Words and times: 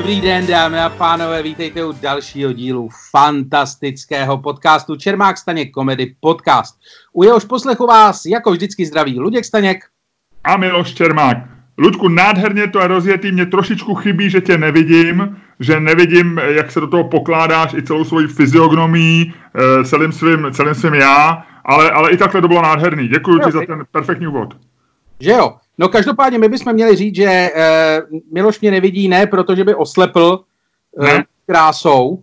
Dobrý 0.00 0.20
den, 0.20 0.46
dámy 0.46 0.78
a 0.78 0.88
pánové, 0.88 1.42
vítejte 1.42 1.84
u 1.84 1.92
dalšího 1.92 2.52
dílu 2.52 2.88
fantastického 3.10 4.38
podcastu 4.38 4.96
Čermák 4.96 5.38
Staněk 5.38 5.70
Komedy 5.70 6.14
Podcast. 6.20 6.80
U 7.12 7.24
jehož 7.24 7.44
poslechu 7.44 7.86
vás 7.86 8.26
jako 8.26 8.50
vždycky 8.50 8.86
zdraví 8.86 9.20
Luděk 9.20 9.44
Staněk 9.44 9.84
a 10.44 10.56
Miloš 10.56 10.94
Čermák. 10.94 11.36
Ludku, 11.78 12.08
nádherně 12.08 12.68
to 12.68 12.80
je 12.80 12.86
rozjetý, 12.88 13.32
mě 13.32 13.46
trošičku 13.46 13.94
chybí, 13.94 14.30
že 14.30 14.40
tě 14.40 14.58
nevidím, 14.58 15.36
že 15.60 15.80
nevidím, 15.80 16.40
jak 16.48 16.70
se 16.70 16.80
do 16.80 16.86
toho 16.86 17.04
pokládáš 17.04 17.74
i 17.74 17.82
celou 17.82 18.04
svoji 18.04 18.26
fyziognomii, 18.26 19.32
eh, 19.54 19.84
celým 19.84 20.12
svým, 20.12 20.46
celým 20.52 20.74
svým 20.74 20.94
já, 20.94 21.46
ale, 21.64 21.90
ale 21.90 22.10
i 22.10 22.16
takhle 22.16 22.40
to 22.40 22.48
bylo 22.48 22.62
nádherný. 22.62 23.08
Děkuji 23.08 23.38
ti 23.38 23.52
za 23.52 23.60
ten 23.66 23.84
perfektní 23.90 24.26
úvod. 24.26 24.56
Že 25.20 25.30
jo? 25.30 25.56
No 25.80 25.88
každopádně 25.88 26.38
my 26.38 26.48
bychom 26.48 26.72
měli 26.72 26.96
říct, 26.96 27.14
že 27.14 27.50
uh, 28.10 28.18
Miloš 28.32 28.60
mě 28.60 28.70
nevidí 28.70 29.08
ne, 29.08 29.26
protože 29.26 29.64
by 29.64 29.74
oslepl 29.74 30.44
uh, 30.92 31.04
ne? 31.04 31.24
krásou. 31.46 32.22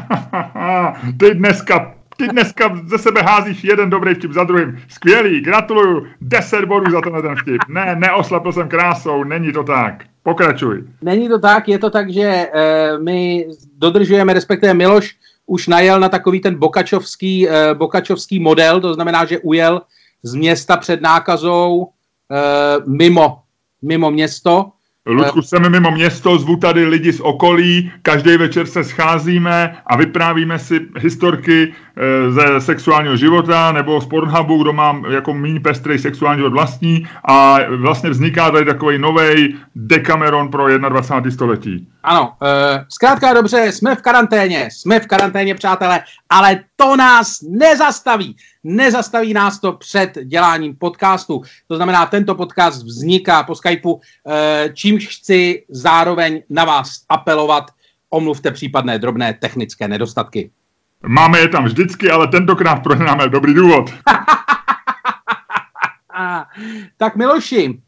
ty 1.18 1.34
dneska 1.34 1.94
ty 2.16 2.28
dneska 2.28 2.80
ze 2.86 2.98
sebe 2.98 3.22
házíš 3.22 3.64
jeden 3.64 3.90
dobrý 3.90 4.14
vtip 4.14 4.32
za 4.32 4.44
druhým. 4.44 4.78
Skvělý, 4.88 5.40
gratuluju, 5.40 6.06
10 6.20 6.64
bodů 6.64 6.90
za 6.90 7.00
tenhle 7.00 7.22
ten 7.22 7.36
vtip. 7.36 7.62
Ne, 7.68 7.96
neoslepl 7.96 8.52
jsem 8.52 8.68
krásou, 8.68 9.24
není 9.24 9.52
to 9.52 9.64
tak. 9.64 10.04
Pokračuj. 10.22 10.84
Není 11.02 11.28
to 11.28 11.38
tak, 11.38 11.68
je 11.68 11.78
to 11.78 11.90
tak, 11.90 12.10
že 12.10 12.46
uh, 12.54 13.04
my 13.04 13.46
dodržujeme, 13.78 14.32
respektive 14.32 14.74
Miloš 14.74 15.16
už 15.46 15.68
najel 15.68 16.00
na 16.00 16.08
takový 16.08 16.40
ten 16.40 16.58
bokačovský, 16.58 17.48
uh, 17.48 17.54
bokačovský 17.74 18.40
model, 18.40 18.80
to 18.80 18.94
znamená, 18.94 19.24
že 19.24 19.38
ujel 19.38 19.82
z 20.22 20.34
města 20.34 20.76
před 20.76 21.00
nákazou 21.00 21.88
Eh, 21.88 21.99
mimo, 22.86 23.42
mimo 23.82 24.10
město. 24.10 24.72
Ludku, 25.06 25.42
jsem 25.42 25.72
mimo 25.72 25.90
město, 25.90 26.38
zvu 26.38 26.56
tady 26.56 26.86
lidi 26.86 27.12
z 27.12 27.20
okolí, 27.20 27.92
každý 28.02 28.36
večer 28.36 28.66
se 28.66 28.84
scházíme 28.84 29.76
a 29.86 29.96
vyprávíme 29.96 30.58
si 30.58 30.80
historky 30.98 31.72
ze 32.30 32.60
sexuálního 32.60 33.16
života 33.16 33.72
nebo 33.72 34.00
z 34.00 34.06
Pornhubu, 34.06 34.62
kdo 34.62 34.72
mám 34.72 35.04
jako 35.04 35.34
méně 35.34 35.60
pestrý 35.60 35.98
sexuální 35.98 36.38
život 36.38 36.52
vlastní 36.52 37.06
a 37.24 37.58
vlastně 37.76 38.10
vzniká 38.10 38.50
tady 38.50 38.64
takový 38.64 38.98
nový 38.98 39.56
Decameron 39.74 40.48
pro 40.50 40.78
21. 40.78 41.30
století. 41.30 41.88
Ano, 42.02 42.32
e, 42.42 42.84
zkrátka 42.88 43.32
dobře, 43.32 43.72
jsme 43.72 43.96
v 43.96 44.02
karanténě, 44.02 44.68
jsme 44.72 45.00
v 45.00 45.06
karanténě, 45.06 45.54
přátelé, 45.54 46.00
ale 46.28 46.60
to 46.76 46.96
nás 46.96 47.38
nezastaví. 47.42 48.36
Nezastaví 48.64 49.34
nás 49.34 49.60
to 49.60 49.72
před 49.72 50.18
děláním 50.24 50.76
podcastu. 50.76 51.42
To 51.68 51.76
znamená, 51.76 52.06
tento 52.06 52.34
podcast 52.34 52.82
vzniká 52.82 53.42
po 53.42 53.54
Skypeu, 53.54 54.00
e, 54.28 54.70
čímž 54.74 55.06
chci 55.06 55.64
zároveň 55.68 56.42
na 56.50 56.64
vás 56.64 56.90
apelovat, 57.08 57.64
omluvte 58.10 58.50
případné 58.50 58.98
drobné 58.98 59.34
technické 59.34 59.88
nedostatky. 59.88 60.50
Máme 61.06 61.38
je 61.38 61.48
tam 61.48 61.64
vždycky, 61.64 62.10
ale 62.10 62.28
tentokrát 62.28 62.82
prohráme 62.82 63.28
dobrý 63.28 63.54
důvod. 63.54 63.94
tak 66.96 67.16
Miloši. 67.16 67.80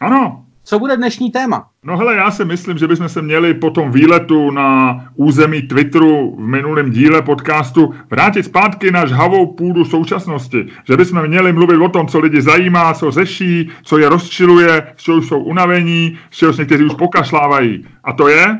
Ano. 0.00 0.44
Co 0.66 0.78
bude 0.78 0.96
dnešní 0.96 1.30
téma? 1.30 1.68
No 1.82 1.96
hele, 1.96 2.16
já 2.16 2.30
si 2.30 2.44
myslím, 2.44 2.78
že 2.78 2.88
bychom 2.88 3.08
se 3.08 3.22
měli 3.22 3.54
po 3.54 3.70
tom 3.70 3.90
výletu 3.90 4.50
na 4.50 5.00
území 5.14 5.62
Twitteru 5.62 6.36
v 6.36 6.40
minulém 6.40 6.90
díle 6.90 7.22
podcastu 7.22 7.94
vrátit 8.10 8.42
zpátky 8.42 8.90
na 8.90 9.06
žhavou 9.06 9.46
půdu 9.46 9.84
současnosti. 9.84 10.66
Že 10.88 10.96
bychom 10.96 11.26
měli 11.26 11.52
mluvit 11.52 11.76
o 11.76 11.88
tom, 11.88 12.08
co 12.08 12.20
lidi 12.20 12.42
zajímá, 12.42 12.94
co 12.94 13.10
řeší, 13.10 13.70
co 13.82 13.98
je 13.98 14.08
rozčiluje, 14.08 14.92
z 14.96 15.02
čeho 15.02 15.22
jsou 15.22 15.42
unavení, 15.42 16.18
z 16.30 16.36
čeho 16.36 16.52
někteří 16.52 16.84
už 16.84 16.94
pokašlávají. 16.94 17.86
A 18.04 18.12
to 18.12 18.28
je? 18.28 18.58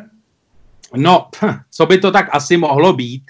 No, 0.97 1.29
co 1.71 1.87
by 1.87 1.99
to 1.99 2.11
tak 2.11 2.29
asi 2.33 2.57
mohlo 2.57 2.93
být? 2.93 3.23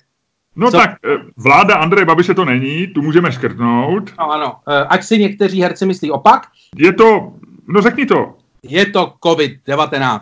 No 0.56 0.70
co? 0.70 0.76
tak, 0.76 0.90
eh, 0.90 1.16
vláda 1.36 1.74
Andreje 1.74 2.04
Babiše 2.04 2.34
to 2.34 2.44
není, 2.44 2.86
tu 2.86 3.02
můžeme 3.02 3.32
škrtnout. 3.32 4.12
No 4.18 4.30
ano, 4.30 4.56
eh, 4.68 4.86
ať 4.88 5.02
si 5.04 5.18
někteří 5.18 5.62
herci 5.62 5.86
myslí 5.86 6.10
opak. 6.10 6.46
Je 6.76 6.92
to, 6.92 7.32
no 7.68 7.80
řekni 7.80 8.06
to. 8.06 8.34
Je 8.62 8.86
to 8.86 9.12
COVID-19. 9.24 10.20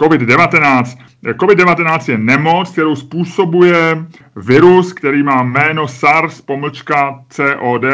COVID-19. 0.00 0.98
COVID-19 1.40 2.08
je 2.12 2.18
nemoc, 2.18 2.70
kterou 2.70 2.96
způsobuje 2.96 4.06
virus, 4.36 4.92
který 4.92 5.22
má 5.22 5.42
jméno 5.42 5.88
SARS, 5.88 6.40
pomlčka 6.40 7.24
COD, 7.28 7.84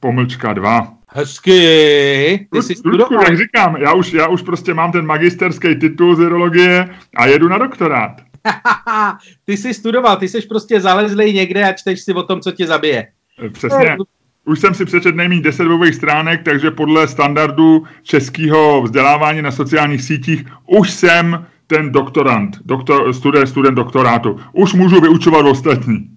pomlčka 0.00 0.52
2. 0.52 0.92
Hezky. 1.10 2.46
Ty 2.52 2.62
jsi 2.62 2.74
Ludku, 2.84 3.14
jak 3.14 3.36
říkám, 3.36 3.76
já 3.76 3.92
už, 3.92 4.12
já 4.12 4.28
už 4.28 4.42
prostě 4.42 4.74
mám 4.74 4.92
ten 4.92 5.06
magisterský 5.06 5.74
titul 5.74 6.16
z 6.16 6.18
virologie 6.18 6.88
a 7.16 7.26
jedu 7.26 7.48
na 7.48 7.58
doktorát. 7.58 8.27
ty 9.44 9.56
jsi 9.56 9.74
studoval, 9.74 10.16
ty 10.16 10.28
jsi 10.28 10.42
prostě 10.42 10.80
zalezlej 10.80 11.32
někde 11.32 11.64
a 11.64 11.72
čteš 11.72 12.00
si 12.00 12.12
o 12.12 12.22
tom, 12.22 12.40
co 12.40 12.52
tě 12.52 12.66
zabije. 12.66 13.06
Přesně. 13.52 13.96
Už 14.44 14.60
jsem 14.60 14.74
si 14.74 14.84
přečet 14.84 15.14
nejméně 15.14 15.42
10 15.42 15.62
webových 15.62 15.94
stránek, 15.94 16.42
takže 16.44 16.70
podle 16.70 17.08
standardu 17.08 17.84
českého 18.02 18.82
vzdělávání 18.82 19.42
na 19.42 19.50
sociálních 19.50 20.02
sítích 20.02 20.44
už 20.66 20.90
jsem 20.90 21.46
ten 21.66 21.92
doktorant, 21.92 22.56
doktor, 22.64 23.12
student, 23.12 23.48
student 23.48 23.76
doktorátu. 23.76 24.40
Už 24.52 24.74
můžu 24.74 25.00
vyučovat 25.00 25.46
ostatní. 25.46 26.10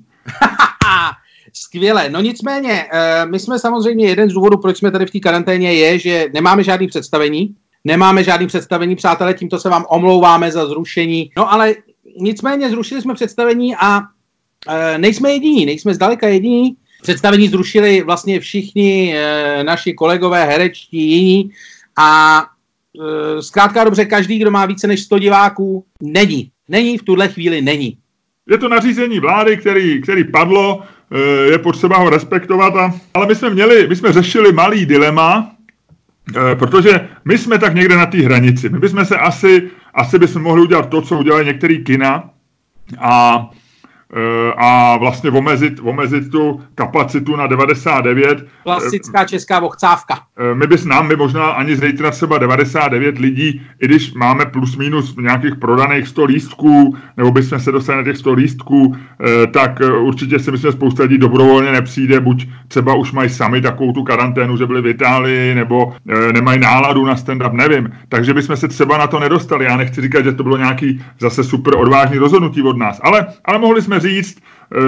Skvěle. 1.53 2.09
No 2.09 2.21
nicméně, 2.21 2.85
eh, 2.93 3.25
my 3.25 3.39
jsme 3.39 3.59
samozřejmě, 3.59 4.07
jeden 4.07 4.29
z 4.29 4.33
důvodů, 4.33 4.57
proč 4.57 4.77
jsme 4.77 4.91
tady 4.91 5.05
v 5.05 5.11
té 5.11 5.19
karanténě, 5.19 5.73
je, 5.73 5.99
že 5.99 6.25
nemáme 6.33 6.63
žádný 6.63 6.87
představení. 6.87 7.55
Nemáme 7.83 8.23
žádný 8.23 8.47
představení, 8.47 8.95
přátelé, 8.95 9.33
tímto 9.33 9.59
se 9.59 9.69
vám 9.69 9.85
omlouváme 9.89 10.51
za 10.51 10.65
zrušení. 10.65 11.31
No 11.37 11.53
ale 11.53 11.73
nicméně 12.17 12.69
zrušili 12.69 13.01
jsme 13.01 13.13
představení 13.13 13.75
a 13.75 14.01
eh, 14.69 14.97
nejsme 14.97 15.31
jediní, 15.31 15.65
nejsme 15.65 15.93
zdaleka 15.93 16.27
jediní. 16.27 16.75
Představení 17.01 17.47
zrušili 17.47 18.01
vlastně 18.01 18.39
všichni 18.39 19.13
e, 19.17 19.63
naši 19.63 19.93
kolegové, 19.93 20.45
herečtí, 20.45 21.11
jiní 21.11 21.51
a 21.97 22.41
e, 23.37 23.41
zkrátka 23.41 23.83
dobře, 23.83 24.05
každý, 24.05 24.39
kdo 24.39 24.51
má 24.51 24.65
více 24.65 24.87
než 24.87 25.03
100 25.03 25.19
diváků, 25.19 25.85
není. 26.01 26.51
Není, 26.69 26.97
v 26.97 27.03
tuhle 27.03 27.27
chvíli 27.27 27.61
není. 27.61 27.97
Je 28.49 28.57
to 28.57 28.69
nařízení 28.69 29.19
vlády, 29.19 29.57
který, 29.57 30.01
který 30.01 30.23
padlo, 30.23 30.83
e, 31.11 31.51
je 31.51 31.57
potřeba 31.57 31.97
ho 31.97 32.09
respektovat, 32.09 32.75
a, 32.75 32.93
ale 33.13 33.27
my 33.27 33.35
jsme 33.35 33.49
měli, 33.49 33.87
my 33.87 33.95
jsme 33.95 34.13
řešili 34.13 34.51
malý 34.51 34.85
dilema, 34.85 35.51
e, 35.51 35.60
protože 36.55 37.07
my 37.25 37.37
jsme 37.37 37.57
tak 37.57 37.75
někde 37.75 37.95
na 37.95 38.05
té 38.05 38.17
hranici. 38.17 38.69
My 38.69 38.79
bychom 38.79 39.05
se 39.05 39.17
asi, 39.17 39.69
asi 39.93 40.19
bychom 40.19 40.41
mohli 40.41 40.61
udělat 40.61 40.89
to, 40.89 41.01
co 41.01 41.17
udělali 41.17 41.45
některý 41.45 41.83
kina 41.83 42.29
a 42.99 43.45
Eh, 43.53 43.60
a 44.57 44.97
vlastně 44.97 45.31
omezit, 45.31 45.79
omezit 45.83 46.31
tu 46.31 46.61
kapacitu 46.75 47.35
na 47.35 47.47
99. 47.47 48.45
Klasická 48.63 49.25
česká 49.25 49.59
vochcávka. 49.59 50.19
Eh, 50.39 50.55
my 50.55 50.67
bys 50.67 50.85
nám, 50.85 51.07
my 51.07 51.15
možná 51.15 51.45
ani 51.45 51.75
zítra 51.75 52.11
třeba 52.11 52.37
99 52.37 53.19
lidí, 53.19 53.61
i 53.81 53.87
když 53.87 54.13
máme 54.13 54.45
plus 54.45 54.77
minus 54.77 55.15
nějakých 55.15 55.55
prodaných 55.55 56.07
100 56.07 56.25
lístků, 56.25 56.97
nebo 57.17 57.31
bychom 57.31 57.59
se 57.59 57.71
dostali 57.71 57.97
na 57.97 58.03
těch 58.03 58.17
100 58.17 58.33
lístků, 58.33 58.95
eh, 58.95 59.47
tak 59.47 59.79
určitě 59.99 60.39
si 60.39 60.51
myslím, 60.51 60.71
že 60.71 60.77
spousta 60.77 61.03
lidí 61.03 61.17
dobrovolně 61.17 61.71
nepřijde, 61.71 62.19
buď 62.19 62.47
třeba 62.67 62.95
už 62.95 63.11
mají 63.11 63.29
sami 63.29 63.61
takovou 63.61 63.91
tu 63.91 64.03
karanténu, 64.03 64.57
že 64.57 64.65
byli 64.65 64.81
v 64.81 64.87
Itálii, 64.87 65.55
nebo 65.55 65.95
nemají 66.33 66.59
náladu 66.59 67.05
na 67.05 67.15
stand-up, 67.15 67.53
nevím. 67.53 67.91
Takže 68.09 68.33
bychom 68.33 68.57
se 68.57 68.67
třeba 68.67 68.97
na 68.97 69.07
to 69.07 69.19
nedostali. 69.19 69.65
Já 69.65 69.77
nechci 69.77 70.01
říkat, 70.01 70.23
že 70.23 70.31
to 70.31 70.43
bylo 70.43 70.57
nějaký 70.57 71.01
zase 71.19 71.43
super 71.43 71.77
odvážný 71.77 72.17
rozhodnutí 72.17 72.61
od 72.61 72.77
nás, 72.77 72.99
ale, 73.03 73.27
ale 73.45 73.59
mohli 73.59 73.81
jsme 73.81 73.99
říct, 74.01 74.41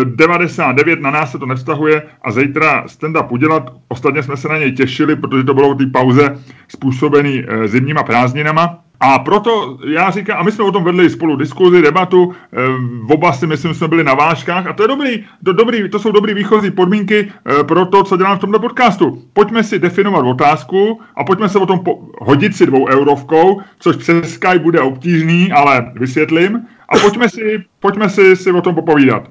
99 0.03 1.01
na 1.01 1.11
nás 1.11 1.31
se 1.31 1.39
to 1.39 1.45
nevztahuje 1.45 2.03
a 2.21 2.31
zítra 2.31 2.83
stand-up 2.87 3.27
udělat. 3.29 3.73
Ostatně 3.87 4.23
jsme 4.23 4.37
se 4.37 4.47
na 4.47 4.57
něj 4.57 4.71
těšili, 4.71 5.15
protože 5.15 5.43
to 5.43 5.53
bylo 5.53 5.73
v 5.73 5.77
té 5.77 5.85
pauze 5.85 6.39
způsobený 6.67 7.43
eh, 7.47 7.67
zimníma 7.67 8.03
prázdninama. 8.03 8.79
A 8.99 9.19
proto 9.19 9.77
já 9.87 10.11
říkám, 10.11 10.39
a 10.39 10.43
my 10.43 10.51
jsme 10.51 10.63
o 10.63 10.71
tom 10.71 10.83
vedli 10.83 11.09
spolu 11.09 11.35
diskuzi, 11.35 11.81
debatu, 11.81 12.31
eh, 12.53 12.57
v 13.03 13.11
oba 13.11 13.33
si 13.33 13.47
myslím, 13.47 13.73
jsme 13.73 13.87
byli 13.87 14.03
na 14.03 14.13
vážkách 14.13 14.67
a 14.67 14.73
to 14.73 14.83
je 14.83 14.87
dobrý, 14.87 15.23
to, 15.45 15.53
dobrý, 15.53 15.89
to 15.89 15.99
jsou 15.99 16.11
dobrý 16.11 16.33
výchozí 16.33 16.71
podmínky 16.71 17.31
eh, 17.59 17.63
pro 17.63 17.85
to, 17.85 18.03
co 18.03 18.17
dělám 18.17 18.37
v 18.37 18.41
tomto 18.41 18.59
podcastu. 18.59 19.21
Pojďme 19.33 19.63
si 19.63 19.79
definovat 19.79 20.25
otázku 20.25 21.01
a 21.15 21.23
pojďme 21.23 21.49
se 21.49 21.59
o 21.59 21.65
tom 21.65 21.79
po- 21.79 22.07
hodit 22.19 22.55
si 22.55 22.65
dvou 22.65 22.87
eurovkou, 22.87 23.61
což 23.79 23.95
přes 23.95 24.33
Skype 24.33 24.59
bude 24.59 24.81
obtížný, 24.81 25.51
ale 25.51 25.91
vysvětlím. 25.95 26.61
A 26.93 26.99
pojďme 26.99 27.29
si, 27.29 27.65
pojďme 27.79 28.09
si, 28.09 28.35
si 28.35 28.51
o 28.51 28.61
tom 28.61 28.75
popovídat. 28.75 29.23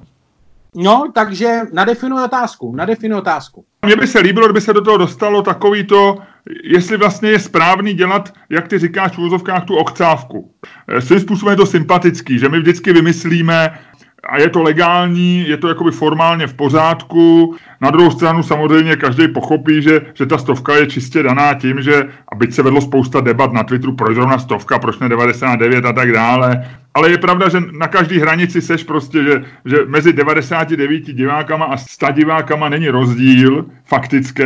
No, 0.74 1.12
takže 1.14 1.60
nadefinuj 1.72 2.24
otázku, 2.24 2.76
nadefinuj 2.76 3.18
otázku. 3.18 3.64
Mně 3.86 3.96
by 3.96 4.06
se 4.06 4.20
líbilo, 4.20 4.46
kdyby 4.46 4.60
se 4.60 4.72
do 4.72 4.80
toho 4.80 4.96
dostalo 4.96 5.42
takový 5.42 5.84
to, 5.84 6.18
jestli 6.64 6.96
vlastně 6.96 7.30
je 7.30 7.38
správný 7.38 7.94
dělat, 7.94 8.32
jak 8.50 8.68
ty 8.68 8.78
říkáš 8.78 9.16
v 9.16 9.20
úzovkách, 9.20 9.64
tu 9.64 9.76
okcávku. 9.76 10.50
Eh, 10.88 11.00
svým 11.00 11.20
způsobem 11.20 11.52
je 11.52 11.56
to 11.56 11.66
sympatický, 11.66 12.38
že 12.38 12.48
my 12.48 12.58
vždycky 12.58 12.92
vymyslíme 12.92 13.78
a 14.28 14.38
je 14.38 14.50
to 14.50 14.62
legální, 14.62 15.48
je 15.48 15.56
to 15.56 15.68
jakoby 15.68 15.90
formálně 15.90 16.46
v 16.46 16.54
pořádku. 16.54 17.56
Na 17.80 17.90
druhou 17.90 18.10
stranu 18.10 18.42
samozřejmě 18.42 18.96
každý 18.96 19.28
pochopí, 19.28 19.82
že, 19.82 20.00
že 20.14 20.26
ta 20.26 20.38
stovka 20.38 20.76
je 20.76 20.86
čistě 20.86 21.22
daná 21.22 21.54
tím, 21.54 21.82
že, 21.82 22.08
a 22.28 22.34
byť 22.34 22.54
se 22.54 22.62
vedlo 22.62 22.80
spousta 22.80 23.20
debat 23.20 23.52
na 23.52 23.62
Twitteru, 23.62 23.92
proč 23.92 24.14
zrovna 24.14 24.38
stovka, 24.38 24.78
proč 24.78 24.98
ne 24.98 25.08
99 25.08 25.84
a 25.84 25.92
tak 25.92 26.12
dále, 26.12 26.64
ale 26.94 27.10
je 27.10 27.18
pravda, 27.18 27.48
že 27.48 27.60
na 27.60 27.88
každý 27.88 28.20
hranici 28.20 28.60
seš 28.60 28.84
prostě, 28.84 29.24
že, 29.24 29.44
že 29.64 29.76
mezi 29.86 30.12
99 30.12 31.00
divákama 31.00 31.64
a 31.64 31.76
100 31.76 32.06
divákama 32.12 32.68
není 32.68 32.88
rozdíl 32.88 33.64
faktický. 33.84 34.42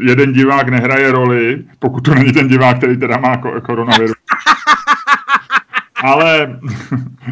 Jeden 0.00 0.32
divák 0.32 0.68
nehraje 0.68 1.12
roli, 1.12 1.64
pokud 1.78 2.00
to 2.00 2.14
není 2.14 2.32
ten 2.32 2.48
divák, 2.48 2.78
který 2.78 2.96
teda 2.96 3.16
má 3.16 3.36
koronavirus 3.36 4.14
ale, 6.02 6.58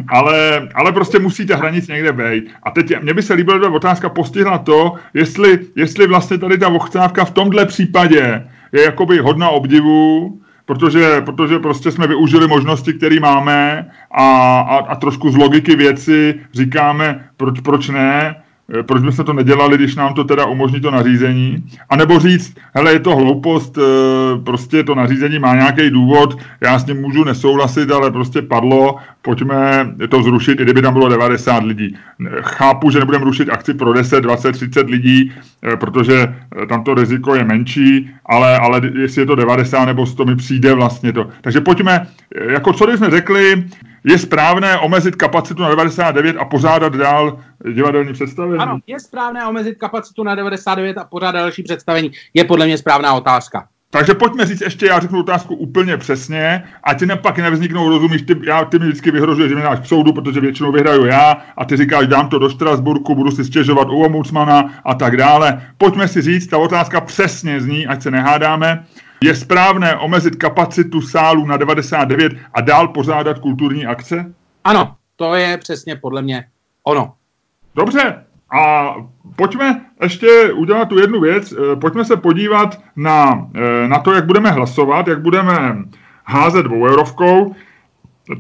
ale, 0.09 0.69
ale 0.75 0.93
prostě 0.93 1.19
musíte 1.19 1.55
hranic 1.55 1.89
někde 1.89 2.13
být. 2.13 2.45
A 2.63 2.71
teď 2.71 3.03
mě 3.03 3.15
by 3.15 3.23
se 3.23 3.35
líbila 3.35 3.71
otázka 3.71 4.09
postihla 4.09 4.59
to, 4.59 4.95
jestli, 5.15 5.59
jestli 5.77 6.07
vlastně 6.07 6.39
tady 6.39 6.59
ta 6.59 6.69
ochcávka 6.69 7.25
v 7.25 7.31
tomhle 7.31 7.67
případě 7.67 8.47
je 8.73 8.83
jakoby 8.83 9.19
hodna 9.19 9.49
obdivu, 9.49 10.41
protože, 10.65 11.21
protože 11.21 11.59
prostě 11.59 11.91
jsme 11.91 12.07
využili 12.07 12.49
možnosti, 12.49 12.93
které 12.93 13.21
máme 13.21 13.91
a, 14.11 14.61
a, 14.61 14.77
a 14.77 14.95
trošku 14.95 15.31
z 15.31 15.37
logiky 15.37 15.77
věci 15.77 16.41
říkáme, 16.53 17.29
proč, 17.37 17.61
proč 17.61 17.89
ne, 17.89 18.43
proč 18.83 19.03
bychom 19.03 19.25
to 19.25 19.33
nedělali, 19.33 19.77
když 19.77 19.97
nám 19.97 20.15
to 20.15 20.25
teda 20.25 20.45
umožní 20.45 20.81
to 20.81 20.91
nařízení. 20.91 21.65
A 21.89 21.97
nebo 21.97 22.19
říct, 22.19 22.55
hele, 22.75 22.93
je 22.93 23.01
to 23.01 23.17
hloupost, 23.17 23.79
eh, 23.79 23.83
prostě 24.45 24.83
to 24.83 24.95
nařízení 24.95 25.39
má 25.39 25.55
nějaký 25.55 25.91
důvod, 25.91 26.39
já 26.61 26.79
s 26.79 26.87
ním 26.87 27.01
můžu 27.01 27.25
nesouhlasit, 27.25 27.91
ale 27.91 28.11
prostě 28.11 28.43
padlo, 28.43 28.97
pojďme 29.23 29.95
to 30.09 30.23
zrušit, 30.23 30.61
i 30.61 30.63
kdyby 30.63 30.83
tam 30.83 30.93
bylo 30.93 31.09
90 31.09 31.65
lidí. 31.65 31.97
Chápu, 32.41 32.91
že 32.91 32.99
nebudeme 32.99 33.25
rušit 33.25 33.49
akci 33.51 33.75
pro 33.75 33.93
10, 33.93 34.21
20, 34.21 34.53
30 34.53 34.91
lidí, 34.91 35.33
eh, 35.63 35.77
protože 35.77 36.35
tam 36.69 36.85
to 36.85 36.95
riziko 36.95 37.35
je 37.35 37.45
menší, 37.45 38.11
ale, 38.27 38.59
ale 38.59 38.81
jestli 38.95 39.23
je 39.23 39.27
to 39.27 39.35
90 39.35 39.85
nebo 39.85 40.07
100 40.07 40.25
mi 40.25 40.37
přijde 40.37 40.75
vlastně 40.75 41.13
to. 41.13 41.29
Takže 41.41 41.61
pojďme, 41.61 42.07
jako 42.49 42.73
co 42.73 42.85
jsme 42.97 43.11
řekli, 43.11 43.65
je 44.05 44.19
správné 44.19 44.79
omezit 44.79 45.17
kapacitu 45.17 45.63
na 45.63 45.69
99 45.69 46.37
a 46.37 46.45
pořádat 46.45 46.97
dál 46.97 47.39
divadelní 47.75 48.13
představení? 48.13 48.59
Ano, 48.59 48.79
je 48.87 49.01
správné 49.01 49.47
omezit 49.47 49.75
kapacitu 49.79 50.25
na 50.25 50.35
99 50.35 50.99
a 50.99 51.05
pořádat 51.05 51.41
další 51.41 51.63
představení. 51.63 52.11
Je 52.35 52.45
podle 52.45 52.67
mě 52.67 52.79
správná 52.79 53.15
otázka. 53.15 53.69
Takže 53.93 54.15
pojďme 54.15 54.47
říct 54.47 54.61
ještě, 54.61 54.87
já 54.87 55.01
řeknu 55.01 55.21
otázku 55.21 55.55
úplně 55.55 55.97
přesně, 55.97 56.65
a 56.85 56.95
ti 56.95 57.07
pak 57.07 57.39
nevzniknou, 57.39 57.89
rozumíš, 57.89 58.23
ty, 58.23 58.37
já, 58.43 58.65
ty 58.65 58.79
mi 58.79 58.87
vždycky 58.87 59.11
vyhrožuješ, 59.11 59.49
že 59.49 59.57
mi 59.57 59.63
dáš 59.63 59.81
k 59.81 59.87
soudu, 59.87 60.13
protože 60.13 60.41
většinou 60.41 60.73
vyhraju 60.73 61.07
já, 61.07 61.37
a 61.57 61.65
ty 61.65 61.77
říkáš, 61.77 62.07
dám 62.07 62.29
to 62.29 62.39
do 62.39 62.49
Štrasburku, 62.49 63.15
budu 63.15 63.31
si 63.31 63.45
stěžovat 63.45 63.89
u 63.89 64.05
ombudsmana 64.05 64.75
a 64.85 64.95
tak 64.95 65.17
dále. 65.17 65.63
Pojďme 65.79 66.09
si 66.09 66.23
říct, 66.23 66.47
ta 66.47 66.59
otázka 66.59 67.01
přesně 67.01 67.61
zní, 67.61 67.87
ať 67.87 68.03
se 68.03 68.11
nehádáme. 68.11 68.85
Je 69.25 69.37
správné 69.37 69.97
omezit 69.97 70.37
kapacitu 70.37 71.01
sálu 71.01 71.47
na 71.47 71.57
99 71.57 72.33
a 72.55 72.61
dál 72.61 72.89
pořádat 72.89 73.39
kulturní 73.39 73.87
akce? 73.87 74.35
Ano, 74.65 74.95
to 75.17 75.35
je 75.35 75.59
přesně 75.59 75.97
podle 75.97 76.23
mě 76.23 76.45
ono. 76.85 77.13
Dobře, 77.75 78.25
a 78.59 78.95
pojďme 79.37 79.81
ještě 80.03 80.53
udělat 80.53 80.89
tu 80.89 80.99
jednu 80.99 81.21
věc. 81.21 81.53
Eh, 81.53 81.77
pojďme 81.77 82.05
se 82.05 82.17
podívat 82.17 82.81
na, 82.97 83.49
eh, 83.55 83.89
na 83.89 83.99
to, 83.99 84.13
jak 84.13 84.27
budeme 84.27 84.51
hlasovat, 84.51 85.09
jak 85.09 85.21
budeme 85.23 85.77
házet 86.25 86.63
dvoueurovkou. 86.63 87.55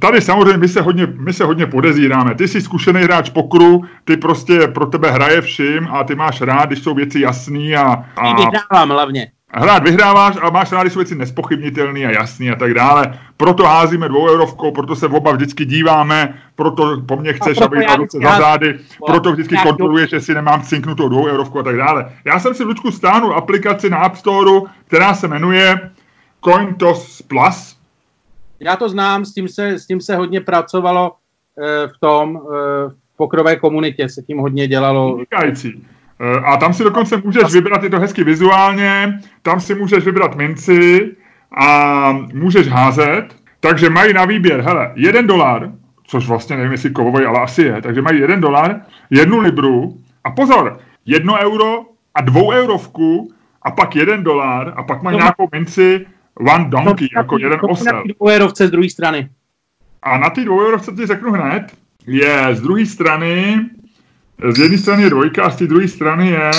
Tady 0.00 0.21
samozřejmě 0.21 0.56
my 0.56 0.69
se, 0.69 0.81
hodně, 0.81 1.06
my 1.06 1.33
se 1.33 1.44
hodně 1.44 1.67
podezíráme. 1.67 2.35
Ty 2.35 2.49
jsi 2.49 2.61
zkušený 2.62 3.03
hráč 3.03 3.31
pokru, 3.31 3.85
ty 4.05 4.17
prostě 4.17 4.69
pro 4.69 4.87
tebe 4.87 5.11
hraje 5.11 5.41
vším 5.41 5.88
a 5.91 6.05
ty 6.05 6.15
máš 6.15 6.41
rád, 6.41 6.67
když 6.67 6.83
jsou 6.83 6.94
věci 6.94 7.21
jasný 7.21 7.76
a... 7.76 8.05
a... 8.17 8.35
Vyhrávám 8.37 8.88
hlavně 8.88 9.31
hrát 9.52 9.82
vyhráváš 9.82 10.37
a 10.43 10.50
máš 10.50 10.73
rádi 10.73 10.91
jsou 10.91 10.99
věci 10.99 11.14
nespochybnitelný 11.14 12.06
a 12.06 12.11
jasný 12.11 12.50
a 12.50 12.56
tak 12.56 12.75
dále. 12.75 13.19
Proto 13.37 13.64
házíme 13.64 14.08
dvou 14.08 14.29
eurovkou, 14.29 14.73
proto 14.73 14.97
se 14.97 15.08
v 15.08 15.14
oba 15.14 15.32
vždycky 15.32 15.64
díváme, 15.64 16.35
proto 16.56 17.00
po 17.06 17.17
mně 17.17 17.32
chceš, 17.32 17.61
aby 17.61 17.87
ta 17.87 17.97
ruce 17.97 18.19
za 18.23 18.38
zády, 18.38 18.79
proto 19.06 19.32
vždycky 19.32 19.56
kontroluješ, 19.62 20.12
jestli 20.12 20.35
nemám 20.35 20.62
cinknutou 20.62 21.08
dvou 21.08 21.26
eurovku 21.26 21.58
a 21.58 21.62
tak 21.62 21.76
dále. 21.76 22.12
Já 22.25 22.38
jsem 22.41 22.55
si 22.55 22.64
vždycky 22.64 22.93
stáhnul 22.93 23.35
aplikaci 23.35 23.91
na 23.91 23.99
App 23.99 24.17
Store, 24.17 24.61
která 24.87 25.14
se 25.14 25.29
jmenuje 25.29 25.91
CoinToss 26.44 27.23
Plus. 27.23 27.76
Já 28.61 28.76
to 28.76 28.88
znám, 28.88 29.25
s 29.25 29.35
tím 29.35 29.49
se, 29.49 29.69
s 29.69 29.87
tím 29.87 30.00
se 30.00 30.17
hodně 30.17 30.41
pracovalo 30.41 31.12
e, 31.58 31.88
v 31.88 31.99
tom, 32.00 32.37
e, 32.37 32.41
v 32.88 33.17
pokrové 33.17 33.56
komunitě 33.56 34.08
se 34.08 34.23
tím 34.23 34.38
hodně 34.38 34.69
dělalo. 34.69 35.14
Vynikající. 35.14 35.87
Eh, 36.20 36.40
a 36.44 36.56
tam 36.56 36.75
si 36.75 36.84
dokonce 36.84 37.22
můžeš 37.25 37.52
vybrat, 37.52 37.82
je 37.82 37.90
to 37.90 38.00
hezky 38.00 38.25
vizuálně, 38.25 39.20
tam 39.43 39.61
si 39.61 39.75
můžeš 39.75 40.05
vybrat 40.05 40.37
minci 40.37 41.17
a 41.56 42.12
můžeš 42.34 42.69
házet, 42.69 43.25
takže 43.61 43.90
mají 43.90 44.12
na 44.12 44.25
výběr, 44.25 44.61
hele, 44.61 44.93
jeden 44.94 45.26
dolar, 45.26 45.72
což 46.05 46.28
vlastně 46.28 46.56
nevím, 46.56 46.72
jestli 46.72 46.90
kovový, 46.90 47.25
ale 47.25 47.40
asi 47.40 47.62
je, 47.62 47.82
takže 47.82 48.02
mají 48.02 48.20
jeden 48.20 48.40
dolar, 48.40 48.81
jednu 49.11 49.38
libru 49.38 49.99
a 50.25 50.31
pozor, 50.31 50.78
jedno 51.06 51.38
euro 51.38 51.84
a 52.14 52.20
dvou 52.20 52.52
eurovku 52.52 53.32
a 53.62 53.70
pak 53.70 53.96
jeden 53.96 54.25
dolar 54.25 54.73
a 54.76 54.82
pak 54.82 55.02
mají 55.02 55.16
no, 55.16 55.23
nějakou 55.23 55.49
minci 55.52 56.06
one 56.55 56.64
donkey, 56.69 57.08
no, 57.14 57.20
jako 57.20 57.38
jeden 57.38 57.58
osel. 57.62 58.02
dvou 58.06 58.28
eurovce 58.28 58.66
z 58.66 58.70
druhé 58.70 58.90
strany. 58.90 59.28
A 60.02 60.19
na 60.19 60.31
ty 60.31 60.44
dvou 60.44 60.61
eurovce 60.61 60.93
ti 60.93 61.06
řeknu 61.06 61.32
hned, 61.32 61.66
je 62.06 62.49
z 62.52 62.61
druhé 62.61 62.87
strany 62.87 63.61
z 64.48 64.58
jedné 64.58 64.78
strany 64.78 65.02
je 65.02 65.10
dvojka 65.10 65.44
a 65.44 65.50
z 65.50 65.56
té 65.56 65.66
druhé 65.66 65.88
strany 65.88 66.31
je... 66.31 66.50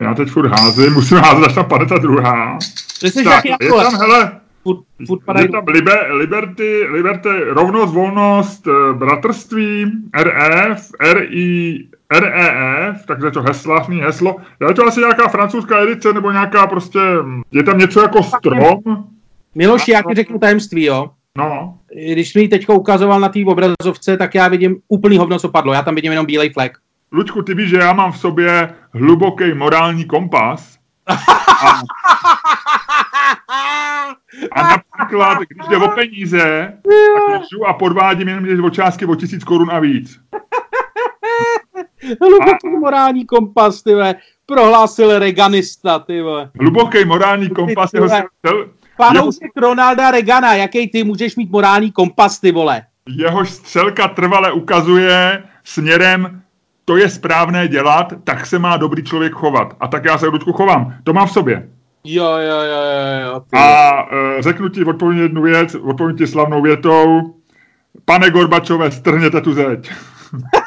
Já 0.00 0.14
teď 0.14 0.28
furt 0.28 0.46
házím, 0.46 0.92
musím 0.92 1.18
házet, 1.18 1.44
až 1.46 1.54
tam 1.54 1.64
padne 1.64 1.86
ta 1.86 1.98
druhá. 1.98 2.58
tak, 3.24 3.44
je 3.44 3.68
tam, 3.68 3.94
hele, 3.96 4.32
furt, 4.62 4.78
furt 5.06 5.40
je 5.40 5.48
tam 5.48 5.64
liber, 5.68 6.12
liberty, 6.12 6.86
liberty, 6.90 7.28
rovnost, 7.44 7.94
volnost, 7.94 8.66
eh, 8.66 8.92
bratrství, 8.94 9.92
RF, 10.22 10.90
RI, 11.12 11.88
REF, 12.10 13.06
takže 13.06 13.30
to 13.30 13.42
heslavný 13.42 14.00
heslo. 14.00 14.36
Je 14.68 14.74
to 14.74 14.86
asi 14.86 15.00
nějaká 15.00 15.28
francouzská 15.28 15.82
edice, 15.82 16.12
nebo 16.12 16.32
nějaká 16.32 16.66
prostě, 16.66 16.98
je 17.52 17.62
tam 17.62 17.78
něco 17.78 18.00
jako 18.00 18.22
strom? 18.22 18.80
Miloš, 19.54 19.88
já 19.88 20.02
ti 20.02 20.14
řeknu 20.14 20.38
tajemství, 20.38 20.84
jo. 20.84 21.10
No. 21.36 21.78
Když 22.12 22.34
mi 22.34 22.48
teď 22.48 22.68
ukazoval 22.68 23.20
na 23.20 23.28
té 23.28 23.40
obrazovce, 23.46 24.16
tak 24.16 24.34
já 24.34 24.48
vidím 24.48 24.76
úplný 24.88 25.18
hovno, 25.18 25.38
co 25.38 25.48
padlo. 25.48 25.72
Já 25.72 25.82
tam 25.82 25.94
vidím 25.94 26.12
jenom 26.12 26.26
bílej 26.26 26.50
flek. 26.50 26.78
Lučku, 27.12 27.42
ty 27.42 27.54
víš, 27.54 27.70
že 27.70 27.76
já 27.76 27.92
mám 27.92 28.12
v 28.12 28.18
sobě 28.18 28.74
hluboký 28.92 29.54
morální 29.54 30.04
kompas. 30.04 30.78
A, 31.06 31.80
a 34.52 34.62
například, 34.62 35.38
když 35.38 35.68
jde 35.68 35.76
o 35.76 35.88
peníze, 35.88 36.72
tak 37.30 37.42
a 37.66 37.72
podvádím 37.72 38.28
jenom 38.28 38.44
když 38.44 38.60
o 38.60 38.70
částky 38.70 39.06
o 39.06 39.14
tisíc 39.14 39.44
korun 39.44 39.70
a 39.70 39.78
víc. 39.78 40.20
Hluboký 42.20 42.68
a, 42.76 42.78
morální 42.80 43.26
kompas, 43.26 43.82
ty 43.82 43.92
prohlásil 44.46 45.18
Reganista, 45.18 45.98
ty 45.98 46.22
Hluboký 46.60 47.04
morální 47.04 47.50
kompas, 47.50 47.92
jeho 47.94 48.08
Fanoušek 48.96 49.50
Ronalda 49.56 50.10
Regana, 50.10 50.54
jaký 50.54 50.88
ty 50.88 51.04
můžeš 51.04 51.36
mít 51.36 51.50
morální 51.50 51.92
kompas, 51.92 52.40
ty 52.40 52.52
vole? 52.52 52.82
Jehož 53.08 53.50
střelka 53.50 54.08
trvale 54.08 54.52
ukazuje 54.52 55.42
směrem 55.64 56.42
to 56.88 56.96
je 56.96 57.10
správné 57.10 57.68
dělat, 57.68 58.12
tak 58.24 58.46
se 58.46 58.58
má 58.58 58.76
dobrý 58.76 59.04
člověk 59.04 59.32
chovat. 59.32 59.76
A 59.80 59.88
tak 59.88 60.04
já 60.04 60.18
se 60.18 60.26
Ludku 60.26 60.52
chovám. 60.52 60.94
To 61.04 61.12
mám 61.12 61.26
v 61.26 61.32
sobě. 61.32 61.68
Jo, 62.04 62.24
jo, 62.24 62.60
jo, 62.62 62.82
jo. 62.82 63.32
jo 63.32 63.40
ty. 63.40 63.56
A 63.56 63.90
e, 64.38 64.42
řeknu 64.42 64.68
ti 64.68 64.84
odpovím 64.84 65.22
jednu 65.22 65.42
věc, 65.42 65.74
odpovím 65.74 66.16
ti 66.16 66.26
slavnou 66.26 66.62
větou. 66.62 67.34
Pane 68.04 68.30
Gorbačové, 68.30 68.90
strhněte 68.90 69.40
tu 69.40 69.52
zeď. 69.52 69.90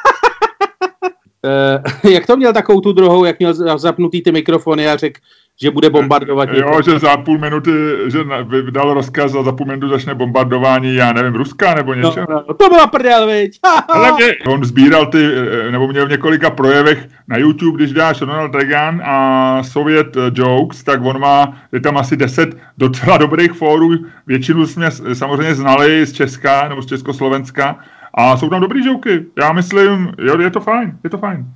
e, 2.04 2.10
jak 2.10 2.26
to 2.26 2.36
měl 2.36 2.52
takovou 2.52 2.80
tu 2.80 2.92
druhou, 2.92 3.24
jak 3.24 3.38
měl 3.38 3.78
zapnutý 3.78 4.22
ty 4.22 4.32
mikrofony 4.32 4.88
a 4.88 4.96
řekl, 4.96 5.20
že 5.62 5.70
bude 5.70 5.90
bombardovat. 5.90 6.48
Jo, 6.48 6.54
někoho. 6.54 6.82
že 6.82 6.98
za 6.98 7.16
půl 7.16 7.38
minuty, 7.38 7.70
že 8.06 8.18
vydal 8.62 8.94
rozkaz 8.94 9.34
a 9.34 9.42
za 9.42 9.52
půl 9.52 9.66
minuty 9.66 9.88
začne 9.88 10.14
bombardování, 10.14 10.94
já 10.94 11.12
nevím, 11.12 11.34
Ruska 11.34 11.74
nebo 11.74 11.94
něco. 11.94 12.20
No, 12.20 12.26
no, 12.48 12.54
to 12.54 12.68
byla 12.68 12.86
prdel, 12.86 13.26
viď? 13.26 13.60
Ale 13.88 14.12
mě, 14.12 14.26
on 14.46 14.64
sbíral 14.64 15.06
ty, 15.06 15.24
eh, 15.24 15.70
nebo 15.70 15.88
měl 15.88 16.06
v 16.06 16.10
několika 16.10 16.50
projevech 16.50 17.08
na 17.28 17.36
YouTube, 17.36 17.76
když 17.76 17.92
dáš 17.92 18.20
Ronald 18.20 18.54
Reagan 18.54 19.02
a 19.04 19.62
Soviet 19.62 20.16
eh, 20.16 20.20
Jokes, 20.34 20.84
tak 20.84 21.04
on 21.04 21.20
má, 21.20 21.56
je 21.72 21.80
tam 21.80 21.96
asi 21.96 22.16
deset 22.16 22.56
docela 22.78 23.16
dobrých 23.16 23.52
fórů, 23.52 23.90
většinu 24.26 24.66
jsme 24.66 24.90
samozřejmě 25.12 25.54
znali 25.54 26.06
z 26.06 26.12
Česka 26.12 26.68
nebo 26.68 26.82
z 26.82 26.86
Československa 26.86 27.78
a 28.14 28.36
jsou 28.36 28.48
tam 28.48 28.60
dobrý 28.60 28.86
joky. 28.86 29.26
Já 29.38 29.52
myslím, 29.52 30.12
jo, 30.18 30.40
je 30.40 30.50
to 30.50 30.60
fajn, 30.60 30.98
je 31.04 31.10
to 31.10 31.18
fajn. 31.18 31.46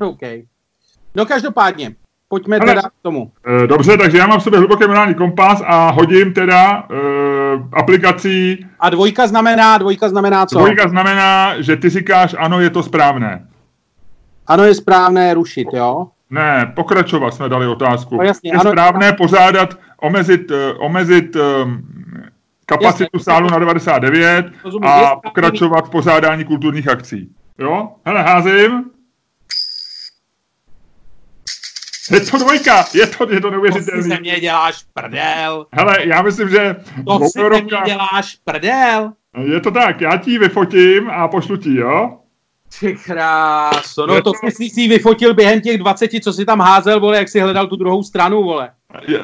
OK. 0.00 0.20
No 1.14 1.26
každopádně, 1.26 1.94
pojďme 2.28 2.58
Ale, 2.58 2.74
teda 2.74 2.82
k 2.82 3.02
tomu. 3.02 3.30
E, 3.64 3.66
dobře, 3.66 3.96
takže 3.96 4.18
já 4.18 4.26
mám 4.26 4.40
v 4.40 4.42
sobě 4.42 4.58
hluboký 4.58 4.86
morální 4.86 5.14
kompas 5.14 5.62
a 5.66 5.90
hodím 5.90 6.32
teda 6.32 6.78
e, 6.78 6.96
aplikací. 7.72 8.66
A 8.80 8.90
dvojka 8.90 9.26
znamená, 9.26 9.78
dvojka 9.78 10.08
znamená 10.08 10.46
co? 10.46 10.58
Dvojka 10.58 10.88
znamená, 10.88 11.60
že 11.62 11.76
ty 11.76 11.88
říkáš, 11.88 12.34
ano, 12.38 12.60
je 12.60 12.70
to 12.70 12.82
správné. 12.82 13.46
Ano, 14.46 14.64
je 14.64 14.74
správné 14.74 15.34
rušit, 15.34 15.68
jo? 15.72 16.06
Ne, 16.30 16.72
pokračovat 16.74 17.34
jsme 17.34 17.48
dali 17.48 17.66
otázku. 17.66 18.16
No, 18.16 18.22
jasně, 18.22 18.50
je 18.50 18.58
ano, 18.58 18.70
správné 18.70 19.08
ano. 19.08 19.16
pořádat, 19.16 19.78
omezit, 20.00 20.50
uh, 20.50 20.56
omezit 20.78 21.36
um, 21.36 21.82
kapacitu 22.66 23.10
jasně, 23.14 23.24
sálu 23.24 23.50
na 23.50 23.58
99 23.58 24.46
rozumím, 24.64 24.88
a 24.88 25.16
pokračovat 25.16 25.86
v 25.86 25.90
pořádání 25.90 26.44
kulturních 26.44 26.88
akcí. 26.88 27.34
Jo? 27.58 27.88
Hele, 28.04 28.22
házím. 28.22 28.84
Je 32.10 32.20
to 32.20 32.38
dvojka, 32.38 32.84
je 32.94 33.06
to, 33.06 33.30
je 33.30 33.40
to 33.40 33.50
neuvěřitelné. 33.50 34.02
To 34.02 34.02
si 34.02 34.14
se 34.14 34.20
mě 34.20 34.40
děláš 34.40 34.84
prdel. 34.94 35.66
Hele, 35.72 35.96
já 36.06 36.22
myslím, 36.22 36.48
že... 36.48 36.76
To 37.06 37.18
si 37.18 37.28
se 37.28 37.62
mě 37.62 37.78
děláš 37.84 38.38
prdel. 38.44 39.12
Je 39.40 39.60
to 39.60 39.70
tak, 39.70 40.00
já 40.00 40.16
ti 40.16 40.38
vyfotím 40.38 41.10
a 41.10 41.28
pošlu 41.28 41.56
ti, 41.56 41.76
jo? 41.76 42.18
Ty 42.80 42.96
kráso, 43.04 44.06
no 44.06 44.22
to, 44.22 44.32
to 44.32 44.50
jsi 44.50 44.70
si 44.70 44.88
vyfotil 44.88 45.34
během 45.34 45.60
těch 45.60 45.78
20, 45.78 46.10
co 46.22 46.32
si 46.32 46.44
tam 46.44 46.60
házel, 46.60 47.00
vole, 47.00 47.16
jak 47.16 47.28
si 47.28 47.40
hledal 47.40 47.66
tu 47.66 47.76
druhou 47.76 48.02
stranu, 48.02 48.42
vole. 48.42 48.70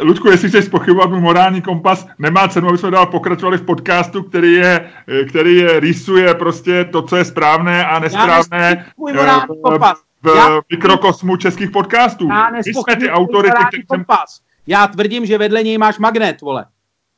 Ludku, 0.01 0.31
jestli 0.31 0.49
chceš 0.49 0.69
pochybovat 0.69 1.11
můj 1.11 1.21
morální 1.21 1.63
kompas, 1.63 2.07
nemá 2.19 2.49
cenu, 2.49 2.69
aby 2.69 2.79
jsme 2.79 2.91
dál 2.91 3.07
pokračovali 3.07 3.59
v 3.59 3.63
podcastu, 3.63 4.23
který 4.23 4.53
je, 4.53 4.91
který 5.29 5.57
je, 5.57 5.81
rýsuje 5.81 6.35
prostě 6.35 6.85
to, 6.85 7.03
co 7.03 7.17
je 7.17 7.25
správné 7.25 7.87
a 7.87 7.99
nesprávné 7.99 8.87
můj 8.97 9.13
morální 9.13 9.43
v, 9.59 9.63
kompas. 9.63 10.03
v 10.23 10.37
Já 10.37 10.61
mikrokosmu 10.71 11.37
českých 11.37 11.71
podcastů. 11.71 12.29
Já 12.29 12.51
My 12.51 12.63
jsme 12.65 12.97
ty 12.97 13.11
autority, 13.11 13.57
který 13.69 13.87
kompas. 13.87 14.35
Jsem... 14.35 14.45
Já 14.67 14.87
tvrdím, 14.87 15.27
že 15.27 15.39
vedle 15.39 15.63
něj 15.63 15.79
máš 15.79 15.99
magnet, 15.99 16.41
vole. 16.41 16.65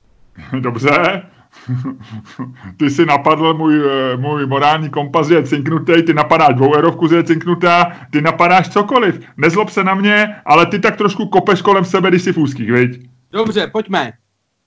Dobře, 0.61 1.23
ty 2.76 2.90
si 2.90 3.06
napadl 3.06 3.54
můj, 3.54 3.82
eh, 3.87 4.16
můj 4.16 4.47
morální 4.47 4.90
kompas, 4.90 5.30
je 5.30 5.42
cinknutý, 5.42 6.02
ty 6.02 6.14
napadáš 6.14 6.54
dvouerovku, 6.54 7.09
že 7.09 7.16
je 7.16 7.25
cinknutá, 7.25 7.97
ty 8.11 8.21
napadáš 8.21 8.68
cokoliv. 8.68 9.21
Nezlob 9.37 9.68
se 9.68 9.85
na 9.85 9.94
mě, 9.94 10.37
ale 10.44 10.66
ty 10.66 10.78
tak 10.78 10.97
trošku 10.97 11.26
kopeš 11.26 11.62
kolem 11.62 11.85
sebe, 11.85 12.09
když 12.09 12.23
jsi 12.23 12.32
v 12.32 12.38
úzkých, 12.38 12.73
viď? 12.73 13.09
Dobře, 13.32 13.66
pojďme. 13.66 14.12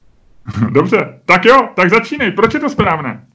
Dobře, 0.72 1.20
tak 1.25 1.46
jo, 1.46 1.70
tak 1.75 1.89
začínej. 1.89 2.32
Proč 2.32 2.54
je 2.54 2.60
to 2.60 2.70
správné? 2.70 3.27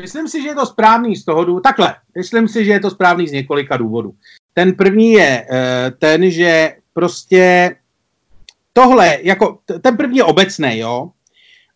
Myslím 0.00 0.28
si, 0.28 0.42
že 0.42 0.48
je 0.48 0.54
to 0.54 0.66
správný 0.66 1.16
z 1.16 1.24
toho 1.24 1.44
důvodu. 1.44 1.62
Takhle, 1.62 1.94
myslím 2.16 2.48
si, 2.48 2.64
že 2.64 2.72
je 2.72 2.80
to 2.80 2.90
správný 2.90 3.28
z 3.28 3.32
několika 3.32 3.76
důvodů. 3.76 4.14
Ten 4.54 4.72
první 4.72 5.12
je 5.12 5.46
uh, 5.50 5.56
ten, 5.98 6.30
že 6.30 6.76
prostě 6.92 7.76
tohle, 8.72 9.18
jako 9.22 9.58
ten 9.80 9.96
první 9.96 10.18
je 10.18 10.24
obecný, 10.24 10.78
jo, 10.78 11.10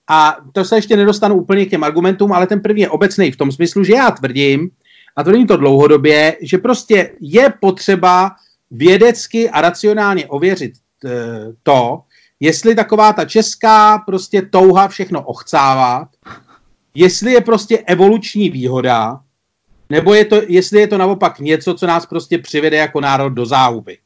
a 0.09 0.37
to 0.53 0.65
se 0.65 0.77
ještě 0.77 0.97
nedostanu 0.97 1.35
úplně 1.35 1.67
k 1.67 1.71
těm 1.71 1.85
argumentům, 1.85 2.33
ale 2.33 2.47
ten 2.47 2.61
první 2.61 2.83
je 2.83 2.91
obecný 2.91 3.31
v 3.31 3.37
tom 3.37 3.53
smyslu, 3.53 3.85
že 3.85 3.93
já 3.93 4.11
tvrdím, 4.11 4.71
a 5.17 5.23
tvrdím 5.23 5.47
to 5.47 5.57
dlouhodobě, 5.57 6.37
že 6.41 6.59
prostě 6.59 7.11
je 7.21 7.53
potřeba 7.61 8.31
vědecky 8.71 9.51
a 9.51 9.61
racionálně 9.61 10.27
ověřit 10.27 10.73
eh, 11.05 11.11
to, 11.63 12.03
jestli 12.41 12.75
taková 12.75 13.13
ta 13.13 13.25
česká 13.25 13.99
prostě 13.99 14.43
touha 14.43 14.89
všechno 14.89 15.23
ochcávat, 15.23 16.09
jestli 16.95 17.33
je 17.33 17.41
prostě 17.41 17.79
evoluční 17.79 18.51
výhoda, 18.51 19.21
nebo 19.91 20.15
je 20.15 20.25
to, 20.25 20.41
jestli 20.49 20.81
je 20.81 20.87
to 20.87 20.99
naopak 20.99 21.41
něco, 21.41 21.75
co 21.75 21.87
nás 21.87 22.07
prostě 22.07 22.39
přivede 22.39 22.77
jako 22.77 23.01
národ 23.01 23.29
do 23.29 23.47
záhuby. 23.47 23.99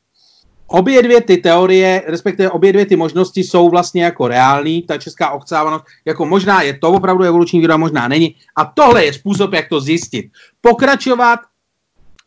Obě 0.66 1.02
dvě 1.02 1.20
ty 1.20 1.36
teorie, 1.36 2.02
respektive 2.06 2.50
obě 2.50 2.72
dvě 2.72 2.86
ty 2.86 2.96
možnosti 2.96 3.44
jsou 3.44 3.68
vlastně 3.68 4.04
jako 4.04 4.28
reální. 4.28 4.82
Ta 4.82 4.98
česká 4.98 5.30
okcávanost, 5.30 5.84
jako 6.04 6.26
možná 6.26 6.62
je 6.62 6.78
to 6.78 6.92
opravdu 6.92 7.24
evoluční 7.24 7.60
výroba, 7.60 7.76
možná 7.76 8.08
není. 8.08 8.34
A 8.56 8.64
tohle 8.64 9.04
je 9.04 9.12
způsob, 9.12 9.52
jak 9.52 9.68
to 9.68 9.80
zjistit. 9.80 10.26
Pokračovat 10.60 11.40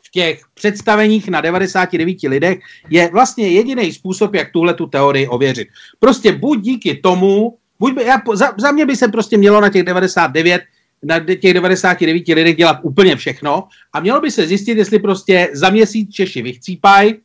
v 0.04 0.12
těch 0.12 0.42
představeních 0.54 1.30
na 1.30 1.42
99 1.42 2.18
lidech 2.24 2.60
je 2.90 3.10
vlastně 3.12 3.48
jediný 3.48 3.94
způsob, 3.94 4.34
jak 4.34 4.52
tuhle 4.52 4.74
tu 4.74 4.88
teorii 4.88 5.28
ověřit. 5.28 5.68
Prostě 6.00 6.32
buď 6.32 6.62
díky 6.62 6.96
tomu, 6.96 7.58
buď 7.80 7.94
by, 7.94 8.04
já, 8.04 8.22
za, 8.34 8.54
za 8.58 8.72
mě 8.72 8.86
by 8.86 8.96
se 8.96 9.08
prostě 9.08 9.38
mělo 9.38 9.62
na 9.62 9.70
těch 9.70 9.84
99 9.84 10.62
na 11.04 11.20
těch 11.20 11.54
99 11.54 12.28
lidech 12.28 12.56
dělat 12.56 12.80
úplně 12.84 13.16
všechno 13.16 13.68
a 13.94 14.00
mělo 14.00 14.22
by 14.22 14.32
se 14.32 14.48
zjistit, 14.48 14.78
jestli 14.78 15.00
prostě 15.00 15.50
za 15.54 15.70
měsíc 15.70 16.14
Češi 16.14 16.42
vychcípají, 16.42 17.16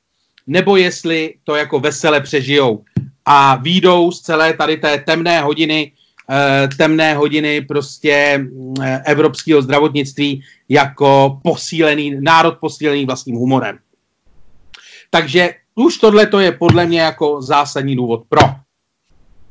nebo 0.46 0.76
jestli 0.76 1.34
to 1.44 1.56
jako 1.56 1.80
vesele 1.80 2.20
přežijou 2.20 2.84
a 3.24 3.56
výjdou 3.56 4.10
z 4.10 4.20
celé 4.20 4.52
tady 4.52 4.76
té 4.76 4.98
temné 4.98 5.40
hodiny, 5.40 5.92
eh, 6.30 6.68
temné 6.76 7.14
hodiny 7.14 7.60
prostě 7.60 8.46
eh, 8.82 9.02
evropského 9.06 9.62
zdravotnictví 9.62 10.42
jako 10.68 11.40
posílený, 11.42 12.16
národ 12.20 12.58
posílený 12.60 13.06
vlastním 13.06 13.36
humorem. 13.36 13.78
Takže 15.10 15.54
už 15.74 15.98
tohle 15.98 16.26
to 16.26 16.40
je 16.40 16.52
podle 16.52 16.86
mě 16.86 17.00
jako 17.00 17.42
zásadní 17.42 17.96
důvod 17.96 18.22
pro. 18.28 18.40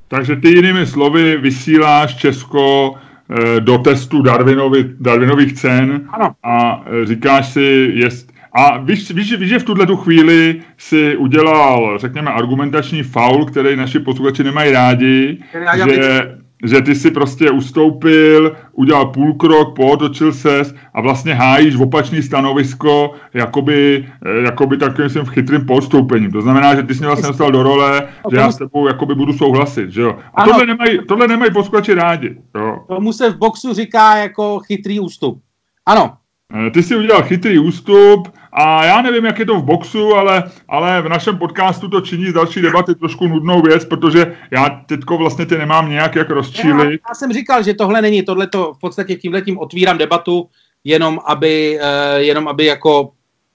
Takže 0.08 0.36
ty 0.36 0.50
jinými 0.50 0.86
slovy 0.86 1.38
vysíláš 1.38 2.16
Česko 2.16 2.96
eh, 2.96 3.60
do 3.60 3.78
testu 3.78 4.22
Darwinovi, 4.22 4.86
Darwinových 5.00 5.54
cen 5.54 6.10
ano. 6.12 6.36
a 6.44 6.86
říkáš 7.04 7.54
si, 7.54 7.92
jest, 7.94 8.33
a 8.54 8.78
víš, 8.78 9.12
víš, 9.12 9.38
víš, 9.38 9.50
že 9.50 9.60
v 9.60 9.64
tuhle 9.64 9.86
tu 9.86 9.98
chvíli 9.98 10.62
si 10.78 11.18
udělal, 11.18 11.98
řekněme, 11.98 12.32
argumentační 12.32 13.04
faul, 13.04 13.46
který 13.46 13.76
naši 13.76 14.00
posluchači 14.00 14.44
nemají 14.44 14.72
rádi, 14.72 15.38
že, 15.86 16.38
že 16.64 16.82
ty 16.82 16.96
si 16.96 17.12
prostě 17.12 17.52
ustoupil, 17.52 18.56
udělal 18.72 19.06
půl 19.06 19.34
krok, 19.34 19.76
pootočil 19.76 20.34
ses 20.34 20.76
a 20.94 21.02
vlastně 21.02 21.34
hájíš 21.34 21.76
v 21.76 21.82
opačný 21.82 22.24
stanovisko, 22.24 23.14
jakoby, 23.34 24.06
eh, 24.26 24.44
jakoby 24.44 24.78
takovým 24.78 25.10
svým 25.10 25.26
chytrým 25.26 25.66
podstoupením. 25.66 26.32
To 26.32 26.42
znamená, 26.42 26.76
že 26.76 26.84
ty 26.84 26.94
jsi 26.94 27.00
mě 27.00 27.08
vlastně 27.08 27.28
dostal 27.28 27.52
do 27.52 27.64
role, 27.64 28.08
že 28.32 28.38
já 28.38 28.52
s 28.52 28.58
tebou 28.58 28.88
jakoby 28.88 29.16
budu 29.16 29.34
souhlasit, 29.34 29.90
že 29.90 30.02
jo. 30.02 30.18
A 30.34 30.44
tohle 30.44 30.66
nemají, 30.66 31.00
tohle 31.08 31.28
nemají 31.28 31.52
posluchači 31.52 31.94
rádi, 31.94 32.38
jo. 32.58 32.78
Tomu 32.88 33.14
se 33.14 33.30
v 33.30 33.38
boxu 33.38 33.74
říká 33.74 34.18
jako 34.18 34.60
chytrý 34.60 35.00
ústup. 35.00 35.42
Ano, 35.86 36.14
Eh, 36.54 36.72
ty 36.72 36.84
si 36.84 36.96
udělal 36.96 37.24
chytrý 37.24 37.60
ústup 37.60 38.34
a 38.56 38.86
já 38.86 39.02
nevím, 39.02 39.26
jak 39.26 39.40
je 39.40 39.46
to 39.46 39.60
v 39.60 39.64
boxu, 39.64 40.16
ale, 40.16 40.44
ale 40.70 41.02
v 41.02 41.10
našem 41.10 41.38
podcastu 41.38 41.90
to 41.90 42.02
činí 42.02 42.26
z 42.30 42.34
další 42.34 42.62
debaty 42.62 42.96
trošku 42.96 43.28
nudnou 43.28 43.62
věc, 43.62 43.86
protože 43.86 44.36
já 44.52 44.70
teďko 44.70 45.18
vlastně 45.18 45.46
tě 45.46 45.58
nemám 45.58 45.90
nějak 45.90 46.16
jak 46.16 46.30
rozčílit. 46.30 46.86
Já, 46.86 46.92
já 47.10 47.16
jsem 47.16 47.34
říkal, 47.34 47.64
že 47.64 47.74
tohle 47.74 48.02
není, 48.02 48.24
tohle 48.24 48.48
to 48.48 48.74
v 48.74 48.80
podstatě 48.80 49.16
tímhletím 49.16 49.60
otvírám 49.60 49.98
debatu, 49.98 50.50
jenom 50.84 51.20
aby, 51.26 51.80
uh, 51.82 52.22
jenom 52.22 52.48
aby 52.48 52.66
jako, 52.66 53.12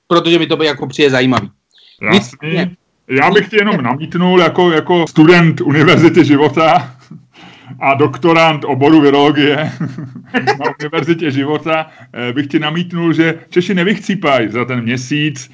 protože 0.07 0.39
mi 0.39 0.47
to 0.47 0.57
by 0.57 0.67
jako 0.67 0.87
přijde 0.87 1.11
zajímavý. 1.11 1.51
Jasný. 2.13 2.77
Já 3.09 3.31
bych 3.31 3.49
ti 3.49 3.57
jenom 3.57 3.83
namítnul 3.83 4.41
jako, 4.41 4.71
jako 4.71 5.07
student 5.07 5.61
Univerzity 5.61 6.25
života, 6.25 6.95
a 7.81 7.95
doktorant 7.95 8.65
oboru 8.65 9.01
virologie 9.01 9.57
na 10.35 10.75
Univerzitě 10.81 11.31
života 11.31 11.87
eh, 12.13 12.33
bych 12.33 12.47
ti 12.47 12.59
namítnul, 12.59 13.13
že 13.13 13.35
Češi 13.51 13.75
nevychcípají 13.75 14.49
za 14.49 14.65
ten 14.65 14.83
měsíc 14.83 15.51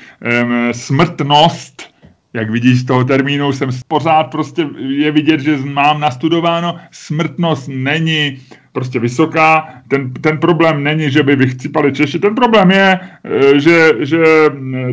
smrtnost 0.72 1.94
jak 2.34 2.50
vidíš 2.50 2.80
z 2.80 2.84
toho 2.84 3.04
termínu, 3.04 3.52
jsem 3.52 3.70
pořád 3.88 4.24
prostě 4.24 4.66
je 4.78 5.12
vidět, 5.12 5.40
že 5.40 5.56
mám 5.56 6.00
nastudováno, 6.00 6.76
smrtnost 6.90 7.68
není 7.68 8.38
prostě 8.74 8.98
vysoká. 8.98 9.68
Ten, 9.88 10.10
ten 10.20 10.38
problém 10.38 10.82
není, 10.82 11.10
že 11.10 11.22
by 11.22 11.36
vychcípali 11.36 11.92
Češi, 11.92 12.18
ten 12.18 12.34
problém 12.34 12.70
je, 12.70 12.98
e, 13.24 13.60
že, 13.60 13.92
že 14.00 14.18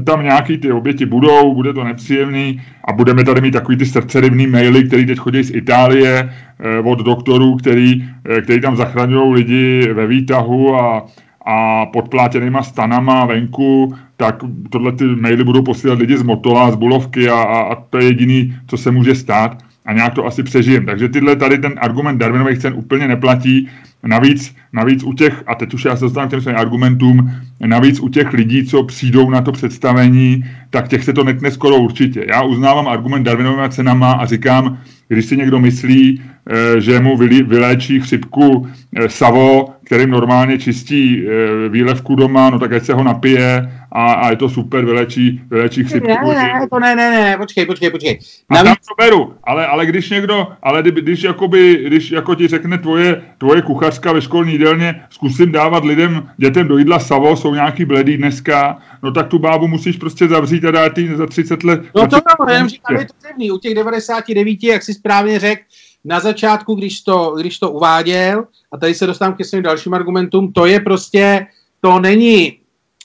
tam 0.05 0.23
nějaký 0.23 0.57
ty 0.57 0.71
oběti 0.71 1.05
budou, 1.05 1.53
bude 1.53 1.73
to 1.73 1.83
nepříjemný 1.83 2.61
a 2.85 2.93
budeme 2.93 3.23
tady 3.23 3.41
mít 3.41 3.51
takový 3.51 3.77
ty 3.77 3.85
srdcerivný 3.85 4.47
maily, 4.47 4.83
který 4.83 5.05
teď 5.05 5.17
chodí 5.17 5.43
z 5.43 5.55
Itálie 5.55 6.29
e, 6.59 6.79
od 6.79 6.99
doktorů, 6.99 7.55
který, 7.55 8.05
který 8.43 8.61
tam 8.61 8.75
zachraňují 8.75 9.33
lidi 9.33 9.93
ve 9.93 10.07
výtahu 10.07 10.75
a, 10.75 11.05
a 11.45 11.85
podplátěnýma 11.85 12.63
stanama 12.63 13.25
venku, 13.25 13.95
tak 14.17 14.35
tohle 14.69 14.91
ty 14.91 15.05
maily 15.05 15.43
budou 15.43 15.61
posílat 15.61 15.99
lidi 15.99 16.17
z 16.17 16.23
Motola, 16.23 16.71
z 16.71 16.75
Bulovky 16.75 17.29
a, 17.29 17.41
a, 17.41 17.59
a 17.61 17.75
to 17.75 17.97
je 17.97 18.03
jediný, 18.03 18.53
co 18.67 18.77
se 18.77 18.91
může 18.91 19.15
stát 19.15 19.70
a 19.85 19.93
nějak 19.93 20.13
to 20.13 20.25
asi 20.25 20.43
přežijem. 20.43 20.85
Takže 20.85 21.09
tyhle 21.09 21.35
tady 21.35 21.57
ten 21.57 21.73
argument 21.77 22.17
Darwinových 22.17 22.57
cen 22.57 22.73
úplně 22.75 23.07
neplatí. 23.07 23.69
Navíc, 24.03 24.55
navíc 24.73 25.03
u 25.03 25.13
těch, 25.13 25.43
a 25.47 25.55
teď 25.55 25.73
už 25.73 25.85
já 25.85 25.95
se 25.95 26.05
dostávám 26.05 26.27
k 26.27 26.31
těm 26.31 26.41
svým 26.41 26.55
argumentům, 26.55 27.31
navíc 27.65 27.99
u 27.99 28.09
těch 28.09 28.33
lidí, 28.33 28.65
co 28.65 28.83
přijdou 28.83 29.29
na 29.29 29.41
to 29.41 29.51
představení, 29.51 30.45
tak 30.69 30.87
těch 30.87 31.03
se 31.03 31.13
to 31.13 31.23
netne 31.23 31.51
skoro 31.51 31.77
určitě. 31.77 32.25
Já 32.27 32.41
uznávám 32.41 32.87
argument 32.87 33.23
Darwinovými 33.23 33.69
cenama 33.69 34.11
a 34.11 34.25
říkám, 34.25 34.77
když 35.13 35.25
si 35.25 35.37
někdo 35.37 35.59
myslí, 35.59 36.21
eh, 36.21 36.81
že 36.81 36.99
mu 36.99 37.17
vyléčí 37.17 37.99
chřipku 37.99 38.67
eh, 38.95 39.09
Savo, 39.09 39.75
kterým 39.91 40.09
normálně 40.09 40.57
čistí 40.57 41.27
e, 41.27 41.69
výlevku 41.69 42.15
doma, 42.15 42.49
no 42.49 42.59
tak 42.59 42.73
ať 42.73 42.83
se 42.83 42.93
ho 42.93 43.03
napije 43.03 43.71
a, 43.91 44.13
a 44.13 44.29
je 44.29 44.35
to 44.35 44.49
super, 44.49 44.85
vylečí, 44.85 45.41
vylečí 45.49 45.83
chřipku. 45.83 46.07
Ne, 46.07 46.35
ne, 46.35 46.67
to 46.69 46.79
ne, 46.79 46.95
ne, 46.95 47.11
ne, 47.11 47.37
počkej, 47.37 47.65
počkej, 47.65 47.89
počkej. 47.89 48.19
Navíc... 48.49 48.71
A 48.71 48.75
tam 48.75 48.75
to 48.75 49.03
beru, 49.03 49.33
ale, 49.43 49.67
ale 49.67 49.85
když 49.85 50.09
někdo, 50.09 50.47
ale 50.63 50.81
když, 50.81 51.03
když, 51.03 51.23
jakoby, 51.23 51.83
když 51.87 52.11
jako 52.11 52.35
ti 52.35 52.47
řekne 52.47 52.77
tvoje, 52.77 53.21
tvoje 53.37 53.61
kuchařka 53.61 54.11
ve 54.11 54.21
školní 54.21 54.51
jídelně, 54.51 55.01
zkusím 55.09 55.51
dávat 55.51 55.85
lidem, 55.85 56.29
dětem 56.37 56.67
do 56.67 56.77
jídla 56.77 56.99
savo, 56.99 57.35
jsou 57.35 57.53
nějaký 57.53 57.85
bledý 57.85 58.17
dneska, 58.17 58.77
no 59.03 59.11
tak 59.11 59.27
tu 59.27 59.39
bábu 59.39 59.67
musíš 59.67 59.97
prostě 59.97 60.27
zavřít 60.27 60.65
a 60.65 60.71
dát 60.71 60.97
jí 60.97 61.15
za 61.15 61.27
30 61.27 61.63
let. 61.63 61.81
No 61.95 62.07
to 62.07 62.15
jo, 62.15 62.49
jenom 62.49 62.69
říkám, 62.69 62.97
je 62.97 63.05
to 63.05 63.13
zevný. 63.27 63.51
U 63.51 63.57
těch 63.57 63.75
99, 63.75 64.63
jak 64.63 64.83
si 64.83 64.93
správně 65.01 65.39
řekl, 65.39 65.61
na 66.05 66.19
začátku, 66.19 66.75
když 66.75 67.01
to, 67.01 67.35
když 67.39 67.59
to 67.59 67.71
uváděl, 67.71 68.45
a 68.71 68.77
tady 68.77 68.95
se 68.95 69.07
dostávám 69.07 69.35
ke 69.35 69.43
svým 69.43 69.63
dalším 69.63 69.93
argumentům, 69.93 70.53
to 70.53 70.65
je 70.65 70.79
prostě, 70.79 71.47
to 71.81 71.99
není, 71.99 72.57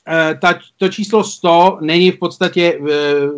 eh, 0.08 0.38
ta, 0.40 0.58
to 0.76 0.88
číslo 0.88 1.24
100 1.24 1.78
není 1.80 2.10
v 2.10 2.18
podstatě 2.18 2.78
eh, 2.78 2.92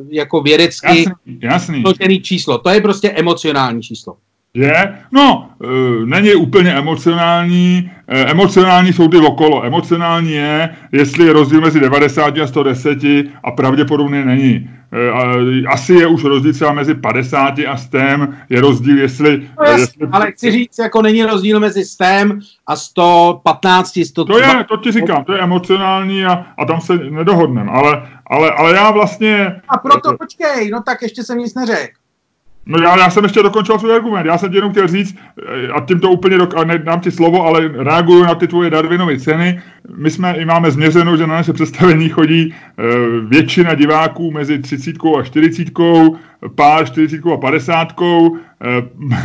jako 0.09 0.43
vědecky 0.43 1.05
jasný, 1.43 1.83
jasný. 1.83 2.23
číslo. 2.23 2.59
To 2.59 2.71
je 2.71 2.81
prostě 2.81 3.11
emocionální 3.11 3.83
číslo. 3.83 4.17
Je? 4.59 4.99
No, 5.13 5.51
e, 5.65 5.67
není 6.07 6.35
úplně 6.35 6.75
emocionální. 6.75 7.91
E, 8.09 8.25
emocionální 8.31 8.93
jsou 8.93 9.09
ty 9.09 9.17
okolo. 9.17 9.65
Emocionální 9.65 10.33
je, 10.33 10.71
jestli 10.93 11.27
je 11.27 11.33
rozdíl 11.33 11.61
mezi 11.61 11.81
90 11.81 12.39
a 12.39 12.47
110 12.47 12.99
a 13.45 13.51
pravděpodobně 13.51 14.25
není. 14.25 14.71
E, 14.93 15.67
asi 15.67 15.93
je 15.93 16.07
už 16.07 16.25
rozdíl 16.25 16.53
třeba 16.53 16.73
mezi 16.73 16.95
50 16.95 17.55
a 17.69 17.77
100, 17.77 17.99
je 18.51 18.61
rozdíl, 18.61 18.99
jestli... 18.99 19.49
No 19.61 19.65
jasný, 19.65 19.81
jestli... 19.81 20.09
ale 20.13 20.33
chci 20.33 20.51
říct, 20.51 20.79
jako 20.79 21.03
není 21.03 21.25
rozdíl 21.25 21.61
mezi 21.61 21.85
100 21.85 22.05
a 22.67 22.77
115, 22.77 23.99
100... 24.05 24.25
To 24.25 24.39
je, 24.39 24.65
to 24.69 24.77
ti 24.77 24.93
říkám, 24.93 25.25
to 25.25 25.33
je 25.33 25.41
emocionální 25.41 26.25
a, 26.25 26.47
a 26.59 26.65
tam 26.65 26.81
se 26.81 26.97
nedohodneme, 26.97 27.71
ale, 27.71 28.09
ale, 28.27 28.51
ale 28.51 28.75
já 28.75 28.91
vlastně... 28.91 29.61
A 29.69 29.79
proto 29.79 30.17
počkej, 30.19 30.71
no 30.71 30.83
tak 30.83 31.03
ještě 31.03 31.23
jsem 31.23 31.39
nic 31.39 31.55
neřekl. 31.55 31.99
No 32.71 32.79
já, 32.79 32.99
já 32.99 33.11
jsem 33.11 33.25
ještě 33.25 33.43
dokončil 33.43 33.79
svůj 33.79 33.95
argument. 33.95 34.27
Já 34.27 34.39
jsem 34.39 34.51
ti 34.51 34.57
jenom 34.57 34.71
chtěl 34.71 34.89
říct, 34.89 35.17
eh, 35.67 35.69
a 35.69 35.81
tím 35.81 36.01
to 36.01 36.11
úplně 36.11 36.39
dok- 36.39 36.61
a 36.61 36.65
nedám 36.65 37.01
ti 37.01 37.11
slovo, 37.11 37.47
ale 37.47 37.69
reaguju 37.69 38.25
na 38.25 38.35
ty 38.35 38.47
tvoje 38.47 38.71
Darwinovy 38.71 39.21
ceny. 39.21 39.61
My 39.97 40.11
jsme 40.11 40.37
i 40.37 40.45
máme 40.45 40.71
změřeno, 40.71 41.17
že 41.17 41.27
na 41.27 41.35
naše 41.35 41.53
představení 41.53 42.09
chodí 42.09 42.55
e, 42.55 42.55
většina 43.29 43.75
diváků 43.75 44.31
mezi 44.31 44.59
30 44.59 44.97
a 45.19 45.23
40, 45.23 45.69
pár 46.55 46.87
40 46.87 47.21
a 47.35 47.37
50, 47.37 47.93
e, 47.93 48.83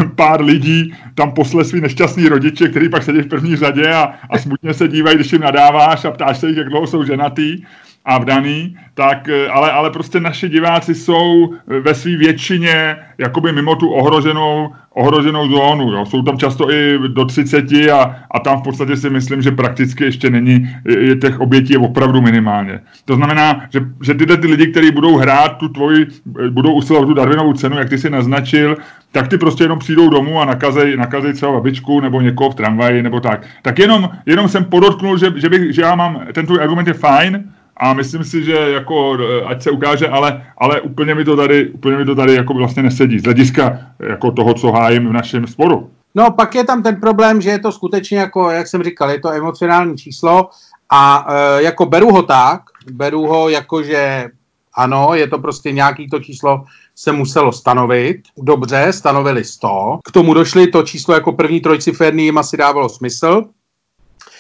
pár 0.16 0.42
lidí 0.42 0.94
tam 1.16 1.32
posle 1.32 1.66
svý 1.66 1.82
nešťastný 1.82 2.28
rodiče, 2.28 2.68
který 2.68 2.90
pak 2.90 3.04
sedí 3.04 3.22
v 3.22 3.28
první 3.28 3.56
řadě 3.56 3.94
a, 3.94 4.14
a 4.30 4.38
smutně 4.38 4.74
se 4.74 4.88
dívají, 4.88 5.16
když 5.16 5.34
jim 5.34 5.42
nadáváš 5.42 6.06
a 6.06 6.12
ptáš 6.12 6.38
se 6.38 6.48
jich, 6.48 6.58
jak 6.58 6.70
dlouho 6.70 6.88
jsou 6.88 7.04
ženatý 7.04 7.64
a 8.06 8.18
vdaný, 8.18 8.78
tak, 8.94 9.30
eh, 9.30 9.48
ale, 9.48 9.72
ale 9.72 9.92
prostě 9.92 10.20
naši 10.20 10.50
diváci 10.50 10.96
jsou 10.96 11.54
eh, 11.54 11.80
ve 11.80 11.96
své 11.96 12.18
většině 12.18 12.98
jakoby 13.18 13.52
mimo 13.52 13.76
tu 13.76 13.90
ohroženou, 13.90 14.70
ohroženou 14.94 15.50
zónu. 15.50 15.92
Jo. 15.92 16.06
Jsou 16.06 16.22
tam 16.22 16.38
často 16.38 16.72
i 16.72 17.00
do 17.08 17.26
30 17.26 17.72
a, 17.92 18.16
a 18.32 18.40
tam 18.40 18.60
v 18.60 18.64
podstatě 18.64 18.98
si 18.98 19.10
myslím, 19.10 19.42
že 19.42 19.52
prakticky 19.52 20.04
ještě 20.04 20.30
není, 20.30 20.70
je, 20.86 21.16
těch 21.16 21.40
obětí 21.40 21.74
je 21.74 21.80
opravdu 21.80 22.22
minimálně. 22.22 22.80
To 23.06 23.16
znamená, 23.16 23.62
že, 23.70 23.80
že 24.04 24.14
tyhle 24.14 24.38
ty 24.38 24.48
lidi, 24.48 24.68
kteří 24.68 24.92
budou 24.92 25.18
hrát 25.18 25.58
tu 25.58 25.70
tvoji, 25.70 26.08
eh, 26.46 26.50
budou 26.50 26.74
usilovat 26.74 27.08
tu 27.08 27.14
Darwinovou 27.14 27.54
cenu, 27.54 27.78
jak 27.78 27.90
ty 27.90 27.98
si 27.98 28.10
naznačil, 28.10 28.78
tak 29.12 29.28
ty 29.28 29.38
prostě 29.38 29.64
jenom 29.64 29.80
přijdou 29.80 30.10
domů 30.10 30.42
a 30.42 30.46
nakazej, 30.46 30.98
nakazej 30.98 31.34
třeba 31.34 31.52
babičku 31.52 32.00
nebo 32.00 32.22
někoho 32.22 32.50
v 32.50 32.56
tramvaji 32.56 33.04
nebo 33.04 33.20
tak. 33.20 33.46
Tak 33.62 33.80
jenom, 33.80 34.10
jenom 34.26 34.48
jsem 34.48 34.66
podotknul, 34.66 35.18
že, 35.18 35.34
že, 35.36 35.50
bych, 35.50 35.74
že 35.76 35.82
já 35.82 35.96
mám, 35.96 36.22
ten 36.34 36.46
tvůj 36.46 36.62
argument 36.62 36.88
je 36.88 36.94
fajn, 36.94 37.44
a 37.78 37.94
myslím 37.94 38.24
si, 38.24 38.44
že 38.44 38.54
jako, 38.54 39.18
eh, 39.20 39.46
ať 39.46 39.64
se 39.64 39.72
ukáže, 39.72 40.08
ale, 40.08 40.46
ale 40.58 40.82
úplně 40.82 41.16
mi 41.16 41.26
to 41.26 41.36
tady, 41.36 41.70
úplně 41.70 41.98
mi 41.98 42.06
to 42.06 42.16
tady 42.16 42.34
jako 42.34 42.54
vlastně 42.54 42.84
nesedí 42.84 43.20
z 43.20 43.24
hlediska 43.24 43.80
jako 44.00 44.32
toho, 44.32 44.54
co 44.54 44.72
hájím 44.72 45.08
v 45.08 45.14
našem 45.14 45.48
sporu. 45.48 45.90
No 46.16 46.32
pak 46.32 46.56
je 46.56 46.64
tam 46.64 46.84
ten 46.84 46.96
problém, 46.96 47.42
že 47.42 47.50
je 47.50 47.60
to 47.60 47.72
skutečně 47.72 48.18
jako, 48.18 48.50
jak 48.50 48.68
jsem 48.68 48.84
říkal, 48.84 49.10
je 49.10 49.20
to 49.20 49.32
emocionální 49.32 49.98
číslo 49.98 50.50
a 50.90 51.28
e, 51.30 51.64
jako 51.64 51.86
beru 51.86 52.12
ho 52.12 52.24
tak, 52.24 52.62
beru 52.92 53.28
ho 53.28 53.50
jako, 53.50 53.84
že 53.84 54.30
ano, 54.76 55.10
je 55.14 55.28
to 55.28 55.40
prostě 55.40 55.72
nějaký 55.72 56.10
to 56.10 56.20
číslo 56.20 56.64
se 56.96 57.12
muselo 57.12 57.52
stanovit. 57.52 58.22
Dobře, 58.38 58.94
stanovili 58.94 59.44
100. 59.44 60.00
K 60.04 60.12
tomu 60.12 60.34
došli, 60.34 60.68
to 60.68 60.84
číslo 60.84 61.14
jako 61.14 61.32
první 61.32 61.62
trojciferný 61.62 62.26
jim 62.26 62.38
asi 62.38 62.58
dávalo 62.58 62.90
smysl. 62.90 63.44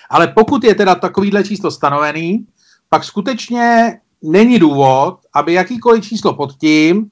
Ale 0.10 0.28
pokud 0.28 0.64
je 0.64 0.76
teda 0.76 0.96
takovýhle 0.96 1.44
číslo 1.44 1.72
stanovený, 1.72 2.46
pak 2.94 3.04
skutečně 3.04 3.94
není 4.24 4.60
důvod, 4.60 5.18
aby 5.36 5.54
jakýkoliv 5.54 6.04
číslo 6.04 6.34
pod 6.34 6.54
tím, 6.54 7.06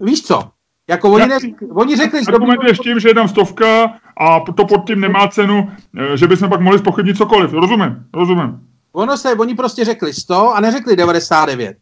víš 0.00 0.22
co, 0.22 0.42
jako 0.90 1.10
oni, 1.10 1.26
ne, 1.26 1.38
oni 1.70 1.96
řekli... 1.96 2.20
Argumentuješ 2.28 2.78
tím, 2.78 3.00
že 3.00 3.08
je 3.08 3.14
tam 3.14 3.28
stovka 3.28 3.84
a 4.20 4.40
to 4.40 4.64
pod 4.66 4.86
tím 4.86 5.00
nemá 5.00 5.28
cenu, 5.28 5.70
eh, 5.98 6.16
že 6.16 6.26
bychom 6.26 6.50
pak 6.50 6.60
mohli 6.60 6.78
spochybnit 6.78 7.16
cokoliv. 7.16 7.52
Rozumím, 7.52 7.96
rozumím. 8.14 8.60
Ono 8.92 9.16
se, 9.16 9.34
oni 9.34 9.54
prostě 9.54 9.84
řekli 9.84 10.12
100 10.12 10.54
a 10.54 10.60
neřekli 10.60 10.96
99. 10.96 11.76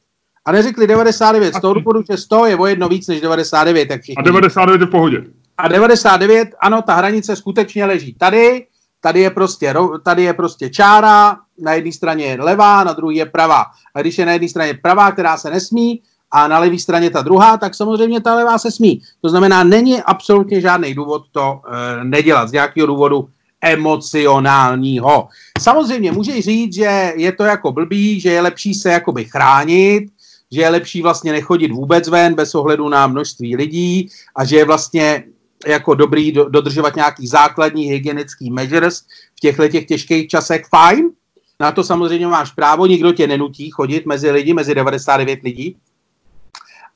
A 0.45 0.53
neřekli 0.53 0.87
99 0.87 1.55
z 1.55 1.61
toho 1.61 1.75
důvodu, 1.75 2.03
že 2.11 2.17
100 2.17 2.47
je 2.47 2.57
o 2.57 2.67
jedno 2.67 2.89
víc 2.89 3.09
než 3.09 3.21
99. 3.21 3.89
Tak 3.89 4.01
a 4.17 4.23
99 4.23 4.81
je 4.81 4.87
v 4.87 4.91
pohodě. 4.91 5.25
A 5.59 5.69
99, 5.69 6.49
ano, 6.61 6.83
ta 6.83 6.95
hranice 6.95 7.37
skutečně 7.37 7.85
leží 7.85 8.15
tady, 8.15 8.67
tady 9.01 9.21
je 9.21 9.31
prostě, 9.31 9.75
tady 10.05 10.23
je 10.23 10.35
prostě 10.35 10.71
čára, 10.71 11.37
na 11.59 11.73
jedné 11.73 11.93
straně 11.93 12.25
je 12.25 12.43
levá, 12.43 12.85
na 12.85 12.93
druhé 12.93 13.15
je 13.15 13.27
pravá. 13.27 13.65
A 13.95 14.01
když 14.01 14.19
je 14.19 14.27
na 14.27 14.33
jedné 14.33 14.49
straně 14.49 14.75
pravá, 14.75 15.13
která 15.13 15.37
se 15.37 15.51
nesmí, 15.51 16.03
a 16.35 16.49
na 16.49 16.59
levé 16.59 16.79
straně 16.79 17.11
ta 17.11 17.23
druhá, 17.23 17.57
tak 17.57 17.75
samozřejmě 17.75 18.21
ta 18.21 18.35
levá 18.35 18.59
se 18.59 18.71
smí. 18.71 19.03
To 19.21 19.29
znamená, 19.29 19.65
není 19.65 20.03
absolutně 20.03 20.61
žádný 20.61 20.95
důvod 20.95 21.23
to 21.33 21.61
e, 21.63 22.05
nedělat 22.05 22.49
z 22.49 22.53
nějakého 22.53 22.87
důvodu 22.87 23.29
emocionálního. 23.61 25.29
Samozřejmě 25.61 26.13
můžeš 26.13 26.45
říct, 26.45 26.75
že 26.75 27.13
je 27.17 27.33
to 27.33 27.45
jako 27.45 27.73
blbý, 27.73 28.21
že 28.21 28.31
je 28.31 28.41
lepší 28.41 28.75
se 28.75 28.91
jakoby 28.91 29.25
chránit, 29.25 30.11
že 30.53 30.61
je 30.61 30.69
lepší 30.69 31.03
vlastně 31.03 31.33
nechodit 31.33 31.73
vůbec 31.73 32.09
ven 32.09 32.35
bez 32.35 32.55
ohledu 32.55 32.89
na 32.89 33.07
množství 33.07 33.57
lidí 33.57 34.09
a 34.37 34.45
že 34.45 34.57
je 34.57 34.65
vlastně 34.65 35.25
jako 35.67 35.95
dobrý 35.95 36.33
dodržovat 36.33 36.97
nějaký 36.97 37.27
základní 37.27 37.85
hygienický 37.85 38.51
measures 38.51 39.01
v 39.37 39.41
těchto 39.41 39.69
těch 39.69 39.87
těžkých 39.87 40.29
časech, 40.29 40.67
fajn. 40.71 41.11
Na 41.61 41.73
to 41.73 41.85
samozřejmě 41.85 42.27
máš 42.27 42.53
právo, 42.53 42.87
nikdo 42.87 43.13
tě 43.13 43.27
nenutí 43.27 43.71
chodit 43.71 44.07
mezi 44.07 44.31
lidi, 44.31 44.55
mezi 44.55 44.75
99 44.75 45.43
lidí. 45.43 45.77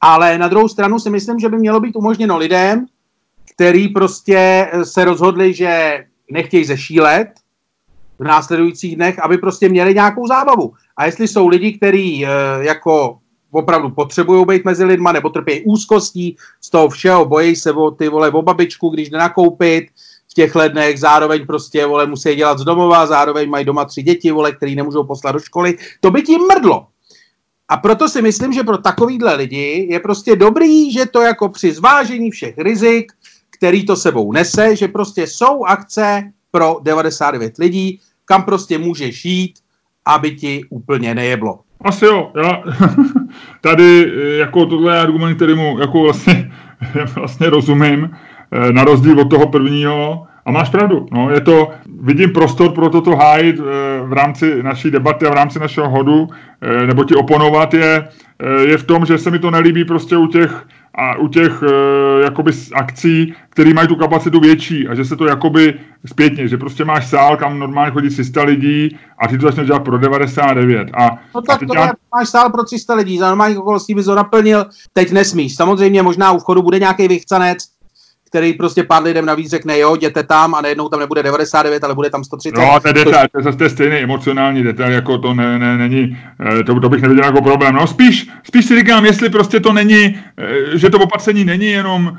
Ale 0.01 0.39
na 0.39 0.49
druhou 0.49 0.69
stranu 0.69 0.99
si 0.99 1.11
myslím, 1.11 1.39
že 1.39 1.49
by 1.49 1.59
mělo 1.59 1.81
být 1.81 1.97
umožněno 1.97 2.39
lidem, 2.39 2.87
který 3.55 3.89
prostě 3.89 4.71
se 4.83 5.05
rozhodli, 5.05 5.55
že 5.55 6.05
nechtějí 6.31 6.65
zešílet 6.65 7.29
v 8.19 8.25
následujících 8.25 8.97
dnech, 8.97 9.19
aby 9.19 9.39
prostě 9.39 9.69
měli 9.69 9.95
nějakou 9.95 10.27
zábavu. 10.27 10.73
A 10.97 11.07
jestli 11.07 11.29
jsou 11.29 11.49
lidi, 11.49 11.73
kteří 11.73 12.27
eh, 12.27 12.29
jako 12.61 13.19
opravdu 13.51 13.91
potřebují 13.91 14.47
být 14.47 14.65
mezi 14.65 14.85
lidma, 14.85 15.13
nebo 15.13 15.29
trpějí 15.31 15.63
úzkostí 15.65 16.37
z 16.61 16.71
toho 16.71 16.89
všeho, 16.89 17.25
bojí 17.25 17.57
se 17.57 17.73
o 17.73 17.91
ty 17.91 18.09
vole 18.09 18.31
o 18.31 18.43
babičku, 18.43 18.89
když 18.89 19.11
jde 19.11 19.19
nakoupit 19.19 19.87
těch 20.39 20.53
dnech, 20.69 21.01
zároveň 21.01 21.47
prostě 21.47 21.87
vole 21.87 22.07
musí 22.07 22.35
dělat 22.35 22.59
z 22.59 22.65
domova, 22.65 23.07
zároveň 23.07 23.51
mají 23.51 23.65
doma 23.65 23.85
tři 23.85 24.03
děti, 24.03 24.31
vole, 24.31 24.53
který 24.53 24.77
nemůžou 24.77 25.05
poslat 25.05 25.33
do 25.33 25.39
školy, 25.39 25.79
to 26.01 26.11
by 26.11 26.23
tím 26.23 26.41
mrdlo. 26.47 26.87
A 27.69 27.77
proto 27.77 28.09
si 28.09 28.23
myslím, 28.23 28.53
že 28.53 28.63
pro 28.63 28.79
takovýhle 28.79 29.35
lidi 29.35 29.87
je 29.91 30.01
prostě 30.01 30.37
dobrý, 30.37 30.93
že 30.93 31.07
to 31.07 31.21
jako 31.23 31.49
při 31.49 31.73
zvážení 31.73 32.31
všech 32.31 32.59
rizik, 32.59 33.13
který 33.51 33.87
to 33.87 33.97
sebou 33.97 34.33
nese, 34.33 34.77
že 34.77 34.89
prostě 34.89 35.27
jsou 35.27 35.65
akce 35.65 36.31
pro 36.51 36.79
99 36.83 37.59
lidí, 37.59 38.01
kam 38.25 38.43
prostě 38.43 38.79
můžeš 38.79 39.25
jít, 39.25 39.55
aby 40.07 40.31
ti 40.31 40.65
úplně 40.71 41.15
nejeblo. 41.15 41.61
Asi 41.81 42.05
jo, 42.05 42.31
já 42.37 42.63
tady 43.61 44.07
eh, 44.07 44.37
jako 44.37 44.67
tohle 44.67 44.95
je 44.95 45.01
argument, 45.01 45.35
kterému 45.35 45.79
jako 45.79 46.03
vlastně, 46.03 46.53
vlastně 47.15 47.51
rozumím, 47.51 48.11
na 48.73 48.85
rozdíl 48.85 49.21
od 49.21 49.31
toho 49.31 49.47
prvního, 49.47 50.27
a 50.47 50.51
máš 50.51 50.69
pravdu, 50.69 51.07
no, 51.13 51.31
je 51.31 51.41
to, 51.41 51.71
vidím 52.01 52.33
prostor 52.33 52.73
pro 52.73 52.91
toto 52.91 53.17
hájit 53.17 53.57
eh, 53.61 53.63
v 54.07 54.13
rámci 54.13 54.63
naší 54.63 54.91
debaty 54.91 55.27
a 55.27 55.31
v 55.31 55.35
rámci 55.35 55.59
našeho 55.59 55.89
hodu, 55.89 56.29
nebo 56.87 57.05
ti 57.05 57.15
oponovat 57.15 57.75
je, 57.75 58.09
je 58.61 58.79
v 58.79 58.85
tom, 58.85 59.07
že 59.07 59.19
se 59.19 59.31
mi 59.31 59.39
to 59.39 59.51
nelíbí 59.51 59.85
prostě 59.85 60.17
u 60.17 60.27
těch 60.27 60.67
a 60.99 61.17
u 61.17 61.29
těch 61.29 61.63
e, 61.63 62.25
jakoby 62.25 62.53
akcí, 62.75 63.35
které 63.51 63.75
mají 63.75 63.89
tu 63.89 63.97
kapacitu 63.97 64.41
větší 64.41 64.89
a 64.89 64.95
že 64.95 65.05
se 65.05 65.17
to 65.17 65.27
jakoby 65.27 65.75
zpětně, 66.07 66.49
že 66.49 66.57
prostě 66.57 66.85
máš 66.85 67.07
sál, 67.07 67.37
kam 67.37 67.59
normálně 67.59 67.93
chodí 67.93 68.09
300 68.09 68.43
lidí 68.43 68.99
a 69.19 69.29
ty 69.29 69.39
to 69.39 69.47
začneš 69.47 69.67
dělat 69.67 69.85
pro 69.85 69.99
99. 69.99 70.89
A, 70.95 71.19
no 71.35 71.43
tak 71.43 71.61
to 71.67 71.75
já... 71.75 71.93
máš 72.15 72.29
sál 72.29 72.51
pro 72.51 72.65
300 72.65 72.95
lidí, 72.95 73.19
za 73.19 73.29
normální 73.29 73.57
okolností 73.57 73.95
bys 73.95 74.07
ho 74.07 74.15
naplnil, 74.15 74.67
teď 74.93 75.13
nesmíš. 75.13 75.55
Samozřejmě 75.55 76.03
možná 76.03 76.33
u 76.33 76.39
vchodu 76.39 76.63
bude 76.63 76.79
nějaký 76.79 77.09
vychcanec, 77.09 77.59
který 78.29 78.53
prostě 78.53 78.85
pár 78.85 79.03
lidem 79.03 79.27
navíc 79.27 79.51
řekne, 79.51 79.79
jo, 79.79 79.97
jděte 79.97 80.23
tam 80.23 80.55
a 80.55 80.61
najednou 80.61 80.89
tam 80.89 81.01
nebude 81.01 81.23
99, 81.23 81.85
ale 81.85 81.95
bude 81.95 82.11
tam 82.11 82.25
130. 82.25 82.61
No, 82.61 82.81
to 82.81 82.89
je 82.89 82.95
detail, 82.95 83.27
to 83.33 83.39
je 83.39 83.43
zase 83.43 83.71
stejný 83.71 83.97
emocionální 83.97 84.63
detail, 84.63 84.93
jako 84.93 85.19
to 85.19 85.35
ne, 85.35 85.59
ne, 85.59 85.79
není, 85.79 86.19
eh, 86.61 86.65
to, 86.65 86.81
to 86.81 86.89
bych 86.89 87.03
neviděl 87.03 87.25
jako 87.25 87.43
problém. 87.43 87.75
No 87.75 87.87
spíš, 87.87 88.29
spíš 88.43 88.65
si 88.65 88.79
říkám, 88.79 89.07
jestli 89.07 89.31
prostě 89.31 89.61
to 89.61 89.73
není, 89.73 90.19
eh, 90.39 90.79
že 90.79 90.91
to 90.91 90.99
opatření 90.99 91.45
není 91.45 91.67
jenom 91.67 92.19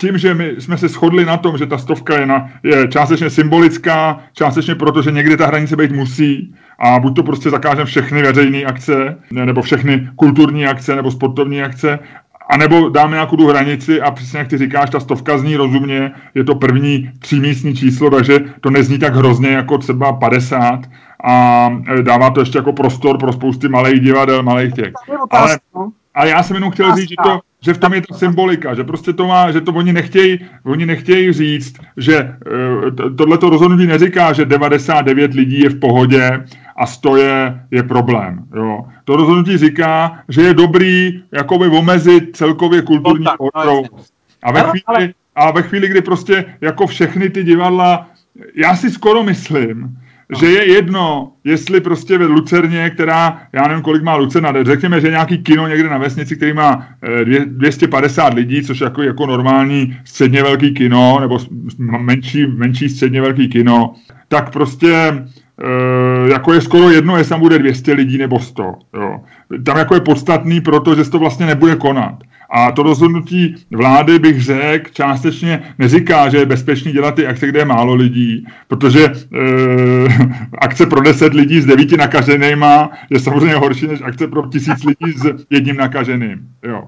tím, 0.00 0.18
že 0.18 0.34
my 0.34 0.54
jsme 0.58 0.78
se 0.78 0.88
shodli 0.88 1.24
na 1.24 1.36
tom, 1.36 1.58
že 1.58 1.66
ta 1.66 1.78
stovka 1.78 2.20
je, 2.20 2.26
na, 2.26 2.50
je 2.62 2.88
částečně 2.88 3.30
symbolická, 3.30 4.20
částečně 4.32 4.74
proto, 4.74 5.02
že 5.02 5.10
někde 5.10 5.36
ta 5.36 5.46
hranice 5.46 5.76
být 5.76 5.92
musí, 5.92 6.54
a 6.78 6.98
buď 6.98 7.16
to 7.16 7.22
prostě 7.22 7.50
zakážeme 7.50 7.84
všechny 7.84 8.22
veřejné 8.22 8.64
akce, 8.64 9.16
nebo 9.30 9.62
všechny 9.62 10.08
kulturní 10.16 10.66
akce, 10.66 10.96
nebo 10.96 11.10
sportovní 11.10 11.62
akce, 11.62 11.98
a 12.48 12.56
nebo 12.56 12.88
dáme 12.88 13.16
nějakou 13.16 13.36
tu 13.36 13.46
hranici 13.46 14.00
a 14.00 14.10
přesně 14.10 14.38
jak 14.38 14.48
ty 14.48 14.58
říkáš, 14.58 14.90
ta 14.90 15.00
stovka 15.00 15.38
zní 15.38 15.56
rozumně, 15.56 16.12
je 16.34 16.44
to 16.44 16.54
první 16.54 17.10
třímístní 17.18 17.76
číslo, 17.76 18.10
takže 18.10 18.40
to 18.60 18.70
nezní 18.70 18.98
tak 18.98 19.14
hrozně 19.14 19.48
jako 19.48 19.78
třeba 19.78 20.12
50 20.12 20.80
a 21.24 21.68
e, 21.98 22.02
dává 22.02 22.30
to 22.30 22.40
ještě 22.40 22.58
jako 22.58 22.72
prostor 22.72 23.18
pro 23.18 23.32
spousty 23.32 23.68
malých 23.68 24.00
divadel, 24.00 24.42
malých 24.42 24.74
těch. 24.74 24.92
Ale, 25.30 25.58
no. 25.74 25.90
ale 26.14 26.28
já 26.28 26.42
jsem 26.42 26.54
jenom 26.54 26.70
chtěl 26.70 26.96
říct, 26.96 27.08
že, 27.08 27.14
to, 27.22 27.40
že 27.60 27.74
v 27.74 27.78
tom 27.78 27.94
je 27.94 28.02
ta 28.02 28.14
symbolika, 28.14 28.74
že 28.74 28.84
prostě 28.84 29.12
to 29.12 29.26
má, 29.26 29.50
že 29.50 29.60
to 29.60 29.72
oni 29.72 29.92
nechtějí, 29.92 30.46
oni 30.64 30.86
nechtějí 30.86 31.32
říct, 31.32 31.74
že 31.96 32.22
uh, 32.22 33.16
tohleto 33.16 33.50
rozhodnutí 33.50 33.86
neříká, 33.86 34.32
že 34.32 34.44
99 34.44 35.34
lidí 35.34 35.60
je 35.60 35.68
v 35.68 35.80
pohodě 35.80 36.44
a 36.76 36.86
100 36.86 37.16
je, 37.16 37.60
je 37.70 37.82
problém. 37.82 38.44
Jo. 38.56 38.84
To 39.04 39.16
rozhodnutí 39.16 39.58
říká, 39.58 40.18
že 40.28 40.42
je 40.42 40.54
dobrý 40.54 41.22
jakoby 41.32 41.66
omezit 41.66 42.36
celkově 42.36 42.82
kulturní 42.82 43.26
no, 43.66 43.82
A 44.42 44.52
ve, 44.52 44.62
chvíli, 44.62 45.14
a 45.34 45.50
ve 45.50 45.62
chvíli, 45.62 45.88
kdy 45.88 46.02
prostě 46.02 46.44
jako 46.60 46.86
všechny 46.86 47.30
ty 47.30 47.44
divadla, 47.44 48.10
já 48.54 48.76
si 48.76 48.90
skoro 48.90 49.22
myslím, 49.22 49.98
že 50.36 50.46
je 50.46 50.72
jedno, 50.72 51.32
jestli 51.44 51.80
prostě 51.80 52.18
ve 52.18 52.24
Lucerně, 52.24 52.90
která, 52.90 53.42
já 53.52 53.68
nevím, 53.68 53.82
kolik 53.82 54.02
má 54.02 54.14
Lucerna, 54.14 54.52
řekněme, 54.62 55.00
že 55.00 55.10
nějaký 55.10 55.38
kino 55.38 55.68
někde 55.68 55.88
na 55.88 55.98
vesnici, 55.98 56.36
který 56.36 56.52
má 56.52 56.88
250 57.46 58.32
eh, 58.32 58.34
lidí, 58.34 58.62
což 58.62 58.80
jako, 58.80 59.02
jako 59.02 59.26
normální 59.26 59.96
středně 60.04 60.42
velký 60.42 60.74
kino, 60.74 61.18
nebo 61.20 61.38
menší, 61.78 62.46
menší 62.46 62.88
středně 62.88 63.20
velký 63.20 63.48
kino, 63.48 63.94
tak 64.28 64.52
prostě 64.52 64.94
e, 64.94 66.30
jako 66.30 66.52
je 66.52 66.60
skoro 66.60 66.90
jedno, 66.90 67.16
jestli 67.16 67.30
tam 67.30 67.40
bude 67.40 67.58
200 67.58 67.92
lidí 67.92 68.18
nebo 68.18 68.40
100. 68.40 68.62
Jo. 68.94 69.20
Tam 69.64 69.76
jako 69.76 69.94
je 69.94 70.00
podstatný, 70.00 70.60
protože 70.60 71.04
se 71.04 71.10
to 71.10 71.18
vlastně 71.18 71.46
nebude 71.46 71.76
konat. 71.76 72.14
A 72.50 72.72
to 72.72 72.82
rozhodnutí 72.82 73.54
vlády 73.70 74.18
bych 74.18 74.42
řekl 74.42 74.90
částečně 74.92 75.62
neříká, 75.78 76.28
že 76.28 76.38
je 76.38 76.46
bezpečný 76.46 76.92
dělat 76.92 77.14
ty 77.14 77.26
akce, 77.26 77.46
kde 77.46 77.58
je 77.58 77.64
málo 77.64 77.94
lidí, 77.94 78.46
protože 78.68 79.04
e, 79.04 79.12
akce 80.58 80.86
pro 80.86 81.00
10 81.00 81.34
lidí 81.34 81.60
s 81.60 81.66
devíti 81.66 81.96
nakaženýma 81.96 82.90
je 83.10 83.20
samozřejmě 83.20 83.54
horší 83.54 83.86
než 83.86 84.00
akce 84.02 84.26
pro 84.26 84.46
tisíc 84.46 84.84
lidí 84.84 85.12
s 85.18 85.46
jedním 85.50 85.76
nakaženým. 85.76 86.48
Jo 86.62 86.84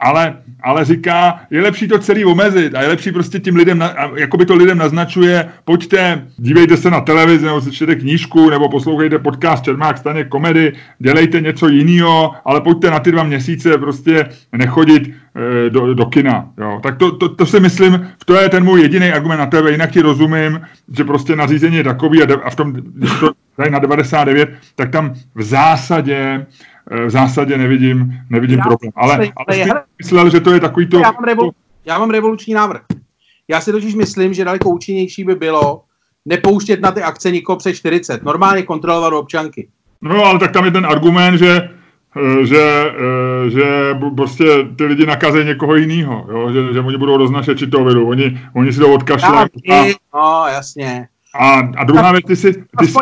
ale, 0.00 0.36
ale 0.62 0.84
říká, 0.84 1.40
je 1.50 1.62
lepší 1.62 1.88
to 1.88 1.98
celý 1.98 2.24
omezit 2.24 2.74
a 2.74 2.82
je 2.82 2.88
lepší 2.88 3.12
prostě 3.12 3.40
tím 3.40 3.56
lidem, 3.56 3.84
jako 4.16 4.36
by 4.36 4.46
to 4.46 4.54
lidem 4.54 4.78
naznačuje, 4.78 5.48
pojďte, 5.64 6.26
dívejte 6.36 6.76
se 6.76 6.90
na 6.90 7.00
televizi, 7.00 7.46
nebo 7.46 7.60
si 7.60 7.72
čtete 7.72 7.94
knížku, 7.94 8.50
nebo 8.50 8.68
poslouchejte 8.68 9.18
podcast 9.18 9.64
Čermák 9.64 9.98
staně 9.98 10.24
komedy, 10.24 10.72
dělejte 10.98 11.40
něco 11.40 11.68
jiného, 11.68 12.34
ale 12.44 12.60
pojďte 12.60 12.90
na 12.90 12.98
ty 12.98 13.12
dva 13.12 13.22
měsíce 13.22 13.78
prostě 13.78 14.28
nechodit 14.56 15.10
e, 15.66 15.70
do, 15.70 15.94
do 15.94 16.06
kina. 16.06 16.48
Jo. 16.58 16.80
Tak 16.82 16.96
to, 16.96 17.12
to, 17.12 17.28
to, 17.28 17.46
si 17.46 17.60
myslím, 17.60 18.08
to 18.24 18.34
je 18.34 18.48
ten 18.48 18.64
můj 18.64 18.80
jediný 18.80 19.12
argument 19.12 19.38
na 19.38 19.46
tebe, 19.46 19.70
jinak 19.70 19.90
ti 19.90 20.00
rozumím, 20.00 20.60
že 20.96 21.04
prostě 21.04 21.36
nařízení 21.36 21.76
je 21.76 21.84
takový 21.84 22.22
a, 22.22 22.26
de, 22.26 22.34
a 22.34 22.50
v 22.50 22.56
tom, 22.56 22.72
když 22.72 23.10
to 23.20 23.32
na 23.70 23.78
99, 23.78 24.50
tak 24.74 24.90
tam 24.90 25.14
v 25.34 25.42
zásadě 25.42 26.46
v 27.06 27.10
zásadě 27.10 27.58
nevidím, 27.58 28.12
nevidím 28.30 28.58
já 28.58 28.64
problém. 28.64 28.92
Ale, 28.96 29.14
ale, 29.36 29.56
jsi 29.56 29.70
myslel, 29.98 30.30
že 30.30 30.40
to 30.40 30.52
je 30.52 30.60
takový 30.60 30.86
to... 30.86 30.98
Já 30.98 31.12
mám, 31.12 31.24
revol, 31.24 31.50
já 31.84 31.98
mám 31.98 32.10
revoluční 32.10 32.54
návrh. 32.54 32.82
Já 33.48 33.60
si 33.60 33.72
totiž 33.72 33.94
myslím, 33.94 34.34
že 34.34 34.44
daleko 34.44 34.70
účinnější 34.70 35.24
by 35.24 35.34
bylo 35.34 35.82
nepouštět 36.24 36.80
na 36.80 36.92
ty 36.92 37.02
akce 37.02 37.30
nikoho 37.30 37.56
přes 37.56 37.76
40. 37.76 38.22
Normálně 38.22 38.62
kontrolovat 38.62 39.12
občanky. 39.12 39.68
No, 40.00 40.24
ale 40.24 40.38
tak 40.38 40.52
tam 40.52 40.64
je 40.64 40.70
ten 40.70 40.86
argument, 40.86 41.38
že 41.38 41.70
eh, 42.16 42.46
že, 42.46 42.92
eh, 43.46 43.50
že 43.50 43.94
prostě 44.16 44.44
ty 44.78 44.84
lidi 44.84 45.06
nakazí 45.06 45.44
někoho 45.44 45.76
jiného, 45.76 46.26
že, 46.52 46.74
že 46.74 46.80
oni 46.80 46.98
budou 46.98 47.16
roznašet 47.16 47.70
to 47.70 47.84
viru. 47.84 48.08
Oni, 48.08 48.40
oni 48.54 48.72
si 48.72 48.78
to 48.78 48.94
odkašlí. 48.94 49.28
No, 50.14 50.44
jasně. 50.52 51.08
A, 51.34 51.58
a 51.76 51.84
druhá 51.84 52.12
věc, 52.12 52.24
ty 52.26 52.36
jsi, 52.36 52.52
ty, 52.78 52.86
jsi, 52.86 52.98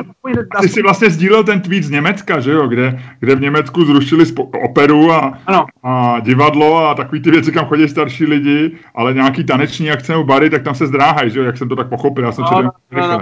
ty 0.61 0.69
jsi 0.69 0.83
vlastně 0.83 1.11
sdílel 1.11 1.45
ten 1.45 1.61
tweet 1.61 1.85
z 1.85 1.91
Německa, 1.91 2.41
že 2.41 2.53
jo, 2.53 2.69
kde, 2.69 3.03
kde 3.21 3.35
v 3.35 3.41
Německu 3.41 3.85
zrušili 3.85 4.27
spo, 4.27 4.43
operu 4.45 5.13
a, 5.13 5.39
a 5.83 6.21
divadlo 6.21 6.89
a 6.89 6.95
takový 6.95 7.23
ty 7.23 7.31
věci, 7.31 7.53
kam 7.53 7.67
chodí 7.67 7.89
starší 7.89 8.25
lidi, 8.25 8.77
ale 8.95 9.15
nějaký 9.15 9.45
taneční 9.45 9.91
akce 9.91 10.13
nebo 10.13 10.25
bary, 10.25 10.51
tak 10.51 10.63
tam 10.63 10.75
se 10.75 10.87
zdráhají, 10.87 11.31
že 11.31 11.39
jo, 11.39 11.45
jak 11.45 11.59
jsem 11.59 11.69
to 11.69 11.77
tak 11.77 11.89
pochopil, 11.89 12.25
já 12.25 12.33
jsem 12.33 12.45
no, 12.53 12.63
no, 12.63 12.73
no, 12.93 13.09
no, 13.09 13.21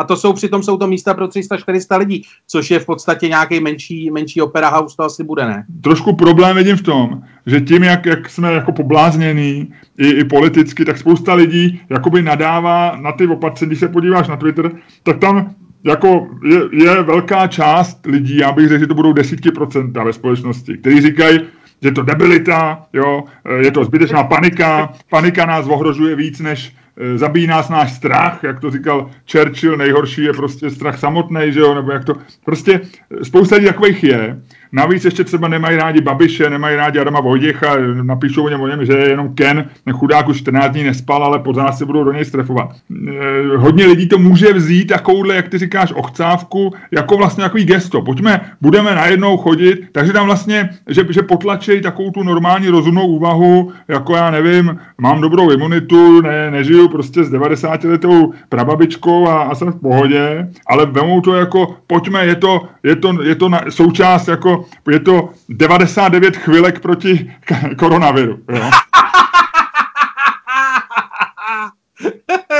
a 0.00 0.04
to 0.04 0.16
jsou 0.16 0.32
přitom 0.32 0.62
jsou 0.62 0.76
to 0.76 0.86
místa 0.86 1.14
pro 1.14 1.26
300-400 1.26 1.98
lidí, 1.98 2.22
což 2.46 2.70
je 2.70 2.78
v 2.78 2.86
podstatě 2.86 3.28
nějaký 3.28 3.60
menší, 3.60 4.10
menší 4.10 4.42
opera 4.42 4.68
house, 4.68 4.96
to 4.96 5.02
asi 5.02 5.24
bude, 5.24 5.44
ne? 5.46 5.64
Trošku 5.80 6.16
problém 6.16 6.56
vidím 6.56 6.76
v 6.76 6.82
tom, 6.82 7.22
že 7.46 7.60
tím, 7.60 7.82
jak, 7.82 8.06
jak 8.06 8.30
jsme 8.30 8.52
jako 8.52 8.72
pobláznění 8.72 9.74
i, 9.98 10.08
i 10.08 10.24
politicky, 10.24 10.84
tak 10.84 10.98
spousta 10.98 11.34
lidí 11.34 11.80
jakoby 11.90 12.22
nadává 12.22 12.96
na 13.00 13.12
ty 13.12 13.26
opatření, 13.26 13.68
když 13.68 13.80
se 13.80 13.88
podíváš 13.88 14.28
na 14.28 14.36
Twitter, 14.36 14.70
tak 15.02 15.18
tam 15.18 15.54
jako 15.84 16.28
je, 16.44 16.60
je 16.72 17.02
velká 17.02 17.46
část 17.46 18.06
lidí, 18.06 18.36
já 18.36 18.52
bych 18.52 18.68
řekl, 18.68 18.80
že 18.80 18.86
to 18.86 18.94
budou 18.94 19.12
desítky 19.12 19.50
procenta 19.50 20.04
ve 20.04 20.12
společnosti, 20.12 20.78
kteří 20.78 21.00
říkají, 21.00 21.40
že 21.82 21.90
to 21.90 22.02
debilita, 22.02 22.82
jo, 22.92 23.24
je 23.60 23.70
to 23.70 23.84
zbytečná 23.84 24.24
panika, 24.24 24.92
panika 25.10 25.46
nás 25.46 25.66
ohrožuje 25.66 26.16
víc 26.16 26.40
než, 26.40 26.74
zabíjí 27.14 27.46
nás 27.46 27.68
náš 27.68 27.92
strach, 27.92 28.42
jak 28.42 28.60
to 28.60 28.70
říkal 28.70 29.10
Churchill, 29.32 29.76
nejhorší 29.76 30.22
je 30.22 30.32
prostě 30.32 30.70
strach 30.70 30.98
samotný, 30.98 31.52
že 31.52 31.60
jo, 31.60 31.74
nebo 31.74 31.92
jak 31.92 32.04
to, 32.04 32.14
prostě 32.44 32.80
spousta 33.22 33.56
takových 33.66 34.04
je, 34.04 34.40
Navíc 34.72 35.04
ještě 35.04 35.24
třeba 35.24 35.48
nemají 35.48 35.76
rádi 35.76 36.00
Babiše, 36.00 36.50
nemají 36.50 36.76
rádi 36.76 36.98
Adama 36.98 37.20
Vojtěcha, 37.20 37.76
napíšou 38.02 38.44
o 38.44 38.48
něm, 38.48 38.60
o 38.60 38.68
něm, 38.68 38.84
že 38.84 38.92
je 38.92 39.08
jenom 39.08 39.34
Ken, 39.34 39.64
ten 39.84 39.94
chudák 39.94 40.28
už 40.28 40.38
14 40.38 40.72
dní 40.72 40.84
nespal, 40.84 41.24
ale 41.24 41.38
pořád 41.38 41.72
se 41.72 41.86
budou 41.86 42.04
do 42.04 42.12
něj 42.12 42.24
strefovat. 42.24 42.68
E, 42.72 43.56
hodně 43.56 43.86
lidí 43.86 44.08
to 44.08 44.18
může 44.18 44.52
vzít 44.52 44.84
takovouhle, 44.84 45.34
jak 45.34 45.48
ty 45.48 45.58
říkáš, 45.58 45.92
ochcávku, 45.92 46.72
jako 46.90 47.16
vlastně 47.16 47.44
takový 47.44 47.64
gesto. 47.64 48.02
Pojďme, 48.02 48.40
budeme 48.60 48.94
najednou 48.94 49.36
chodit, 49.36 49.80
takže 49.92 50.12
tam 50.12 50.26
vlastně, 50.26 50.70
že, 50.88 51.06
že 51.10 51.22
potlačejí 51.22 51.80
takovou 51.80 52.10
tu 52.10 52.22
normální 52.22 52.68
rozumnou 52.68 53.06
úvahu, 53.06 53.72
jako 53.88 54.16
já 54.16 54.30
nevím, 54.30 54.78
mám 54.98 55.20
dobrou 55.20 55.50
imunitu, 55.50 56.20
ne, 56.20 56.50
nežiju 56.50 56.88
prostě 56.88 57.24
s 57.24 57.30
90 57.30 57.84
letou 57.84 58.32
prababičkou 58.48 59.28
a, 59.28 59.42
a 59.42 59.54
jsem 59.54 59.72
v 59.72 59.80
pohodě, 59.80 60.48
ale 60.66 60.86
vemou 60.86 61.20
to 61.20 61.34
jako, 61.34 61.76
pojďme, 61.86 62.26
je 62.26 62.34
to, 62.34 62.68
je 62.82 62.96
to, 62.96 63.22
je 63.22 63.34
to 63.34 63.48
na, 63.48 63.60
součást 63.68 64.28
jako 64.28 64.59
je 64.90 65.00
to 65.00 65.30
99 65.48 66.36
chvilek 66.36 66.80
proti 66.80 67.32
koronaviru. 67.78 68.38
Jo? 68.48 68.70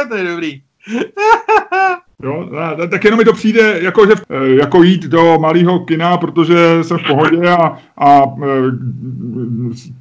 to 0.09 0.17
je 0.17 0.25
dobrý. 0.25 0.63
Jo, 2.23 2.49
tak 2.91 3.05
jenom 3.05 3.19
mi 3.19 3.25
to 3.25 3.33
přijde 3.33 3.79
jako, 3.81 4.07
že, 4.07 4.13
eh, 4.13 4.49
jako 4.49 4.83
jít 4.83 5.05
do 5.05 5.39
malého 5.39 5.79
kina, 5.79 6.17
protože 6.17 6.55
jsem 6.83 6.99
v 6.99 7.07
pohodě 7.07 7.49
a, 7.49 7.79
a 7.99 8.23
eh, 8.45 8.49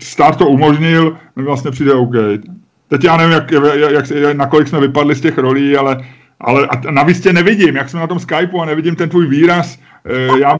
stát 0.01 0.38
to 0.38 0.47
umožnil, 0.47 1.17
mi 1.35 1.43
vlastně 1.43 1.71
přijde 1.71 1.93
OK. 1.93 2.13
Teď 2.88 3.03
já 3.03 3.17
nevím, 3.17 3.33
jak, 3.33 3.51
jak, 3.51 4.09
jak, 4.09 4.38
nakolik 4.38 4.67
jsme 4.67 4.79
vypadli 4.79 5.15
z 5.15 5.21
těch 5.21 5.38
rolí, 5.38 5.77
ale, 5.77 6.05
ale 6.41 6.67
a 6.67 6.91
navíc 6.91 7.19
tě 7.19 7.33
nevidím, 7.33 7.75
jak 7.75 7.89
jsme 7.89 7.99
na 7.99 8.07
tom 8.07 8.19
Skypeu 8.19 8.62
a 8.62 8.65
nevidím 8.65 8.95
ten 8.95 9.09
tvůj 9.09 9.27
výraz, 9.27 9.79
já, 10.39 10.58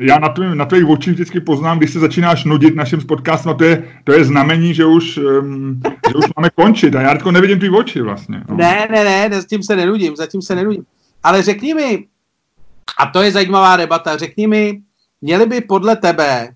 já 0.00 0.18
na, 0.18 0.28
tvým, 0.28 0.56
na 0.56 0.64
tvých 0.64 0.88
očích 0.88 1.12
vždycky 1.12 1.40
poznám, 1.40 1.78
když 1.78 1.92
se 1.92 1.98
začínáš 1.98 2.44
nudit 2.44 2.76
naším 2.76 3.00
podcastem 3.00 3.52
a 3.52 3.54
to 3.54 3.64
je, 3.64 3.84
to 4.04 4.12
je 4.12 4.24
znamení, 4.24 4.74
že 4.74 4.84
už, 4.84 5.18
um, 5.18 5.80
že 6.08 6.14
už 6.14 6.24
máme 6.36 6.50
končit 6.50 6.96
a 6.96 7.00
já 7.00 7.12
teďko 7.12 7.32
nevidím 7.32 7.58
tvý 7.58 7.70
oči 7.70 8.00
vlastně. 8.00 8.42
No. 8.48 8.56
Ne, 8.56 8.88
ne, 8.90 9.04
ne, 9.04 9.40
zatím 9.40 9.62
se 9.62 9.76
nenudím, 9.76 10.16
zatím 10.16 10.42
se 10.42 10.54
nenudím. 10.54 10.84
Ale 11.22 11.42
řekni 11.42 11.74
mi, 11.74 12.06
a 12.98 13.06
to 13.06 13.22
je 13.22 13.32
zajímavá 13.32 13.76
debata, 13.76 14.16
řekni 14.16 14.46
mi, 14.46 14.80
měli 15.20 15.46
by 15.46 15.60
podle 15.60 15.96
tebe 15.96 16.48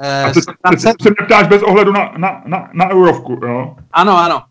eh, 0.00 0.24
a 0.24 0.32
teď, 0.32 0.44
teď 0.70 0.80
se 0.80 1.10
mě 1.10 1.26
ptáš 1.26 1.48
bez 1.48 1.62
ohledu 1.62 1.92
na, 1.92 2.12
na, 2.16 2.42
na, 2.46 2.70
na 2.72 2.90
eurovku, 2.90 3.40
jo? 3.46 3.76
Ano, 3.92 4.18
ano. 4.18 4.42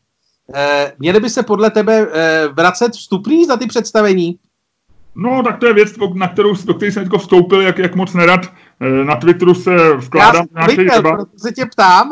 Eh, 0.55 0.93
měli 0.99 1.19
by 1.19 1.29
se 1.29 1.43
podle 1.43 1.71
tebe 1.71 2.07
eh, 2.13 2.47
vracet 2.47 2.93
vstupný 2.93 3.45
za 3.45 3.57
ty 3.57 3.67
představení? 3.67 4.39
No, 5.15 5.43
tak 5.43 5.57
to 5.57 5.67
je 5.67 5.73
věc, 5.73 5.93
na 6.13 6.27
kterou, 6.27 6.53
do 6.65 6.73
které 6.73 6.91
jsem 6.91 7.09
vstoupil, 7.17 7.61
jak, 7.61 7.77
jak 7.77 7.95
moc 7.95 8.13
nerad 8.13 8.53
eh, 8.79 9.05
na 9.05 9.15
Twitteru 9.15 9.53
se 9.53 9.93
vkládám 9.93 10.45
já 10.55 10.67
nějaký 10.67 10.85
debat. 10.95 11.19
se 11.37 11.51
tě 11.51 11.65
ptám. 11.65 12.11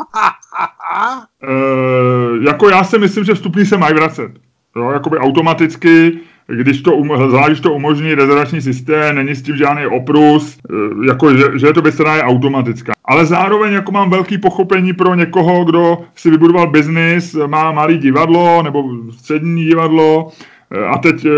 e, 1.42 2.48
jako 2.48 2.68
já 2.68 2.84
si 2.84 2.98
myslím, 2.98 3.24
že 3.24 3.34
vstupní 3.34 3.66
se 3.66 3.76
mají 3.76 3.94
vracet. 3.94 4.30
Jo, 4.76 4.90
jakoby 4.90 5.18
automaticky, 5.18 6.20
když 6.46 6.82
to, 6.82 6.92
um, 6.92 7.30
zvlášť 7.30 7.62
to 7.62 7.72
umožní 7.72 8.14
rezervační 8.14 8.62
systém, 8.62 9.16
není 9.16 9.34
s 9.34 9.42
tím 9.42 9.56
žádný 9.56 9.86
oprus, 9.86 10.58
e, 10.70 11.06
jako, 11.06 11.36
že, 11.36 11.44
že 11.58 11.66
je 11.66 11.72
to 11.72 11.82
věc, 11.82 11.94
která 11.94 12.16
je 12.16 12.22
automatická. 12.22 12.92
Ale 13.04 13.26
zároveň 13.26 13.72
jako 13.72 13.92
mám 13.92 14.10
velký 14.10 14.38
pochopení 14.38 14.92
pro 14.92 15.14
někoho, 15.14 15.64
kdo 15.64 15.98
si 16.14 16.30
vybudoval 16.30 16.70
biznis, 16.70 17.36
má 17.46 17.72
malý 17.72 17.98
divadlo 17.98 18.62
nebo 18.62 18.84
střední 19.10 19.64
divadlo, 19.64 20.32
a 20.70 20.98
teď 20.98 21.24
eh, 21.24 21.30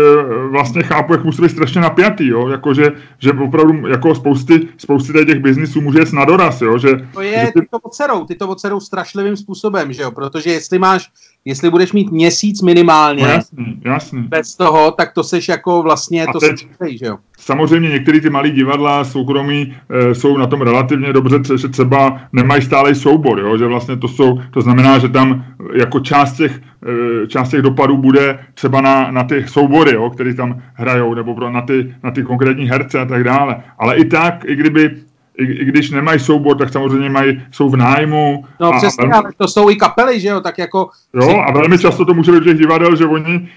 vlastně 0.51 0.83
chápu, 0.83 1.13
jak 1.13 1.23
musí 1.23 1.41
být 1.41 1.51
strašně 1.51 1.81
napjatý, 1.81 2.27
jo? 2.27 2.47
Jako, 2.47 2.73
že, 2.73 2.91
že 3.19 3.31
opravdu 3.31 3.87
jako 3.87 4.15
spousty, 4.15 4.67
spousty 4.77 5.25
těch 5.25 5.39
biznisů 5.39 5.81
může 5.81 5.99
jít 5.99 6.13
na 6.13 6.25
doraz, 6.25 6.61
jo? 6.61 6.77
Že, 6.77 6.89
to 7.13 7.21
je, 7.21 7.39
že 7.39 7.51
ty... 7.53 7.61
ty 7.61 7.67
to 7.71 7.79
odserou, 7.79 8.25
ty 8.25 8.35
to 8.35 8.47
odserou 8.47 8.79
strašlivým 8.79 9.37
způsobem, 9.37 9.93
že 9.93 10.03
jo? 10.03 10.11
Protože 10.11 10.51
jestli 10.51 10.79
máš, 10.79 11.11
jestli 11.45 11.69
budeš 11.69 11.93
mít 11.93 12.11
měsíc 12.11 12.61
minimálně, 12.61 13.23
no, 13.23 13.29
jasný, 13.29 13.81
jasný. 13.85 14.21
bez 14.21 14.55
toho, 14.55 14.91
tak 14.91 15.13
to 15.13 15.23
seš 15.23 15.47
jako 15.47 15.81
vlastně, 15.81 16.25
a 16.25 16.31
to 16.31 16.39
teď, 16.39 16.67
seš, 16.83 16.99
že 16.99 17.05
jo? 17.05 17.17
Samozřejmě 17.37 17.89
některé 17.89 18.21
ty 18.21 18.29
malé 18.29 18.49
divadla 18.49 19.03
soukromí 19.03 19.75
e, 19.89 20.15
jsou 20.15 20.37
na 20.37 20.47
tom 20.47 20.61
relativně 20.61 21.13
dobře, 21.13 21.57
že 21.57 21.67
třeba 21.67 22.21
nemají 22.33 22.61
stále 22.61 22.95
soubor, 22.95 23.39
jo? 23.39 23.57
že 23.57 23.65
vlastně 23.65 23.97
to 23.97 24.07
jsou, 24.07 24.41
to 24.51 24.61
znamená, 24.61 24.99
že 24.99 25.09
tam 25.09 25.45
jako 25.75 25.99
část 25.99 26.33
těch, 26.33 26.61
e, 27.23 27.27
část 27.27 27.49
těch 27.49 27.61
dopadů 27.61 27.97
bude 27.97 28.39
třeba 28.53 28.81
na, 28.81 29.11
na 29.11 29.23
ty 29.23 29.47
soubory, 29.47 29.93
jo? 29.93 30.09
které 30.09 30.33
tam 30.33 30.61
hrajou, 30.73 31.13
nebo 31.13 31.35
pro, 31.35 31.51
na, 31.51 31.61
ty, 31.61 31.95
na 32.03 32.11
ty 32.11 32.23
konkrétní 32.23 32.69
herce 32.69 32.99
a 32.99 33.05
tak 33.05 33.23
dále. 33.23 33.63
Ale 33.79 33.95
i 33.95 34.05
tak, 34.05 34.45
i 34.45 34.55
kdyby 34.55 34.91
i, 35.37 35.43
i 35.43 35.65
když 35.65 35.91
nemají 35.91 36.19
soubor, 36.19 36.57
tak 36.57 36.69
samozřejmě 36.69 37.09
mají, 37.09 37.41
jsou 37.51 37.69
v 37.69 37.75
nájmu. 37.75 38.45
No 38.59 38.67
a 38.67 38.77
přesně, 38.77 39.01
velmi, 39.01 39.13
ale 39.13 39.31
to 39.37 39.47
jsou 39.47 39.69
i 39.69 39.75
kapely, 39.75 40.19
že 40.19 40.27
jo, 40.27 40.41
tak 40.41 40.57
jako... 40.57 40.89
Jo, 41.13 41.43
a 41.47 41.51
velmi 41.51 41.77
často 41.77 42.05
to 42.05 42.13
může 42.13 42.31
být 42.31 42.43
těch 42.43 42.57
divadel, 42.57 42.95
že 42.95 43.05
oni 43.05 43.49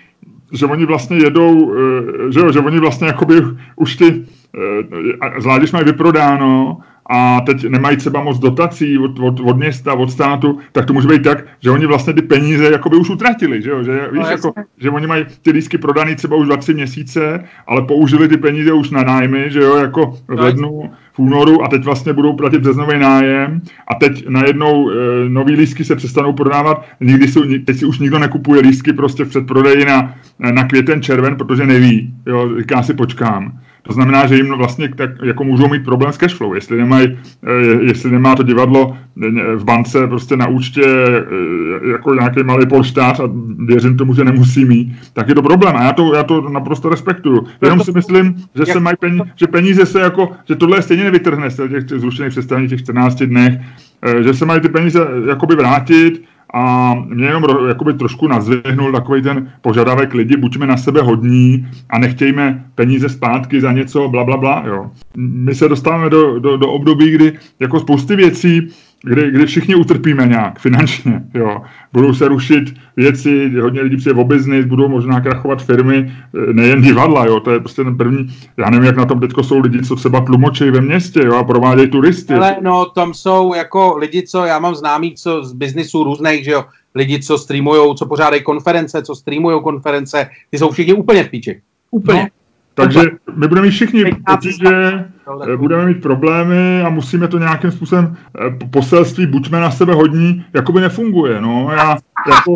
že 0.53 0.67
oni 0.67 0.87
vlastně 0.87 1.17
jedou, 1.17 1.75
eh, 1.75 2.33
že, 2.33 2.41
jo, 2.41 2.53
že 2.53 2.61
oni 2.61 2.79
vlastně 2.79 3.07
jakoby 3.07 3.43
už 3.77 3.97
ty, 3.97 4.25
eh, 4.55 5.41
zvlášť 5.41 5.59
když 5.59 5.73
mají 5.73 5.85
vyprodáno 5.85 6.79
a 7.11 7.41
teď 7.41 7.69
nemají 7.69 7.97
třeba 7.97 8.23
moc 8.23 8.39
dotací 8.39 8.99
od, 8.99 9.19
od, 9.19 9.41
od 9.41 9.57
města, 9.57 9.95
od 9.95 10.11
státu, 10.11 10.59
tak 10.73 10.87
to 10.87 10.93
může 10.93 11.09
být 11.09 11.23
tak, 11.23 11.45
že 11.61 11.71
oni 11.71 11.87
vlastně 11.87 12.13
ty 12.13 12.23
peníze 12.23 12.71
jakoby 12.71 12.97
už 12.97 13.11
utratili, 13.11 13.63
že 13.63 13.71
jo, 13.71 13.83
že, 13.83 14.09
víš, 14.13 14.23
no, 14.23 14.31
jako, 14.31 14.53
že 14.79 14.91
oni 14.91 15.07
mají 15.07 15.25
ty 15.43 15.51
lísky 15.51 15.79
prodaný 15.79 16.15
třeba 16.15 16.37
už 16.37 16.49
2-3 16.49 16.75
měsíce, 16.75 17.45
ale 17.67 17.83
použili 17.83 18.29
ty 18.29 18.37
peníze 18.37 18.73
už 18.73 18.91
na 18.91 19.03
nájmy, 19.03 19.51
že 19.51 19.61
jo, 19.61 19.77
jako 19.77 20.07
v 20.07 20.35
no, 20.35 20.43
lednu, 20.43 20.91
v 21.17 21.19
únoru 21.19 21.65
a 21.65 21.69
teď 21.69 21.85
vlastně 21.85 22.13
budou 22.13 22.33
platit 22.33 22.59
březnový 22.59 22.99
nájem 22.99 23.61
a 23.89 23.95
teď 23.95 24.29
najednou 24.29 24.91
e, 24.91 24.95
nový 25.29 25.57
lístky 25.57 25.85
se 25.85 25.97
přestanou 25.97 26.33
prodávat, 26.33 26.85
nikdy 27.01 27.29
jsou, 27.29 27.43
teď 27.65 27.77
si 27.77 27.85
už 27.85 27.99
nikdo 27.99 28.19
nekupuje 28.19 28.61
lístky 28.61 28.93
prostě 28.93 29.25
v 29.25 29.29
předprodeji 29.29 29.85
na, 29.85 30.15
na 30.39 30.65
květen, 30.65 31.03
červen, 31.03 31.37
protože 31.37 31.67
neví, 31.67 32.15
jo, 32.27 32.59
říká 32.59 32.83
si 32.83 32.95
počkám. 32.95 33.61
To 33.87 33.93
znamená, 33.93 34.27
že 34.27 34.37
jim 34.37 34.53
vlastně 34.53 34.89
tak, 34.89 35.11
jako 35.23 35.45
můžou 35.45 35.69
mít 35.69 35.85
problém 35.85 36.13
s 36.13 36.17
cashflow. 36.17 36.55
Jestli, 36.55 36.79
nemají, 36.79 37.19
eh, 37.47 37.83
jestli 37.83 38.11
nemá 38.11 38.35
to 38.35 38.43
divadlo 38.43 38.97
v 39.57 39.65
bance 39.65 40.07
prostě 40.07 40.37
na 40.37 40.49
účtě 40.49 40.83
eh, 40.87 41.91
jako 41.91 42.15
nějaký 42.15 42.43
malý 42.43 42.67
polštář 42.67 43.21
a 43.21 43.31
věřím 43.59 43.97
tomu, 43.97 44.15
že 44.15 44.25
nemusí 44.25 44.65
mít, 44.65 44.93
tak 45.13 45.29
je 45.29 45.35
to 45.35 45.43
problém. 45.43 45.77
A 45.77 45.83
já 45.83 45.93
to, 45.93 46.15
já 46.15 46.23
to 46.23 46.49
naprosto 46.49 46.89
respektuju. 46.89 47.47
Jenom 47.63 47.81
si 47.81 47.93
myslím, 47.93 48.35
že 48.55 48.67
se 48.67 48.81
mají 48.81 48.97
peníze, 48.97 49.25
že 49.37 49.47
peníze 49.47 49.87
se 49.87 50.01
jako, 50.01 50.33
že 50.49 50.55
tohle 50.55 50.83
stejně 50.83 51.05
nevytrhne 51.05 51.51
z 51.51 51.69
těch 51.69 52.01
zrušených 52.01 52.31
představení 52.31 52.69
těch 52.69 52.81
14 52.81 53.23
dnech, 53.23 53.61
eh, 54.03 54.23
že 54.23 54.35
se 54.35 54.47
mají 54.47 54.61
ty 54.61 54.69
peníze 54.69 55.07
jakoby 55.29 55.55
vrátit, 55.55 56.23
a 56.59 56.95
mě 56.95 57.27
jenom 57.27 57.45
jakoby 57.69 57.95
trošku 57.95 58.29
nazvihnul 58.29 58.93
takový 58.93 59.23
ten 59.23 59.53
požadavek 59.61 60.15
lidi, 60.15 60.37
buďme 60.37 60.67
na 60.67 60.77
sebe 60.77 61.03
hodní 61.03 61.69
a 61.91 61.99
nechtějme 61.99 62.65
peníze 62.75 63.09
zpátky 63.09 63.61
za 63.61 63.73
něco, 63.73 64.09
bla, 64.09 64.25
bla, 64.25 64.37
bla, 64.37 64.63
jo. 64.67 64.91
My 65.17 65.55
se 65.55 65.69
dostáváme 65.69 66.11
do, 66.11 66.39
do, 66.39 66.57
do 66.57 66.69
období, 66.69 67.11
kdy 67.11 67.33
jako 67.61 67.81
spousty 67.81 68.17
věcí 68.17 68.69
kdy, 69.03 69.31
kdy 69.31 69.47
všichni 69.47 69.75
utrpíme 69.75 70.27
nějak 70.27 70.59
finančně. 70.59 71.23
Jo. 71.35 71.63
Budou 71.93 72.15
se 72.15 72.29
rušit 72.29 72.75
věci, 72.97 73.61
hodně 73.61 73.81
lidí 73.81 73.97
přijde 73.97 74.21
o 74.21 74.25
biznis, 74.25 74.65
budou 74.65 74.89
možná 74.89 75.21
krachovat 75.21 75.63
firmy, 75.63 76.13
eh, 76.49 76.53
nejen 76.53 76.83
divadla, 76.83 77.27
jo. 77.27 77.41
to 77.41 77.51
je 77.51 77.61
prostě 77.61 77.85
ten 77.85 77.97
první, 77.97 78.29
já 78.57 78.71
nevím, 78.71 78.87
jak 78.87 78.97
na 78.97 79.07
tom 79.07 79.21
teďko 79.21 79.43
jsou 79.43 79.59
lidi, 79.59 79.83
co 79.83 79.97
třeba 79.97 80.21
tlumočí 80.21 80.71
ve 80.71 80.81
městě 80.81 81.21
jo, 81.25 81.35
a 81.35 81.45
provádějí 81.45 81.91
turisty. 81.91 82.35
Ale 82.35 82.57
no, 82.61 82.87
tam 82.87 83.15
jsou 83.15 83.55
jako 83.55 83.97
lidi, 83.97 84.23
co 84.23 84.45
já 84.45 84.59
mám 84.59 84.75
známý, 84.75 85.15
co 85.15 85.45
z 85.45 85.53
biznisů 85.53 86.05
různých, 86.05 86.45
že 86.45 86.51
jo, 86.51 86.65
lidi, 86.95 87.23
co 87.23 87.39
streamujou, 87.39 87.95
co 87.95 88.07
pořádají 88.07 88.43
konference, 88.43 89.03
co 89.03 89.15
streamujou 89.15 89.61
konference, 89.61 90.29
ty 90.51 90.59
jsou 90.59 90.71
všichni 90.71 90.95
úplně 90.95 91.25
v 91.25 91.29
píči. 91.29 91.61
Úplně. 91.91 92.21
No. 92.21 92.29
Takže 92.77 93.01
my 93.35 93.49
budeme 93.49 93.67
mít 93.67 93.73
všichni 93.73 94.05
potíže, 94.27 95.05
eh, 95.53 95.57
budeme 95.57 95.87
mít 95.87 96.03
problémy 96.03 96.83
a 96.83 96.89
musíme 96.89 97.29
to 97.29 97.39
nějakým 97.39 97.71
způsobem 97.71 98.17
eh, 98.17 98.67
poselství, 98.71 99.27
buďme 99.27 99.61
na 99.61 99.71
sebe 99.71 99.95
hodní, 99.95 100.45
jakoby 100.55 100.81
nefunguje. 100.81 101.41
No. 101.41 101.71
Já, 101.73 101.97
jako, 102.29 102.55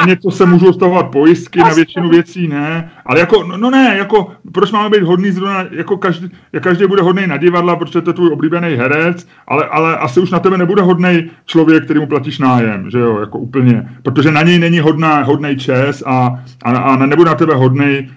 na 0.00 0.06
něco 0.06 0.30
se 0.30 0.46
můžou 0.46 0.72
stavovat 0.72 1.06
pojistky, 1.06 1.58
na 1.58 1.74
většinu 1.74 2.08
věcí 2.08 2.48
ne, 2.48 2.90
ale 3.06 3.20
jako, 3.20 3.42
no, 3.42 3.56
no 3.56 3.70
ne, 3.70 3.94
jako, 3.98 4.32
proč 4.52 4.72
máme 4.72 4.90
být 4.90 5.02
hodný 5.02 5.30
zrovna, 5.30 5.64
jako 5.70 5.96
každý, 5.96 6.30
každý 6.60 6.86
bude 6.86 7.02
hodný 7.02 7.26
na 7.26 7.36
divadla, 7.36 7.76
protože 7.76 8.00
to 8.00 8.10
je 8.10 8.14
tvůj 8.14 8.30
oblíbený 8.32 8.68
herec, 8.68 9.26
ale, 9.48 9.64
ale 9.64 9.96
asi 9.96 10.20
už 10.20 10.30
na 10.30 10.38
tebe 10.38 10.58
nebude 10.58 10.82
hodný 10.82 11.30
člověk, 11.44 11.84
který 11.84 12.00
mu 12.00 12.06
platíš 12.06 12.38
nájem, 12.38 12.90
že 12.90 12.98
jo, 12.98 13.20
jako 13.20 13.38
úplně, 13.38 13.88
protože 14.02 14.30
na 14.30 14.42
něj 14.42 14.58
není 14.58 14.80
hodná, 14.80 15.22
hodný 15.22 15.56
čes 15.56 16.02
a, 16.06 16.42
a, 16.64 16.70
a 16.70 17.06
nebude 17.06 17.30
na 17.30 17.36
tebe 17.36 17.54
hodný, 17.54 18.08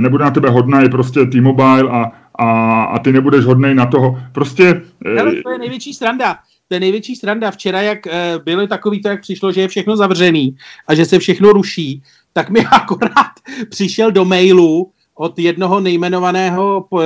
nebude 0.00 0.24
na 0.24 0.30
tebe 0.30 0.50
hodný 0.50 0.88
prostě 0.90 1.26
T-Mobile 1.26 1.90
a, 1.90 2.12
a, 2.34 2.82
a 2.84 2.98
ty 2.98 3.12
nebudeš 3.12 3.44
hodnej 3.44 3.74
na 3.74 3.86
toho. 3.86 4.18
Prostě... 4.32 4.82
Ale 5.20 5.32
to 5.42 5.50
je 5.50 5.58
největší 5.58 5.94
sranda 5.94 6.38
to 6.68 6.74
je 6.74 6.80
největší 6.80 7.16
sranda. 7.16 7.50
Včera, 7.50 7.82
jak 7.82 8.06
e, 8.06 8.38
bylo 8.44 8.66
takový 8.66 9.02
to, 9.02 9.08
jak 9.08 9.20
přišlo, 9.20 9.52
že 9.52 9.60
je 9.60 9.68
všechno 9.68 9.96
zavřený 9.96 10.56
a 10.86 10.94
že 10.94 11.04
se 11.04 11.18
všechno 11.18 11.52
ruší, 11.52 12.02
tak 12.32 12.50
mi 12.50 12.66
akorát 12.72 13.32
přišel 13.70 14.12
do 14.12 14.24
mailu 14.24 14.92
od 15.14 15.38
jednoho 15.38 15.80
nejmenovaného 15.80 16.88
e, 17.00 17.04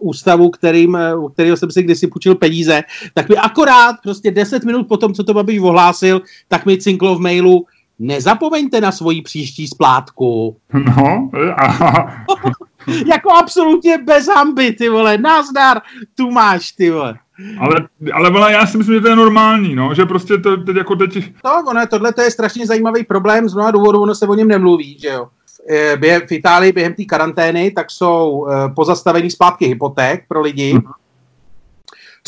ústavu, 0.00 0.50
kterým, 0.50 0.96
eh, 0.96 1.12
kterého 1.32 1.56
jsem 1.56 1.70
si 1.70 1.82
kdysi 1.82 2.06
půjčil 2.06 2.34
peníze, 2.34 2.82
tak 3.14 3.28
mi 3.28 3.36
akorát 3.36 3.96
prostě 4.02 4.30
10 4.30 4.64
minut 4.64 4.88
potom, 4.88 5.14
co 5.14 5.24
to 5.24 5.34
Babiš 5.34 5.58
ohlásil, 5.60 6.22
tak 6.48 6.66
mi 6.66 6.78
cinklo 6.78 7.14
v 7.14 7.20
mailu, 7.20 7.66
nezapomeňte 7.98 8.80
na 8.80 8.92
svoji 8.92 9.22
příští 9.22 9.68
splátku. 9.68 10.56
No, 10.72 11.30
aha. 11.56 12.24
jako 13.06 13.30
absolutně 13.30 13.98
bez 13.98 14.26
hamby, 14.26 14.72
ty 14.72 14.88
vole, 14.88 15.18
nazdar, 15.18 15.80
tu 16.14 16.30
máš, 16.30 16.72
ty 16.72 16.90
vole. 16.90 17.18
Ale, 17.58 17.74
ale 18.12 18.30
vole, 18.30 18.52
já 18.52 18.66
si 18.66 18.78
myslím, 18.78 18.94
že 18.94 19.00
to 19.00 19.08
je 19.08 19.16
normální, 19.16 19.74
no, 19.74 19.94
že 19.94 20.06
prostě 20.06 20.38
to 20.38 20.56
teď 20.56 20.76
jako 20.76 20.96
teď... 20.96 21.32
No, 21.44 21.64
ono, 21.68 21.86
tohle 21.86 22.12
to 22.12 22.22
je 22.22 22.30
strašně 22.30 22.66
zajímavý 22.66 23.04
problém, 23.04 23.48
z 23.48 23.54
mnoha 23.54 23.70
důvodů 23.70 24.02
ono 24.02 24.14
se 24.14 24.26
o 24.26 24.34
něm 24.34 24.48
nemluví, 24.48 24.98
že 24.98 25.08
jo. 25.08 25.28
Eh, 25.70 25.96
během, 25.96 26.22
v 26.26 26.32
Itálii 26.32 26.72
během 26.72 26.94
té 26.94 27.04
karantény 27.04 27.70
tak 27.70 27.90
jsou 27.90 28.30
uh, 28.30 28.74
pozastavený 28.74 29.30
zpátky 29.30 29.66
hypoték 29.66 30.24
pro 30.28 30.40
lidi, 30.40 30.74
uh-huh. 30.74 30.92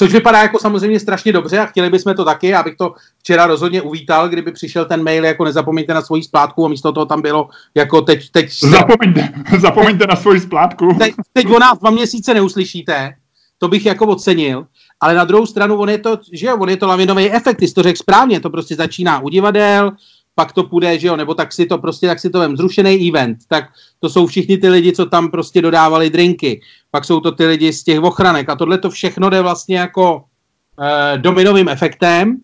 Což 0.00 0.12
vypadá 0.12 0.42
jako 0.42 0.58
samozřejmě 0.58 1.00
strašně 1.00 1.32
dobře 1.32 1.58
a 1.58 1.66
chtěli 1.66 1.90
bychom 1.90 2.14
to 2.14 2.24
taky, 2.24 2.54
abych 2.54 2.76
to 2.76 2.94
včera 3.18 3.46
rozhodně 3.46 3.82
uvítal, 3.82 4.28
kdyby 4.28 4.52
přišel 4.52 4.84
ten 4.84 5.02
mail, 5.02 5.24
jako 5.24 5.44
nezapomeňte 5.44 5.94
na 5.94 6.02
svoji 6.02 6.22
splátku 6.22 6.66
a 6.66 6.68
místo 6.68 6.92
toho 6.92 7.06
tam 7.06 7.22
bylo, 7.22 7.48
jako 7.74 8.02
teď... 8.02 8.30
teď 8.30 8.52
zapomeňte, 8.60 9.28
zapomeňte 9.58 10.06
na 10.06 10.16
svoji 10.16 10.40
splátku. 10.40 10.94
Teď, 10.98 11.14
teď 11.32 11.46
o 11.46 11.58
nás 11.58 11.78
dva 11.78 11.90
měsíce 11.90 12.34
neuslyšíte, 12.34 13.14
to 13.58 13.68
bych 13.68 13.86
jako 13.86 14.06
ocenil, 14.06 14.66
ale 15.00 15.14
na 15.14 15.24
druhou 15.24 15.46
stranu 15.46 15.76
on 15.76 15.88
je 15.88 15.98
to, 15.98 16.18
že 16.32 16.46
jo, 16.46 16.56
on 16.56 16.68
je 16.68 16.76
to 16.76 16.86
lavinový 16.86 17.30
efekt, 17.30 17.56
ty 17.56 17.68
jsi 17.68 17.74
to 17.74 17.82
řekl 17.82 17.98
správně, 17.98 18.40
to 18.40 18.50
prostě 18.50 18.74
začíná 18.74 19.20
u 19.20 19.28
divadel, 19.28 19.92
pak 20.34 20.52
to 20.52 20.64
půjde, 20.64 20.98
že 20.98 21.06
jo, 21.06 21.16
nebo 21.16 21.34
tak 21.34 21.52
si 21.52 21.66
to 21.66 21.78
prostě, 21.78 22.06
tak 22.06 22.20
si 22.20 22.30
to 22.30 22.38
vem, 22.38 22.56
zrušený 22.56 23.08
event, 23.08 23.38
tak 23.48 23.64
to 24.00 24.08
jsou 24.08 24.26
všichni 24.26 24.58
ty 24.58 24.68
lidi, 24.68 24.92
co 24.92 25.06
tam 25.06 25.30
prostě 25.30 25.62
dodávali 25.62 26.10
drinky, 26.10 26.60
pak 26.90 27.04
jsou 27.04 27.20
to 27.20 27.32
ty 27.32 27.46
lidi 27.46 27.72
z 27.72 27.84
těch 27.84 28.00
ochranek. 28.00 28.48
A 28.48 28.56
tohle 28.56 28.78
to 28.78 28.90
všechno 28.90 29.30
jde 29.30 29.42
vlastně 29.42 29.78
jako 29.78 30.24
e, 30.80 31.18
dominovým 31.18 31.68
efektem. 31.68 32.36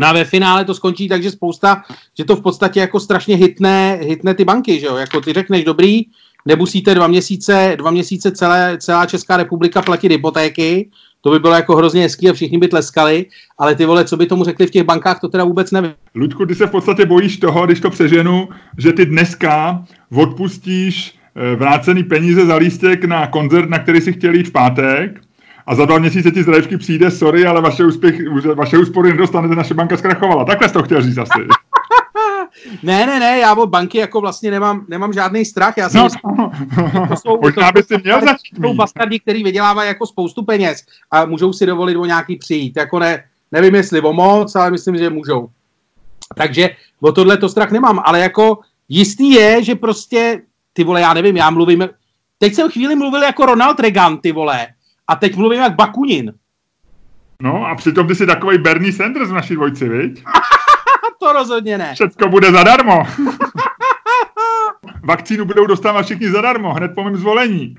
No 0.00 0.06
a 0.06 0.12
ve 0.12 0.24
finále 0.24 0.64
to 0.64 0.74
skončí 0.74 1.08
tak, 1.08 1.22
že 1.22 1.30
spousta, 1.30 1.82
že 2.18 2.24
to 2.24 2.36
v 2.36 2.42
podstatě 2.42 2.80
jako 2.80 3.00
strašně 3.00 3.36
hitne, 3.36 3.98
hitne 4.02 4.34
ty 4.34 4.44
banky, 4.44 4.80
že 4.80 4.86
jo, 4.86 4.96
jako 4.96 5.20
ty 5.20 5.32
řekneš 5.32 5.64
dobrý, 5.64 6.02
nemusíte 6.46 6.94
dva 6.94 7.06
měsíce, 7.06 7.74
dva 7.76 7.90
měsíce 7.90 8.30
celé, 8.30 8.78
celá 8.78 9.06
Česká 9.06 9.36
republika 9.36 9.82
platit 9.82 10.12
hypotéky, 10.12 10.90
to 11.24 11.30
by 11.30 11.38
bylo 11.38 11.54
jako 11.54 11.76
hrozně 11.76 12.02
hezký 12.02 12.30
a 12.30 12.32
všichni 12.32 12.58
by 12.58 12.68
tleskali, 12.68 13.26
ale 13.58 13.74
ty 13.74 13.86
vole, 13.86 14.04
co 14.04 14.16
by 14.16 14.26
tomu 14.26 14.44
řekli 14.44 14.66
v 14.66 14.70
těch 14.70 14.82
bankách, 14.82 15.20
to 15.20 15.28
teda 15.28 15.44
vůbec 15.44 15.70
nevím. 15.70 15.92
Ludku, 16.14 16.46
ty 16.46 16.54
se 16.54 16.66
v 16.66 16.70
podstatě 16.70 17.06
bojíš 17.06 17.36
toho, 17.36 17.66
když 17.66 17.80
to 17.80 17.90
přeženu, 17.90 18.48
že 18.78 18.92
ty 18.92 19.06
dneska 19.06 19.84
odpustíš 20.14 21.18
vrácený 21.56 22.02
peníze 22.02 22.46
za 22.46 22.56
lístek 22.56 23.04
na 23.04 23.26
koncert, 23.26 23.70
na 23.70 23.78
který 23.78 24.00
si 24.00 24.12
chtěli 24.12 24.38
jít 24.38 24.48
v 24.48 24.52
pátek 24.52 25.20
a 25.66 25.74
za 25.74 25.84
dva 25.84 25.98
měsíce 25.98 26.30
ti 26.30 26.42
z 26.42 26.76
přijde, 26.78 27.10
sorry, 27.10 27.46
ale 27.46 27.60
vaše, 27.60 27.84
úspěch, 27.84 28.14
vaše 28.54 28.78
úspory 28.78 29.10
nedostanete, 29.10 29.54
naše 29.54 29.74
banka 29.74 29.96
zkrachovala. 29.96 30.44
Takhle 30.44 30.68
jsi 30.68 30.74
to 30.74 30.82
chtěl 30.82 31.02
říct 31.02 31.18
asi. 31.18 31.40
Ne, 32.82 33.06
ne, 33.06 33.20
ne, 33.20 33.38
já 33.38 33.54
od 33.54 33.68
banky 33.68 33.98
jako 33.98 34.20
vlastně 34.20 34.50
nemám, 34.50 34.86
nemám 34.88 35.12
žádný 35.12 35.44
strach. 35.44 35.74
Já 35.76 35.88
si 35.88 35.96
no, 35.96 36.04
myslím, 36.04 36.22
no. 36.38 36.50
to 37.08 37.16
jsou, 37.16 37.40
Možná 37.40 37.72
by 37.72 37.82
si 37.82 37.98
měl 38.04 38.20
začít 38.20 38.56
jsou 38.60 38.74
bastardi, 38.74 39.20
který 39.20 39.44
vydělávají 39.44 39.88
jako 39.88 40.06
spoustu 40.06 40.44
peněz 40.44 40.86
a 41.10 41.24
můžou 41.24 41.52
si 41.52 41.66
dovolit 41.66 41.96
o 41.96 42.04
nějaký 42.04 42.36
přijít. 42.36 42.76
Jako 42.76 42.98
ne, 42.98 43.24
nevím, 43.52 43.74
jestli 43.74 44.00
o 44.00 44.12
moc, 44.12 44.56
ale 44.56 44.70
myslím, 44.70 44.96
že 44.96 45.10
můžou. 45.10 45.48
Takže 46.36 46.70
o 47.00 47.12
tohle 47.12 47.36
to 47.36 47.48
strach 47.48 47.70
nemám, 47.70 48.00
ale 48.04 48.20
jako 48.20 48.58
jistý 48.88 49.30
je, 49.30 49.64
že 49.64 49.74
prostě, 49.74 50.42
ty 50.72 50.84
vole, 50.84 51.00
já 51.00 51.14
nevím, 51.14 51.36
já 51.36 51.50
mluvím, 51.50 51.88
teď 52.38 52.54
jsem 52.54 52.70
chvíli 52.70 52.96
mluvil 52.96 53.22
jako 53.22 53.46
Ronald 53.46 53.80
Reagan, 53.80 54.18
ty 54.18 54.32
vole, 54.32 54.66
a 55.08 55.16
teď 55.16 55.36
mluvím 55.36 55.60
jak 55.60 55.74
Bakunin. 55.74 56.32
No 57.42 57.66
a 57.66 57.74
přitom 57.74 58.06
ty 58.08 58.14
jsi 58.14 58.26
takový 58.26 58.58
Bernie 58.58 58.92
Sanders 58.92 59.30
v 59.30 59.34
naší 59.34 59.54
dvojci, 59.54 59.88
viď? 59.88 60.22
to 61.24 61.32
rozhodně 61.32 61.78
ne. 61.78 61.94
Všecko 61.94 62.28
bude 62.28 62.52
zadarmo. 62.52 63.02
Vakcínu 65.04 65.44
budou 65.44 65.66
dostávat 65.66 66.02
všichni 66.02 66.30
zadarmo, 66.30 66.74
hned 66.74 66.90
po 66.94 67.04
mém 67.04 67.16
zvolení. 67.16 67.74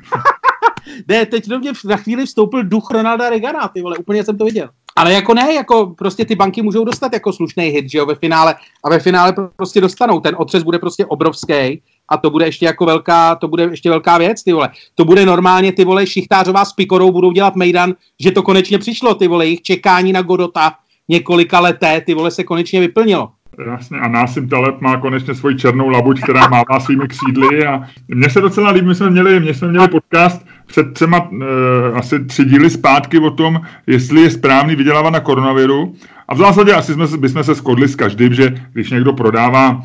ne, 1.07 1.25
teď 1.25 1.47
do 1.47 1.59
mě 1.59 1.71
na 1.85 1.97
chvíli 1.97 2.25
vstoupil 2.25 2.63
duch 2.63 2.91
Ronalda 2.91 3.29
Reagana, 3.29 3.67
ty 3.67 3.81
vole, 3.81 3.97
úplně 3.97 4.23
jsem 4.23 4.37
to 4.37 4.45
viděl. 4.45 4.69
Ale 4.95 5.13
jako 5.13 5.33
ne, 5.33 5.53
jako 5.53 5.87
prostě 5.97 6.25
ty 6.25 6.35
banky 6.35 6.61
můžou 6.61 6.83
dostat 6.83 7.13
jako 7.13 7.33
slušný 7.33 7.63
hit, 7.63 7.91
že 7.91 7.97
jo, 7.97 8.05
ve 8.05 8.15
finále 8.15 8.55
a 8.83 8.89
ve 8.89 8.99
finále 8.99 9.33
prostě 9.55 9.81
dostanou. 9.81 10.19
Ten 10.19 10.35
otřes 10.37 10.63
bude 10.63 10.79
prostě 10.79 11.05
obrovský 11.05 11.81
a 12.09 12.17
to 12.17 12.29
bude 12.29 12.45
ještě 12.45 12.65
jako 12.65 12.85
velká, 12.85 13.35
to 13.35 13.47
bude 13.47 13.63
ještě 13.63 13.89
velká 13.89 14.17
věc, 14.17 14.43
ty 14.43 14.53
vole. 14.53 14.69
To 14.95 15.05
bude 15.05 15.25
normálně, 15.25 15.71
ty 15.71 15.85
vole, 15.85 16.07
Šichtářová 16.07 16.65
s 16.65 16.73
Pikorou 16.73 17.11
budou 17.11 17.31
dělat 17.31 17.55
Mejdan, 17.55 17.93
že 18.19 18.31
to 18.31 18.43
konečně 18.43 18.79
přišlo, 18.79 19.15
ty 19.15 19.27
vole, 19.27 19.45
jejich 19.45 19.61
čekání 19.61 20.13
na 20.13 20.21
Godota 20.21 20.73
několika 21.09 21.59
leté, 21.59 22.01
ty 22.01 22.13
vole, 22.13 22.31
se 22.31 22.43
konečně 22.43 22.79
vyplnilo. 22.79 23.29
Jasně, 23.65 23.99
a 23.99 24.07
Násim 24.07 24.49
Taleb 24.49 24.81
má 24.81 24.97
konečně 24.97 25.35
svoji 25.35 25.55
černou 25.55 25.89
labuť, 25.89 26.21
která 26.21 26.47
má 26.47 26.63
svými 26.79 27.07
křídly 27.07 27.65
a 27.65 27.83
mně 28.07 28.29
se 28.29 28.41
docela 28.41 28.71
líbí, 28.71 28.87
my 28.87 28.95
jsme 28.95 29.09
měli, 29.09 29.39
my 29.39 29.53
jsme 29.53 29.67
měli 29.67 29.87
podcast 29.87 30.45
před 30.65 30.93
třema, 30.93 31.29
e, 31.41 31.91
asi 31.93 32.25
tři 32.25 32.45
díly 32.45 32.69
zpátky 32.69 33.19
o 33.19 33.31
tom, 33.31 33.61
jestli 33.87 34.21
je 34.21 34.31
správný 34.31 34.75
vydělávat 34.75 35.09
na 35.09 35.19
koronaviru 35.19 35.95
a 36.27 36.35
v 36.35 36.37
zásadě 36.37 36.73
asi 36.73 36.93
jsme, 36.93 37.17
bychom 37.17 37.43
se 37.43 37.53
shodli 37.53 37.87
s 37.87 37.95
každým, 37.95 38.33
že 38.33 38.55
když 38.73 38.91
někdo 38.91 39.13
prodává 39.13 39.83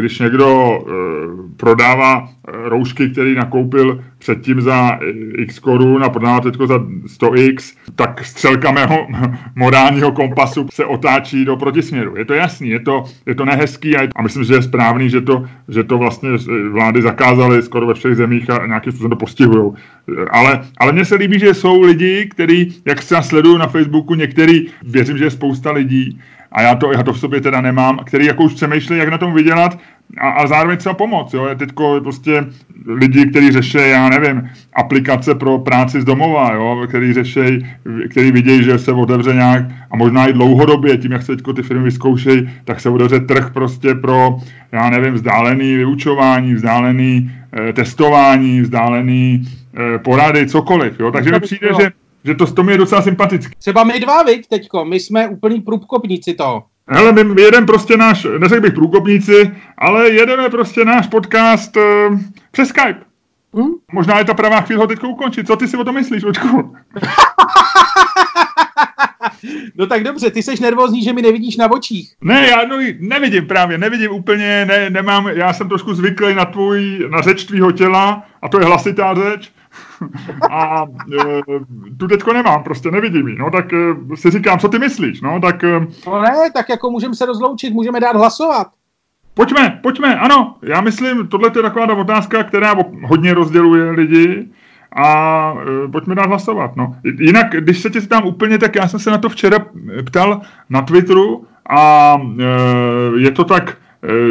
když 0.00 0.18
někdo 0.18 0.78
eh, 0.80 0.92
prodává 1.56 2.28
eh, 2.28 2.52
roušky, 2.68 3.08
který 3.10 3.34
nakoupil 3.34 4.04
předtím 4.18 4.60
za 4.60 4.98
x 5.36 5.58
korun 5.58 6.04
a 6.04 6.08
prodává 6.08 6.40
teď 6.40 6.54
za 6.64 6.78
100x, 7.20 7.76
tak 7.96 8.24
střelka 8.24 8.72
mého 8.72 9.06
morálního 9.56 10.12
kompasu 10.12 10.66
se 10.72 10.84
otáčí 10.84 11.44
do 11.44 11.56
protisměru. 11.56 12.16
Je 12.16 12.24
to 12.24 12.34
jasný, 12.34 12.68
je 12.68 12.80
to, 12.80 13.04
je 13.26 13.34
to 13.34 13.44
nehezký 13.44 13.96
a, 13.96 14.08
a 14.16 14.22
myslím, 14.22 14.44
že 14.44 14.54
je 14.54 14.62
správný, 14.62 15.10
že 15.10 15.20
to, 15.20 15.44
že 15.68 15.84
to 15.84 15.98
vlastně 15.98 16.30
vlády 16.70 17.02
zakázaly 17.02 17.62
skoro 17.62 17.86
ve 17.86 17.94
všech 17.94 18.16
zemích 18.16 18.50
a 18.50 18.66
nějakým 18.66 18.92
způsobem 18.92 19.10
to 19.10 19.16
postihují. 19.16 19.72
Ale, 20.30 20.60
ale 20.78 20.92
mně 20.92 21.04
se 21.04 21.14
líbí, 21.14 21.38
že 21.38 21.54
jsou 21.54 21.80
lidi, 21.80 22.28
kteří, 22.30 22.82
jak 22.86 23.02
se 23.02 23.22
sledují 23.22 23.58
na 23.58 23.66
Facebooku, 23.66 24.14
některý, 24.14 24.66
věřím, 24.82 25.18
že 25.18 25.24
je 25.24 25.30
spousta 25.30 25.72
lidí, 25.72 26.18
a 26.52 26.62
já 26.62 26.74
to, 26.74 26.92
já 26.92 27.02
to 27.02 27.12
v 27.12 27.18
sobě 27.18 27.40
teda 27.40 27.60
nemám, 27.60 27.98
který 27.98 28.26
jako 28.26 28.42
už 28.42 28.54
přemýšlí, 28.54 28.98
jak 28.98 29.08
na 29.08 29.18
tom 29.18 29.34
vydělat 29.34 29.78
a, 30.20 30.28
a 30.28 30.46
zároveň 30.46 30.78
třeba 30.78 30.94
pomoct. 30.94 31.34
Jo? 31.34 31.46
Je 31.46 31.54
teďko 31.54 32.00
prostě 32.02 32.46
lidi, 32.86 33.26
kteří 33.26 33.52
řeší, 33.52 33.78
já 33.78 34.08
nevím, 34.08 34.50
aplikace 34.72 35.34
pro 35.34 35.58
práci 35.58 36.00
z 36.00 36.04
domova, 36.04 36.54
jo? 36.54 36.84
který 36.88 37.12
řeší, 37.12 37.66
který 38.10 38.32
vidějí, 38.32 38.64
že 38.64 38.78
se 38.78 38.92
otevře 38.92 39.34
nějak 39.34 39.64
a 39.90 39.96
možná 39.96 40.26
i 40.26 40.32
dlouhodobě, 40.32 40.96
tím, 40.96 41.12
jak 41.12 41.22
se 41.22 41.36
teďko 41.36 41.52
ty 41.52 41.62
firmy 41.62 41.84
vyzkoušejí, 41.84 42.50
tak 42.64 42.80
se 42.80 42.88
otevře 42.88 43.20
trh 43.20 43.50
prostě 43.50 43.94
pro, 43.94 44.36
já 44.72 44.90
nevím, 44.90 45.14
vzdálený 45.14 45.76
vyučování, 45.76 46.54
vzdálený 46.54 47.32
eh, 47.52 47.72
testování, 47.72 48.60
vzdálený 48.60 49.48
eh, 49.76 49.98
porady, 49.98 50.46
cokoliv. 50.46 51.00
Jo? 51.00 51.10
Takže 51.10 51.30
mi 51.30 51.40
přijde, 51.40 51.68
že 51.80 52.01
že 52.24 52.34
to, 52.34 52.46
to 52.52 52.62
mi 52.62 52.72
je 52.72 52.78
docela 52.78 53.02
sympatické. 53.02 53.54
Třeba 53.58 53.84
my 53.84 54.00
dva, 54.00 54.22
viď, 54.22 54.48
teďko, 54.48 54.84
my 54.84 55.00
jsme 55.00 55.28
úplný 55.28 55.60
průkopníci 55.60 56.34
toho. 56.34 56.64
Hele, 56.88 57.12
my 57.12 57.42
jedeme 57.42 57.66
prostě 57.66 57.96
náš, 57.96 58.26
neřekl 58.38 58.60
bych 58.60 58.72
průkopníci, 58.72 59.50
ale 59.78 60.10
jedeme 60.10 60.48
prostě 60.48 60.84
náš 60.84 61.06
podcast 61.06 61.76
uh, 61.76 61.82
přes 62.50 62.68
Skype. 62.68 63.00
Hmm? 63.54 63.70
Možná 63.92 64.18
je 64.18 64.24
ta 64.24 64.34
pravá 64.34 64.60
chvíle 64.60 64.80
ho 64.80 64.86
teď 64.86 65.04
ukončit. 65.04 65.46
Co 65.46 65.56
ty 65.56 65.68
si 65.68 65.76
o 65.76 65.84
tom 65.84 65.94
myslíš, 65.94 66.24
očku? 66.24 66.74
no 69.74 69.86
tak 69.86 70.04
dobře, 70.04 70.30
ty 70.30 70.42
jsi 70.42 70.62
nervózní, 70.62 71.02
že 71.02 71.12
mi 71.12 71.22
nevidíš 71.22 71.56
na 71.56 71.70
očích. 71.70 72.14
Ne, 72.20 72.48
já 72.48 72.64
no, 72.64 72.76
nevidím 72.98 73.46
právě, 73.46 73.78
nevidím 73.78 74.12
úplně, 74.12 74.64
ne, 74.64 74.90
nemám, 74.90 75.28
já 75.28 75.52
jsem 75.52 75.68
trošku 75.68 75.94
zvyklý 75.94 76.34
na 76.34 76.44
tvůj, 76.44 77.08
na 77.10 77.20
řeč 77.20 77.44
tvýho 77.44 77.72
těla, 77.72 78.22
a 78.42 78.48
to 78.48 78.58
je 78.58 78.64
hlasitá 78.64 79.14
řeč, 79.14 79.52
a 80.50 80.84
e, 81.20 81.42
tu 81.98 82.08
teďko 82.08 82.32
nemám, 82.32 82.62
prostě 82.62 82.90
nevidím 82.90 83.28
ji, 83.28 83.38
no, 83.38 83.50
tak 83.50 83.72
e, 83.72 83.76
si 84.14 84.30
říkám, 84.30 84.58
co 84.58 84.68
ty 84.68 84.78
myslíš, 84.78 85.20
no, 85.20 85.40
tak... 85.40 85.64
E, 85.64 85.86
no 86.06 86.22
ne, 86.22 86.50
tak 86.54 86.68
jako 86.68 86.90
můžeme 86.90 87.14
se 87.14 87.26
rozloučit, 87.26 87.74
můžeme 87.74 88.00
dát 88.00 88.16
hlasovat. 88.16 88.66
Pojďme, 89.34 89.80
pojďme, 89.82 90.18
ano, 90.18 90.56
já 90.62 90.80
myslím, 90.80 91.28
tohle 91.28 91.50
je 91.56 91.62
taková 91.62 91.94
otázka, 91.94 92.44
která 92.44 92.74
hodně 93.04 93.34
rozděluje 93.34 93.90
lidi 93.90 94.48
a 94.96 95.54
e, 95.84 95.88
pojďme 95.88 96.14
dát 96.14 96.26
hlasovat, 96.26 96.76
no. 96.76 96.96
Jinak, 97.04 97.50
když 97.50 97.80
se 97.80 97.90
tě 97.90 98.00
tam 98.00 98.26
úplně, 98.26 98.58
tak 98.58 98.76
já 98.76 98.88
jsem 98.88 99.00
se 99.00 99.10
na 99.10 99.18
to 99.18 99.28
včera 99.28 99.66
ptal 100.04 100.40
na 100.70 100.82
Twitteru 100.82 101.46
a 101.68 102.16
e, 102.40 103.20
je 103.20 103.30
to 103.30 103.44
tak, 103.44 103.76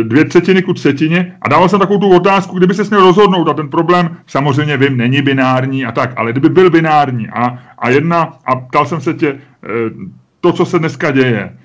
dvě 0.03 0.25
třetiny 0.25 0.61
ku 0.61 0.73
třetině 0.73 1.35
a 1.41 1.49
dával 1.49 1.69
jsem 1.69 1.79
takovou 1.79 1.99
tu 1.99 2.15
otázku, 2.15 2.57
kdyby 2.57 2.73
se 2.73 2.83
měl 2.83 3.01
rozhodnout 3.01 3.49
a 3.49 3.53
ten 3.53 3.69
problém 3.69 4.17
samozřejmě 4.27 4.77
vím, 4.77 4.97
není 4.97 5.21
binární 5.21 5.85
a 5.85 5.91
tak, 5.91 6.13
ale 6.15 6.31
kdyby 6.31 6.49
byl 6.49 6.69
binární 6.69 7.29
a, 7.29 7.59
a 7.77 7.89
jedna, 7.89 8.33
a 8.45 8.55
ptal 8.55 8.85
jsem 8.85 9.01
se 9.01 9.13
tě, 9.13 9.27
eh, 9.29 9.67
to, 10.41 10.53
co 10.53 10.65
se 10.65 10.79
dneska 10.79 11.11
děje, 11.11 11.57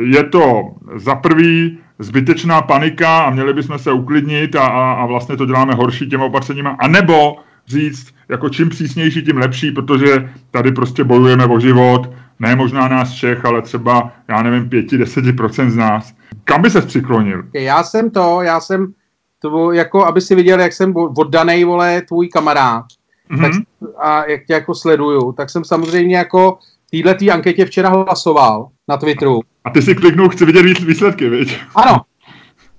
je 0.00 0.24
to 0.24 0.62
za 0.94 1.14
prvý 1.14 1.78
zbytečná 1.98 2.62
panika 2.62 3.18
a 3.18 3.30
měli 3.30 3.52
bychom 3.52 3.78
se 3.78 3.92
uklidnit 3.92 4.56
a, 4.56 4.66
a, 4.66 4.92
a 4.92 5.06
vlastně 5.06 5.36
to 5.36 5.46
děláme 5.46 5.74
horší 5.74 6.08
těma 6.08 6.24
opatřeníma, 6.24 6.76
anebo 6.78 7.36
říct, 7.66 8.14
jako 8.28 8.48
čím 8.48 8.68
přísnější, 8.68 9.22
tím 9.22 9.36
lepší, 9.36 9.70
protože 9.70 10.30
tady 10.50 10.72
prostě 10.72 11.04
bojujeme 11.04 11.46
o 11.46 11.60
život, 11.60 12.10
ne 12.40 12.56
možná 12.56 12.88
nás 12.88 13.12
všech, 13.12 13.44
ale 13.44 13.62
třeba, 13.62 14.12
já 14.28 14.42
nevím, 14.42 14.68
5-10% 14.68 15.70
z 15.70 15.76
nás. 15.76 16.14
Kam 16.44 16.62
by 16.62 16.70
se 16.70 16.80
přiklonil? 16.80 17.42
Já 17.52 17.84
jsem 17.84 18.10
to, 18.10 18.42
já 18.42 18.60
jsem 18.60 18.92
to, 19.38 19.72
jako 19.72 20.06
aby 20.06 20.20
si 20.20 20.34
viděl, 20.34 20.60
jak 20.60 20.72
jsem 20.72 20.96
oddanej, 20.96 21.64
vole, 21.64 22.02
tvůj 22.02 22.28
kamarád. 22.28 22.84
Mm-hmm. 23.30 23.40
Tak, 23.40 23.52
a 23.98 24.24
jak 24.30 24.44
tě 24.46 24.52
jako 24.52 24.74
sleduju, 24.74 25.32
tak 25.32 25.50
jsem 25.50 25.64
samozřejmě 25.64 26.16
jako 26.16 26.58
týhle 26.90 27.14
tý 27.14 27.30
anketě 27.30 27.64
včera 27.64 27.88
hlasoval 27.88 28.68
na 28.88 28.96
Twitteru. 28.96 29.40
A 29.64 29.70
ty 29.70 29.82
si 29.82 29.94
kliknul, 29.94 30.28
chci 30.28 30.44
vidět 30.44 30.80
výsledky, 30.80 31.28
viď? 31.28 31.58
Ano. 31.74 32.00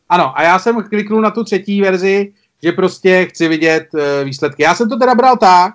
Ano, 0.09 0.39
a 0.39 0.43
já 0.43 0.59
jsem 0.59 0.83
kliknul 0.83 1.21
na 1.21 1.31
tu 1.31 1.43
třetí 1.43 1.81
verzi, 1.81 2.33
že 2.63 2.71
prostě 2.71 3.25
chci 3.25 3.47
vidět 3.47 3.87
uh, 3.93 4.01
výsledky. 4.25 4.63
Já 4.63 4.75
jsem 4.75 4.89
to 4.89 4.97
teda 4.97 5.15
bral 5.15 5.37
tak, 5.37 5.73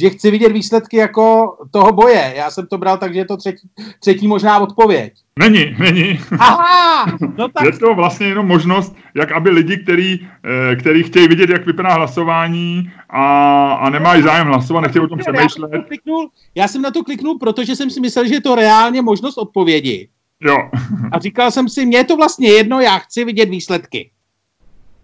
že 0.00 0.10
chci 0.10 0.30
vidět 0.30 0.52
výsledky 0.52 0.96
jako 0.96 1.56
toho 1.70 1.92
boje. 1.92 2.32
Já 2.36 2.50
jsem 2.50 2.66
to 2.66 2.78
bral 2.78 2.98
tak, 2.98 3.12
že 3.12 3.20
je 3.20 3.24
to 3.24 3.36
třetí, 3.36 3.68
třetí 4.00 4.28
možná 4.28 4.58
odpověď. 4.58 5.12
Není, 5.38 5.76
není. 5.78 6.20
Aha, 6.38 7.06
no 7.38 7.48
tak... 7.48 7.64
Je 7.64 7.72
to 7.72 7.94
vlastně 7.94 8.26
jenom 8.26 8.46
možnost, 8.46 8.96
jak 9.14 9.32
aby 9.32 9.50
lidi, 9.50 9.76
který, 9.76 10.28
eh, 10.72 10.76
který 10.76 11.02
chtějí 11.02 11.28
vidět, 11.28 11.50
jak 11.50 11.66
vypadá 11.66 11.94
hlasování 11.94 12.92
a, 13.10 13.72
a 13.72 13.90
nemají 13.90 14.22
zájem 14.22 14.46
hlasovat, 14.46 14.80
nechtějí 14.80 15.04
o 15.04 15.08
tom 15.08 15.18
přemýšlet. 15.18 15.70
Já, 15.72 15.82
kliknul, 15.82 16.30
já 16.54 16.68
jsem 16.68 16.82
na 16.82 16.90
to 16.90 17.04
kliknul, 17.04 17.38
protože 17.38 17.76
jsem 17.76 17.90
si 17.90 18.00
myslel, 18.00 18.28
že 18.28 18.34
je 18.34 18.40
to 18.40 18.54
reálně 18.54 19.02
možnost 19.02 19.38
odpovědi. 19.38 20.08
Jo. 20.40 20.70
a 21.12 21.18
říkal 21.18 21.50
jsem 21.50 21.68
si, 21.68 21.86
mně 21.86 21.98
je 21.98 22.04
to 22.04 22.16
vlastně 22.16 22.48
jedno, 22.48 22.80
já 22.80 22.98
chci 22.98 23.24
vidět 23.24 23.48
výsledky. 23.48 24.10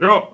Jo, 0.02 0.32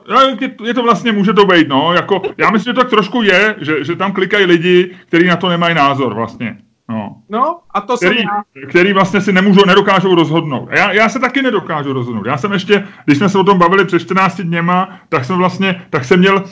je, 0.64 0.74
to 0.74 0.82
vlastně, 0.82 1.12
může 1.12 1.32
to 1.32 1.46
být, 1.46 1.68
no, 1.68 1.92
jako, 1.92 2.22
já 2.36 2.50
myslím, 2.50 2.70
že 2.70 2.74
to 2.74 2.80
tak 2.80 2.90
trošku 2.90 3.22
je, 3.22 3.54
že, 3.60 3.84
že 3.84 3.96
tam 3.96 4.12
klikají 4.12 4.46
lidi, 4.46 4.96
kteří 5.06 5.26
na 5.26 5.36
to 5.36 5.48
nemají 5.48 5.74
názor 5.74 6.14
vlastně. 6.14 6.56
No. 6.88 7.16
no, 7.28 7.58
a 7.74 7.80
to 7.80 7.96
který, 7.96 8.16
jsem 8.16 8.26
já. 8.26 8.66
Který 8.68 8.92
vlastně 8.92 9.20
si 9.20 9.32
nemůžou, 9.32 9.64
nedokážou 9.66 10.14
rozhodnout. 10.14 10.68
Já, 10.72 10.92
já 10.92 11.08
se 11.08 11.18
taky 11.18 11.42
nedokážu 11.42 11.92
rozhodnout. 11.92 12.26
Já 12.26 12.36
jsem 12.36 12.52
ještě, 12.52 12.86
když 13.04 13.18
jsme 13.18 13.28
se 13.28 13.38
o 13.38 13.44
tom 13.44 13.58
bavili 13.58 13.84
před 13.84 13.98
14 13.98 14.40
dněma, 14.40 14.98
tak 15.08 15.24
jsem 15.24 15.36
vlastně, 15.36 15.82
tak 15.90 16.04
jsem 16.04 16.18
měl, 16.18 16.44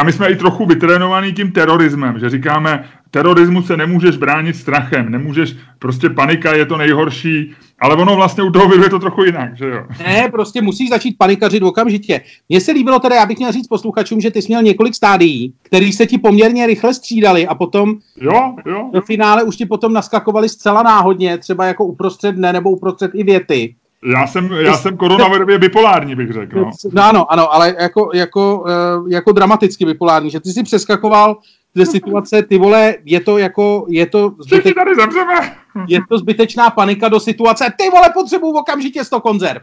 a 0.00 0.02
my 0.02 0.12
jsme 0.12 0.28
i 0.28 0.36
trochu 0.36 0.66
vytrénovaný 0.66 1.32
tím 1.32 1.52
terorismem, 1.52 2.18
že 2.18 2.30
říkáme, 2.30 2.84
terorismu 3.16 3.62
se 3.62 3.76
nemůžeš 3.76 4.16
bránit 4.16 4.56
strachem, 4.56 5.10
nemůžeš, 5.10 5.56
prostě 5.78 6.10
panika 6.10 6.54
je 6.54 6.66
to 6.66 6.76
nejhorší, 6.76 7.54
ale 7.80 7.96
ono 7.96 8.16
vlastně 8.16 8.42
u 8.42 8.50
toho 8.50 8.74
je 8.74 8.90
to 8.90 8.98
trochu 8.98 9.24
jinak, 9.24 9.56
že 9.56 9.66
jo? 9.66 9.84
Ne, 10.06 10.28
prostě 10.32 10.62
musíš 10.62 10.90
začít 10.90 11.18
panikařit 11.18 11.62
okamžitě. 11.62 12.20
Mně 12.48 12.60
se 12.60 12.72
líbilo 12.72 12.98
teda, 12.98 13.16
já 13.16 13.26
bych 13.26 13.38
měl 13.38 13.52
říct 13.52 13.68
posluchačům, 13.68 14.20
že 14.20 14.30
ty 14.30 14.42
jsi 14.42 14.48
měl 14.48 14.62
několik 14.62 14.94
stádií, 14.94 15.52
který 15.62 15.92
se 15.92 16.06
ti 16.06 16.18
poměrně 16.18 16.66
rychle 16.66 16.94
střídali 16.94 17.46
a 17.46 17.54
potom 17.54 17.94
jo, 18.20 18.54
jo. 18.66 18.90
do 18.92 19.00
finále 19.00 19.42
už 19.42 19.56
ti 19.56 19.66
potom 19.66 19.92
naskakovali 19.92 20.48
zcela 20.48 20.82
náhodně, 20.82 21.38
třeba 21.38 21.66
jako 21.66 21.84
uprostřed 21.84 22.32
dne 22.32 22.52
nebo 22.52 22.70
uprostřed 22.70 23.10
i 23.14 23.24
věty. 23.24 23.74
Já 24.12 24.26
jsem, 24.26 24.52
já 24.52 24.76
jsem 24.76 24.96
koronavirově 24.96 25.58
bipolární, 25.58 26.14
bych 26.14 26.32
řekl. 26.32 26.60
No. 26.60 26.70
no 26.92 27.02
ano, 27.04 27.32
ano, 27.32 27.54
ale 27.54 27.74
jako, 27.80 28.10
jako, 28.14 28.64
uh, 29.00 29.10
jako 29.10 29.32
dramaticky 29.32 29.84
bipolární, 29.84 30.30
že 30.30 30.40
ty 30.40 30.50
si 30.50 30.62
přeskakoval 30.62 31.36
ze 31.76 31.86
situace, 31.86 32.42
ty 32.42 32.58
vole, 32.58 32.94
je 33.04 33.20
to 33.20 33.38
jako, 33.38 33.86
je 33.88 34.06
to, 34.06 34.34
zbyteč... 34.38 34.74
tady 34.74 34.94
zemřeme. 34.94 35.56
je 35.88 36.00
to 36.08 36.18
zbytečná 36.18 36.70
panika 36.70 37.08
do 37.08 37.20
situace, 37.20 37.72
ty 37.78 37.90
vole, 37.90 38.10
potřebuju 38.14 38.52
okamžitě 38.52 39.04
100 39.04 39.20
konzerv. 39.20 39.62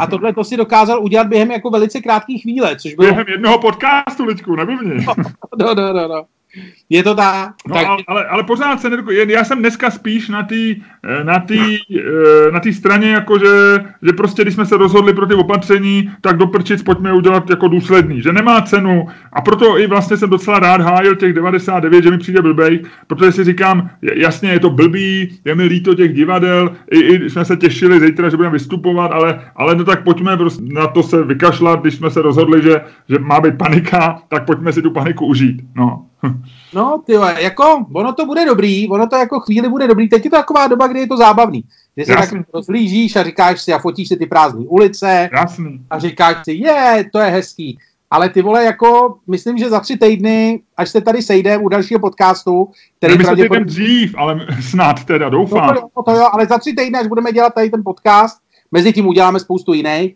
A 0.00 0.06
tohle 0.06 0.32
to 0.32 0.44
si 0.44 0.56
dokázal 0.56 1.04
udělat 1.04 1.26
během 1.26 1.50
jako 1.50 1.70
velice 1.70 2.00
krátkých 2.00 2.42
chvíle, 2.42 2.76
což 2.76 2.94
bylo... 2.94 3.08
Během 3.08 3.26
jednoho 3.28 3.58
podcastu, 3.58 4.24
Ličku, 4.24 4.56
nebivni. 4.56 5.06
No, 5.58 5.74
no, 5.74 5.92
no, 5.92 6.08
no. 6.08 6.24
Je 6.90 7.02
to 7.02 7.14
tak. 7.14 7.54
No, 7.68 7.74
tak... 7.74 7.86
Ale, 8.08 8.24
ale 8.24 8.42
pořád 8.42 8.80
se 8.80 8.90
nedoku... 8.90 9.10
Já 9.10 9.44
jsem 9.44 9.58
dneska 9.58 9.90
spíš 9.90 10.28
na 10.28 10.42
té 10.42 10.74
eh, 11.04 11.24
na 11.24 11.38
tý, 11.38 11.76
eh, 11.98 12.50
na 12.50 12.60
tý 12.60 12.72
straně, 12.72 13.10
jako 13.10 13.38
že, 13.38 13.84
že 14.02 14.12
prostě, 14.12 14.42
když 14.42 14.54
jsme 14.54 14.66
se 14.66 14.76
rozhodli 14.76 15.14
pro 15.14 15.26
ty 15.26 15.34
opatření, 15.34 16.10
tak 16.20 16.36
do 16.36 16.46
prčic 16.46 16.82
pojďme 16.82 17.12
udělat 17.12 17.50
jako 17.50 17.68
důsledný, 17.68 18.22
že 18.22 18.32
nemá 18.32 18.60
cenu 18.62 19.06
a 19.32 19.40
proto 19.40 19.78
i 19.78 19.86
vlastně 19.86 20.16
jsem 20.16 20.30
docela 20.30 20.58
rád 20.58 20.80
hájil 20.80 21.16
těch 21.16 21.32
99, 21.32 22.04
že 22.04 22.10
mi 22.10 22.18
přijde 22.18 22.42
blbej, 22.42 22.82
protože 23.06 23.32
si 23.32 23.44
říkám, 23.44 23.90
jasně 24.14 24.50
je 24.50 24.60
to 24.60 24.70
blbý, 24.70 25.38
je 25.44 25.54
mi 25.54 25.64
líto 25.64 25.94
těch 25.94 26.14
divadel, 26.14 26.76
i, 26.90 26.98
i 26.98 27.30
jsme 27.30 27.44
se 27.44 27.56
těšili 27.56 28.00
zítra, 28.00 28.28
že 28.28 28.36
budeme 28.36 28.52
vystupovat, 28.52 29.12
ale, 29.12 29.40
ale 29.56 29.74
no 29.74 29.84
tak 29.84 30.04
pojďme 30.04 30.36
prostě 30.36 30.62
na 30.72 30.86
to 30.86 31.02
se 31.02 31.22
vykašlat, 31.22 31.80
když 31.80 31.94
jsme 31.94 32.10
se 32.10 32.22
rozhodli, 32.22 32.62
že, 32.62 32.80
že 33.08 33.18
má 33.18 33.40
být 33.40 33.58
panika, 33.58 34.22
tak 34.28 34.46
pojďme 34.46 34.72
si 34.72 34.82
tu 34.82 34.90
paniku 34.90 35.26
užít. 35.26 35.62
No. 35.76 36.05
No, 36.74 37.02
ty 37.06 37.12
jako, 37.38 37.86
ono 37.92 38.12
to 38.12 38.26
bude 38.26 38.46
dobrý, 38.46 38.88
ono 38.88 39.06
to 39.06 39.16
jako 39.16 39.40
chvíli 39.40 39.68
bude 39.68 39.88
dobrý, 39.88 40.08
teď 40.08 40.24
je 40.24 40.30
to 40.30 40.36
taková 40.36 40.66
doba, 40.66 40.86
kdy 40.86 41.00
je 41.00 41.06
to 41.06 41.16
zábavný. 41.16 41.64
Kdy 41.94 42.04
se 42.04 42.14
tak 42.14 42.30
rozlížíš 42.54 43.16
a 43.16 43.22
říkáš 43.22 43.62
si 43.62 43.72
a 43.72 43.78
fotíš 43.78 44.08
si 44.08 44.16
ty 44.16 44.26
prázdné 44.26 44.64
ulice 44.68 45.28
Jasný. 45.32 45.80
a 45.90 45.98
říkáš 45.98 46.36
si, 46.44 46.52
je, 46.52 47.04
to 47.12 47.18
je 47.18 47.30
hezký. 47.30 47.78
Ale 48.10 48.28
ty 48.28 48.42
vole, 48.42 48.64
jako, 48.64 49.18
myslím, 49.26 49.58
že 49.58 49.70
za 49.70 49.80
tři 49.80 49.96
týdny, 49.96 50.62
až 50.76 50.90
se 50.90 51.00
tady 51.00 51.22
sejdeme 51.22 51.64
u 51.64 51.68
dalšího 51.68 52.00
podcastu, 52.00 52.70
který 52.98 53.18
pravděpodobně... 53.18 53.64
dřív, 53.64 54.14
ale 54.18 54.46
snad 54.60 55.04
teda, 55.04 55.28
doufám. 55.28 55.66
No 55.66 55.74
to, 55.74 55.80
jo, 55.80 56.02
to 56.02 56.10
jo, 56.10 56.28
ale 56.32 56.46
za 56.46 56.58
tři 56.58 56.72
týdny, 56.72 56.98
až 56.98 57.06
budeme 57.06 57.32
dělat 57.32 57.54
tady 57.54 57.70
ten 57.70 57.82
podcast, 57.84 58.38
mezi 58.72 58.92
tím 58.92 59.06
uděláme 59.06 59.40
spoustu 59.40 59.72
jiných, 59.72 60.14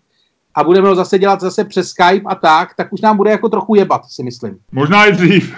a 0.54 0.64
budeme 0.64 0.88
ho 0.88 0.94
zase 0.94 1.18
dělat 1.18 1.40
zase 1.40 1.64
přes 1.64 1.88
Skype 1.88 2.26
a 2.26 2.34
tak, 2.34 2.74
tak 2.76 2.92
už 2.92 3.00
nám 3.00 3.16
bude 3.16 3.30
jako 3.30 3.48
trochu 3.48 3.74
jebat, 3.74 4.02
si 4.08 4.22
myslím. 4.22 4.56
Možná 4.72 5.06
i 5.06 5.12
dřív. 5.12 5.54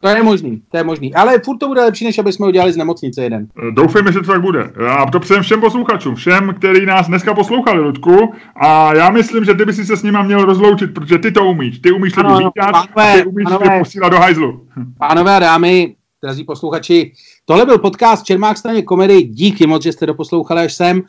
to 0.00 0.08
je 0.08 0.22
možný, 0.22 0.62
to 0.70 0.76
je 0.76 0.84
možný. 0.84 1.14
Ale 1.14 1.38
furt 1.44 1.58
to 1.58 1.68
bude 1.68 1.80
lepší, 1.80 2.04
než 2.04 2.18
aby 2.18 2.32
jsme 2.32 2.46
ho 2.46 2.52
dělali 2.52 2.72
z 2.72 2.76
nemocnice 2.76 3.22
jeden. 3.22 3.46
Doufejme, 3.74 4.12
že 4.12 4.20
to 4.20 4.26
tak 4.26 4.40
bude. 4.40 4.72
A 4.88 5.10
to 5.10 5.20
přejem 5.20 5.42
všem 5.42 5.60
posluchačům, 5.60 6.14
všem, 6.14 6.54
kteří 6.58 6.86
nás 6.86 7.06
dneska 7.06 7.34
poslouchali, 7.34 7.80
Ludku. 7.80 8.34
A 8.56 8.94
já 8.94 9.10
myslím, 9.10 9.44
že 9.44 9.54
ty 9.54 9.64
by 9.64 9.72
si 9.72 9.84
se 9.84 9.96
s 9.96 10.02
nima 10.02 10.22
měl 10.22 10.44
rozloučit, 10.44 10.94
protože 10.94 11.18
ty 11.18 11.32
to 11.32 11.44
umíš. 11.44 11.78
Ty 11.78 11.92
umíš 11.92 12.16
lidi 12.16 12.28
vítat 12.28 12.70
a 12.96 13.12
ty 13.16 13.24
umíš 13.24 13.44
pánové, 13.44 13.78
posílat 13.78 14.12
do 14.12 14.18
hajzlu. 14.18 14.66
Pánové 14.98 15.36
a 15.36 15.38
dámy, 15.38 15.94
drazí 16.22 16.44
posluchači, 16.44 17.12
tohle 17.44 17.66
byl 17.66 17.78
podcast 17.78 18.24
Čermák 18.24 18.58
straně 18.58 18.82
komedy. 18.82 19.22
Díky 19.22 19.66
moc, 19.66 19.82
že 19.82 19.92
jste 19.92 20.06
doposlouchali 20.06 20.62
až 20.62 20.74
sem. 20.74 21.02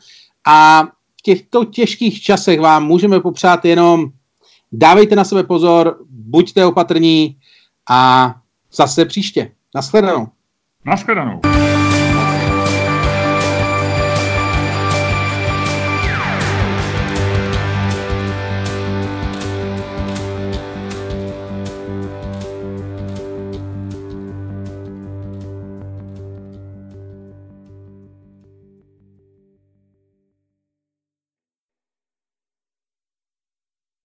A 0.46 0.88
těchto 1.22 1.64
těžkých 1.64 2.22
časech 2.22 2.60
vám 2.60 2.86
můžeme 2.86 3.20
popřát 3.20 3.64
jenom 3.64 4.06
dávejte 4.72 5.16
na 5.16 5.24
sebe 5.24 5.42
pozor, 5.42 5.98
buďte 6.08 6.66
opatrní 6.66 7.36
a 7.90 8.34
zase 8.72 9.04
příště. 9.04 9.52
Naschledanou. 9.74 10.28
Naschledanou. 10.84 11.40